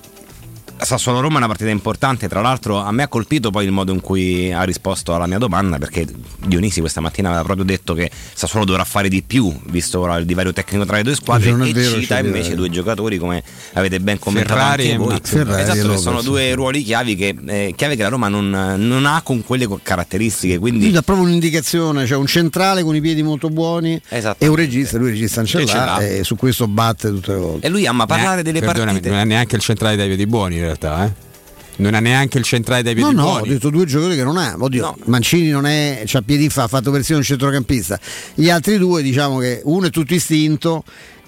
[0.83, 4.01] Sassuolo-Roma è una partita importante, tra l'altro a me ha colpito poi il modo in
[4.01, 6.07] cui ha risposto alla mia domanda, perché
[6.45, 10.53] Dionisi questa mattina aveva proprio detto che Sassuolo dovrà fare di più, visto il divario
[10.53, 13.43] tecnico tra le due squadre, e vero, cita invece due giocatori come
[13.73, 15.19] avete ben commentato Ferrari anche voi.
[15.21, 19.05] Ferrari esatto, che sono due ruoli chiavi che, eh, chiave che la Roma non, non,
[19.05, 20.57] ha con quelle caratteristiche.
[20.57, 24.97] Quindi dà proprio un'indicazione, cioè un centrale con i piedi molto buoni e un regista,
[24.97, 27.67] lui regista non ce l'ha, e su questo batte tutte le volte.
[27.67, 29.09] E lui ama parlare delle partite.
[29.09, 31.29] Non è neanche il centrale dai piedi buoni realtà, eh?
[31.77, 33.23] Non ha neanche il centrale dai piedi no.
[33.23, 34.55] No, ho detto due giocatori che non ha.
[34.57, 34.97] Oddio, no.
[35.05, 37.99] Mancini non è, c'ha piedi fa, ha fatto persino un centrocampista.
[38.35, 40.83] Gli altri due, diciamo che uno è tutto istinto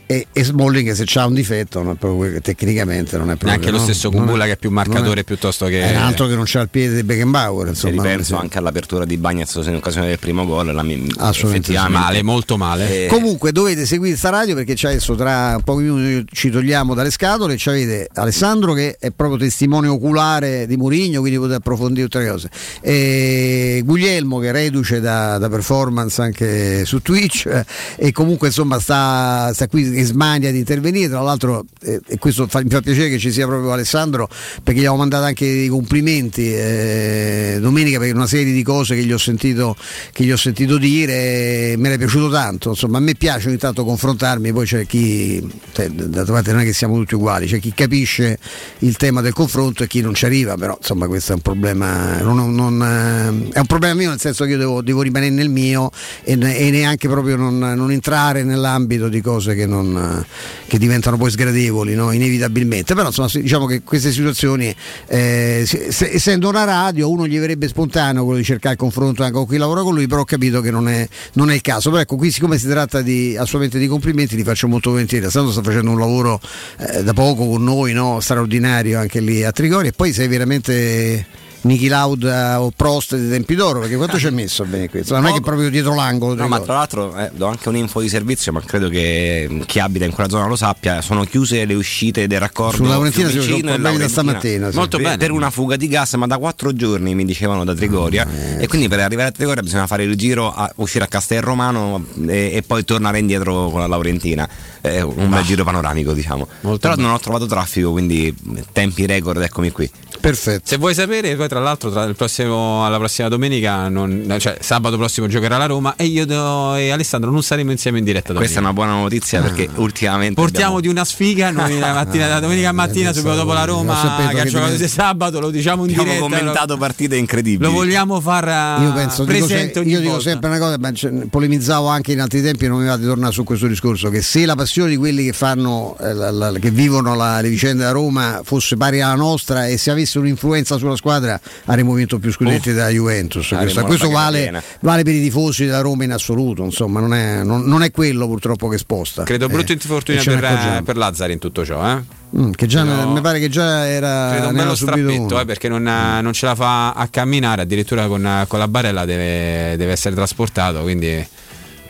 [0.05, 3.77] e, e Smalling se c'ha un difetto non proprio, tecnicamente non è proprio neanche no?
[3.77, 6.43] lo stesso Kumbulla che è più marcatore è, piuttosto che è un altro che non
[6.45, 10.45] c'ha il piede di Beckenbauer insomma ripenso anche all'apertura di Bagnaz in occasione del primo
[10.45, 10.85] gol la,
[11.17, 13.07] assolutamente male molto male eh.
[13.07, 17.57] comunque dovete seguire sta radio perché c'è adesso tra pochi minuti ci togliamo dalle scatole
[17.57, 22.29] ci avete Alessandro che è proprio testimone oculare di Murigno quindi potete approfondire tutte le
[22.29, 22.49] cose
[22.81, 27.65] e Guglielmo che reduce da, da performance anche su Twitch eh,
[27.95, 31.09] e comunque insomma sta, sta qui che smania di intervenire.
[31.09, 34.27] Tra l'altro, eh, e questo fa, mi fa piacere che ci sia proprio Alessandro,
[34.63, 39.03] perché gli avevo mandato anche dei complimenti eh, domenica per una serie di cose che
[39.03, 39.75] gli ho sentito,
[40.15, 41.75] gli ho sentito dire.
[41.77, 42.69] Me è piaciuto tanto.
[42.69, 46.63] Insomma, a me piace ogni tanto confrontarmi, poi c'è chi, cioè, da parte non è
[46.63, 48.37] che siamo tutti uguali, c'è chi capisce
[48.79, 52.21] il tema del confronto e chi non ci arriva, però insomma questo è un problema,
[52.21, 55.49] non, non, eh, è un problema mio nel senso che io devo, devo rimanere nel
[55.49, 55.91] mio
[56.23, 60.25] e, e neanche proprio non, non entrare nell'ambito di cose che non non,
[60.67, 62.11] che diventano poi sgradevoli no?
[62.11, 64.73] inevitabilmente però insomma diciamo che queste situazioni
[65.07, 69.35] eh, se, essendo una radio uno gli verrebbe spontaneo quello di cercare il confronto anche
[69.35, 71.89] con chi lavora con lui però ho capito che non è, non è il caso
[71.89, 75.51] però ecco qui siccome si tratta di, assolutamente di complimenti li faccio molto volentieri Sandro
[75.51, 76.39] sta facendo un lavoro
[76.79, 78.19] eh, da poco con noi no?
[78.19, 83.55] straordinario anche lì a Trigori e poi sei veramente Niki Lauda o Prost dei tempi
[83.55, 85.13] d'oro, perché quanto ci ha messo a bene questo?
[85.13, 86.35] Non è che proprio dietro l'angolo.
[86.35, 90.03] No, ma tra l'altro eh, do anche un'info di servizio, ma credo che chi abita
[90.03, 91.01] in quella zona lo sappia.
[91.01, 94.07] Sono chiuse le uscite del raccordo Sulla Laurentina si sono e da Laurentina.
[94.09, 94.75] stamattina, sì.
[94.75, 95.17] Molto bene.
[95.17, 98.27] per una fuga di gas, ma da quattro giorni mi dicevano da Trigoria.
[98.57, 102.05] eh, e quindi per arrivare a Trigoria bisogna fare il giro, a, uscire a Castelromano
[102.27, 104.47] e, e poi tornare indietro con la Laurentina.
[104.81, 106.45] Eh, un bel giro panoramico, diciamo.
[106.77, 108.35] Però non ho trovato traffico, quindi
[108.73, 109.89] tempi record, eccomi qui.
[110.23, 110.61] Perfetto.
[110.69, 114.95] Se vuoi sapere, poi tra l'altro tra il prossimo, alla prossima domenica, non- cioè sabato
[114.95, 118.59] prossimo giocherà la Roma e io do- e Alessandro non saremo insieme in diretta Questa
[118.59, 118.81] è domenica.
[118.83, 120.35] una buona notizia perché ultimamente.
[120.35, 124.29] Portiamo abbiamo- di una sfiga noi la mattina, la domenica mattina, subito dopo la Roma,
[124.31, 126.37] che ha giocato di sabato, lo diciamo in abbiamo diretta.
[126.37, 127.69] commentato partite incredibili.
[127.69, 130.29] Lo vogliamo far eh, Io penso, dico, presente se- ogni io dico volta.
[130.29, 130.91] sempre una cosa, ma
[131.29, 134.45] polemizzavo anche in altri tempi, non mi va di tornare su questo discorso, che se
[134.45, 137.91] la passione di quelli che fanno, eh, la- la- che vivono la- le vicende da
[137.91, 142.69] Roma fosse pari alla nostra e se avesse un'influenza sulla squadra avremmo vinto più scudetti
[142.69, 142.75] Uff.
[142.75, 143.47] della Juventus.
[143.49, 147.63] Questo, questo vale, vale per i tifosi della Roma in assoluto, insomma, non è, non-
[147.63, 149.23] non è quello purtroppo che sposta.
[149.23, 150.83] Credo brutto Eh, infortunio per, accorgiamo.
[150.83, 152.21] per Lazzari in tutto ciò, eh?
[152.35, 155.69] Mm, che già, Credo- mi pare che già era Credo un bello strappetto eh, perché
[155.69, 160.15] non, non ce la fa a camminare, addirittura con, con la barella deve, deve essere
[160.15, 161.25] trasportato, quindi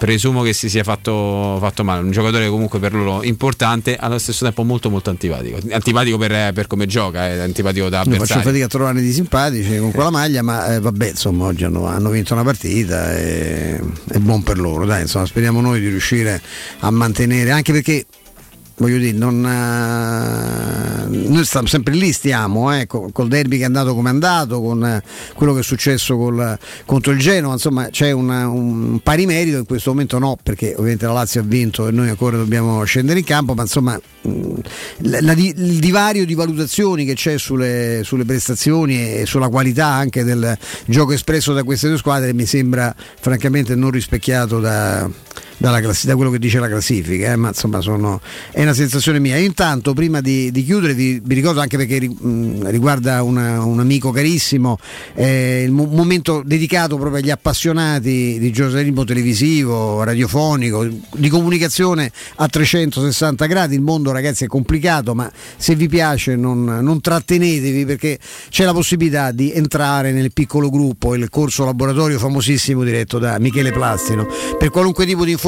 [0.03, 2.01] presumo che si sia fatto, fatto male.
[2.01, 5.59] Un giocatore comunque per loro importante, allo stesso tempo molto molto antipatico.
[5.71, 8.43] Antipatico per, per come gioca, è antipatico da Io faccio avversario.
[8.43, 12.09] fatica a trovarne di simpatici con quella maglia, ma eh, vabbè, insomma, oggi hanno, hanno
[12.09, 14.85] vinto una partita e è buon per loro.
[14.85, 16.41] Dai, insomma, speriamo noi di riuscire
[16.79, 18.05] a mantenere, anche perché
[18.83, 23.65] voglio dire, non, eh, noi stiamo sempre lì, stiamo, eh, co- col derby che è
[23.65, 25.01] andato come è andato, con eh,
[25.35, 29.65] quello che è successo col- contro il Genoa, insomma c'è una- un pari merito, in
[29.65, 33.25] questo momento no, perché ovviamente la Lazio ha vinto e noi ancora dobbiamo scendere in
[33.25, 34.53] campo, ma insomma mh,
[35.03, 40.23] la- la il divario di valutazioni che c'è sulle, sulle prestazioni e sulla qualità anche
[40.23, 45.09] del gioco espresso da queste due squadre mi sembra francamente non rispecchiato da,
[45.59, 49.37] classi- da quello che dice la classifica, eh, ma insomma sono, è una sensazione mia.
[49.37, 54.11] Intanto prima di, di chiudere vi, vi ricordo anche perché mh, riguarda una- un amico
[54.11, 54.77] carissimo,
[55.15, 62.47] eh, il mo- momento dedicato proprio agli appassionati di giornalismo televisivo, radiofonico, di comunicazione a
[62.47, 63.75] 360 gradi.
[63.75, 68.73] Il mondo ragazzi è complicato, ma se vi piace non, non trattenetevi perché c'è la
[68.73, 74.27] possibilità di entrare nel piccolo gruppo, il corso laboratorio famosissimo diretto da Michele Plastino.
[74.57, 75.42] Per qualunque tipo di informazione,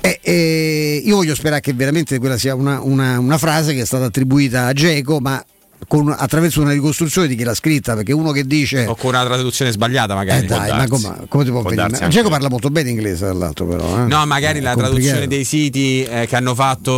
[0.00, 4.04] E, e io voglio sperare che veramente quella sia una, una- una frase che stata
[4.04, 5.44] attribuita a Geco, ma
[5.88, 8.86] con- attraverso una ricostruzione di chi l'ha scritta, perché uno che dice...
[8.86, 10.44] o con una traduzione sbagliata magari.
[10.44, 11.98] Eh dai, ma come, come ti può Può venire?
[11.98, 12.22] anche.
[12.30, 14.04] Parla molto bene inglese dall'altro però.
[14.04, 14.06] eh.
[14.06, 16.92] No, magari È la traduzione dei siti eh, che hanno fatto.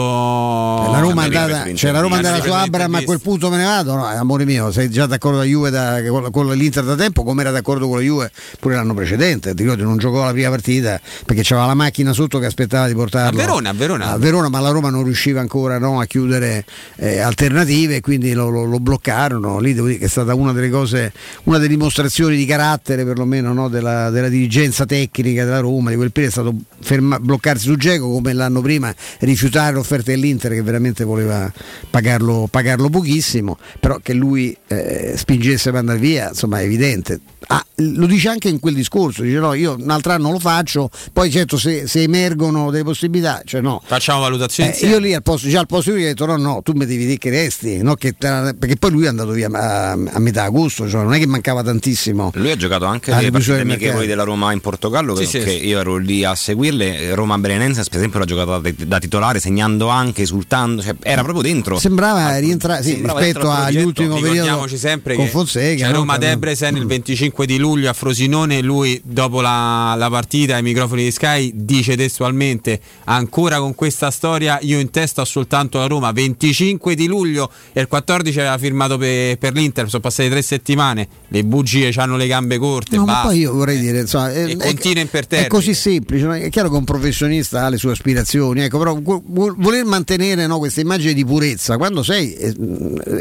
[0.91, 3.57] La Roma è andata, cioè la Roma è andata su Abram a quel punto me
[3.57, 6.85] ne vado, no, amore mio, sei già d'accordo con la Juve da, con, con l'Inter
[6.85, 8.31] da tempo, come era d'accordo con la Juve
[8.61, 12.39] pure l'anno precedente, ti ricordi non giocò la prima partita perché c'aveva la macchina sotto
[12.39, 14.11] che aspettava di portarlo A Verona, a Verona.
[14.11, 16.65] a Verona, ma la Roma non riusciva ancora no, a chiudere
[16.97, 19.60] eh, alternative quindi lo, lo- lo bloccarono.
[19.60, 21.12] Lì devo dire che è stata una delle cose,
[21.44, 26.10] una delle dimostrazioni di carattere perlomeno no, della, della dirigenza tecnica della Roma, di quel
[26.10, 31.05] periodo è stato ferma, bloccarsi su Geco come l'anno prima rifiutare l'offerta dell'Inter che veramente
[31.05, 31.51] voleva
[31.91, 37.20] pagarlo, pagarlo pochissimo, però che lui eh, spingesse per andare via, insomma è evidente.
[37.49, 40.91] Ah, lo dice anche in quel discorso, dice no, io un altro anno lo faccio,
[41.12, 43.83] poi certo se, se emergono delle possibilità, cioè no.
[43.84, 44.70] Facciamo valutazioni.
[44.70, 46.73] Eh, io lì al posto, già al posto di lui ho detto no, no, tu
[46.73, 49.91] mi devi dire che resti, no, che te- perché poi lui è andato via a,
[49.91, 52.31] a metà agosto, cioè non è che mancava tantissimo.
[52.34, 55.66] Lui ha giocato anche Alle le partite amichevoli della Roma in Portogallo, Sì, che sì.
[55.66, 57.12] io ero lì a seguirle.
[57.16, 61.42] Roma Belenenses, per esempio, l'ha giocato da, da titolare, segnando anche, esultando, cioè, era proprio
[61.42, 61.76] dentro.
[61.81, 63.89] Sembrava rientrare sì, sembrava rispetto dentro al agli progetto.
[63.89, 65.84] ultimi periodo Ricordiamoci sempre con che Fonseca.
[65.84, 65.99] c'è no?
[65.99, 68.60] Roma Debrecen il 25 di luglio a Frosinone.
[68.62, 74.60] Lui, dopo la, la partita ai microfoni di Sky, dice testualmente: Ancora con questa storia,
[74.62, 76.12] io in testa ho soltanto la Roma.
[76.12, 79.89] 25 di luglio e il 14 aveva firmato per, per l'Inter.
[79.89, 81.08] Sono passate tre settimane.
[81.28, 82.97] Le bugie hanno le gambe corte.
[82.97, 83.28] No, ma basta.
[83.28, 85.47] poi io vorrei dire, insomma, è, continua imperterriti.
[85.47, 86.24] è così semplice.
[86.26, 86.34] no?
[86.34, 90.81] È chiaro che un professionista ha le sue aspirazioni, ecco, però voler mantenere no, questa
[90.81, 92.55] immagine di purezza quando sei eh,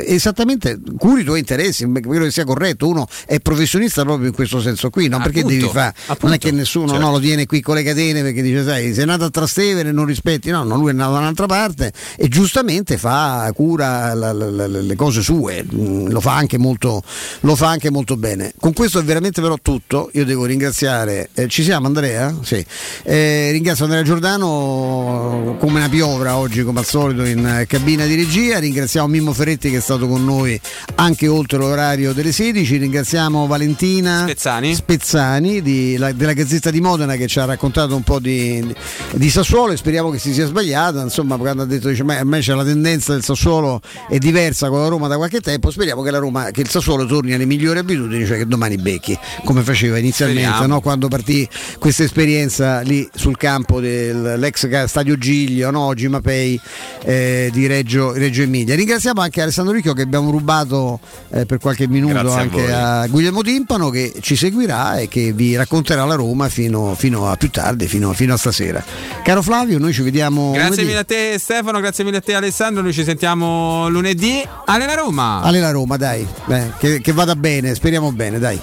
[0.08, 2.88] esattamente curi i tuoi interessi, credo che sia corretto.
[2.88, 5.18] Uno è professionista proprio in questo senso qui, no?
[5.20, 5.94] perché Appunto, devi fare?
[6.22, 7.04] Non è che nessuno Certo.
[7.06, 9.92] no, lo tiene qui con le catene perché dice, sai, sei nato a Trastevere e
[9.92, 14.32] non rispetti, no, no, lui è nato da un'altra parte e giustamente fa, cura la-
[14.34, 17.02] la- la- le cose sue, mm, lo fa anche molto,
[17.42, 18.54] lo fa anche molto bene.
[18.60, 20.10] Con questo è veramente però tutto.
[20.14, 21.30] Io devo ringraziare.
[21.34, 22.36] eh, ci siamo Andrea?
[22.44, 22.64] Sì.
[23.04, 28.16] Eh, ringrazio Andrea Giordano come una piovra oggi come al solito in eh, cabina di
[28.16, 28.60] regia.
[28.60, 30.60] Ringraziamo Mimmo Ferretti che è stato con noi
[30.96, 32.78] anche oltre l'orario delle 16.
[32.78, 34.74] Ringraziamo Valentina Spezzani.
[34.76, 38.74] Spezzani di- la- della Gazzetta di Modena che ci ha raccontato un po' di,
[39.14, 41.02] di Sassuolo e speriamo che si sia sbagliata.
[41.02, 44.70] Insomma, quando ha detto dice, "Ma a me c'è la tendenza del Sassuolo è diversa
[44.70, 45.70] con la Roma da qualche tempo.
[45.70, 49.18] Speriamo che, la Roma, che il Sassuolo torni alle migliori abitudini, cioè che domani becchi,
[49.44, 50.82] come faceva inizialmente no?
[50.82, 51.48] quando partì
[51.80, 55.82] questa esperienza lì sul campo dell'ex stadio Giglio, no?
[55.82, 56.60] oggi Mapei
[57.04, 58.76] eh, di Reggio, Reggio Emilia.
[58.76, 61.00] Ringraziamo anche Alessandro Ricchio che abbiamo rubato
[61.32, 62.72] eh, per qualche minuto Grazie a anche voi.
[62.72, 67.36] a Guglielmo Timpano che ci seguirà e che vi racconterà la Roma fino, fino a
[67.36, 68.84] più tardi, fino, fino a stasera.
[69.24, 70.88] Caro Flavio, noi ci vediamo Grazie lunedì.
[70.88, 74.44] mille a te Stefano, grazie mille a te Alessandro, noi ci sentiamo lunedì.
[74.92, 75.42] Alena Roma!
[75.42, 78.60] Alle la Roma, dai, Beh, che, che vada bene, speriamo bene, dai.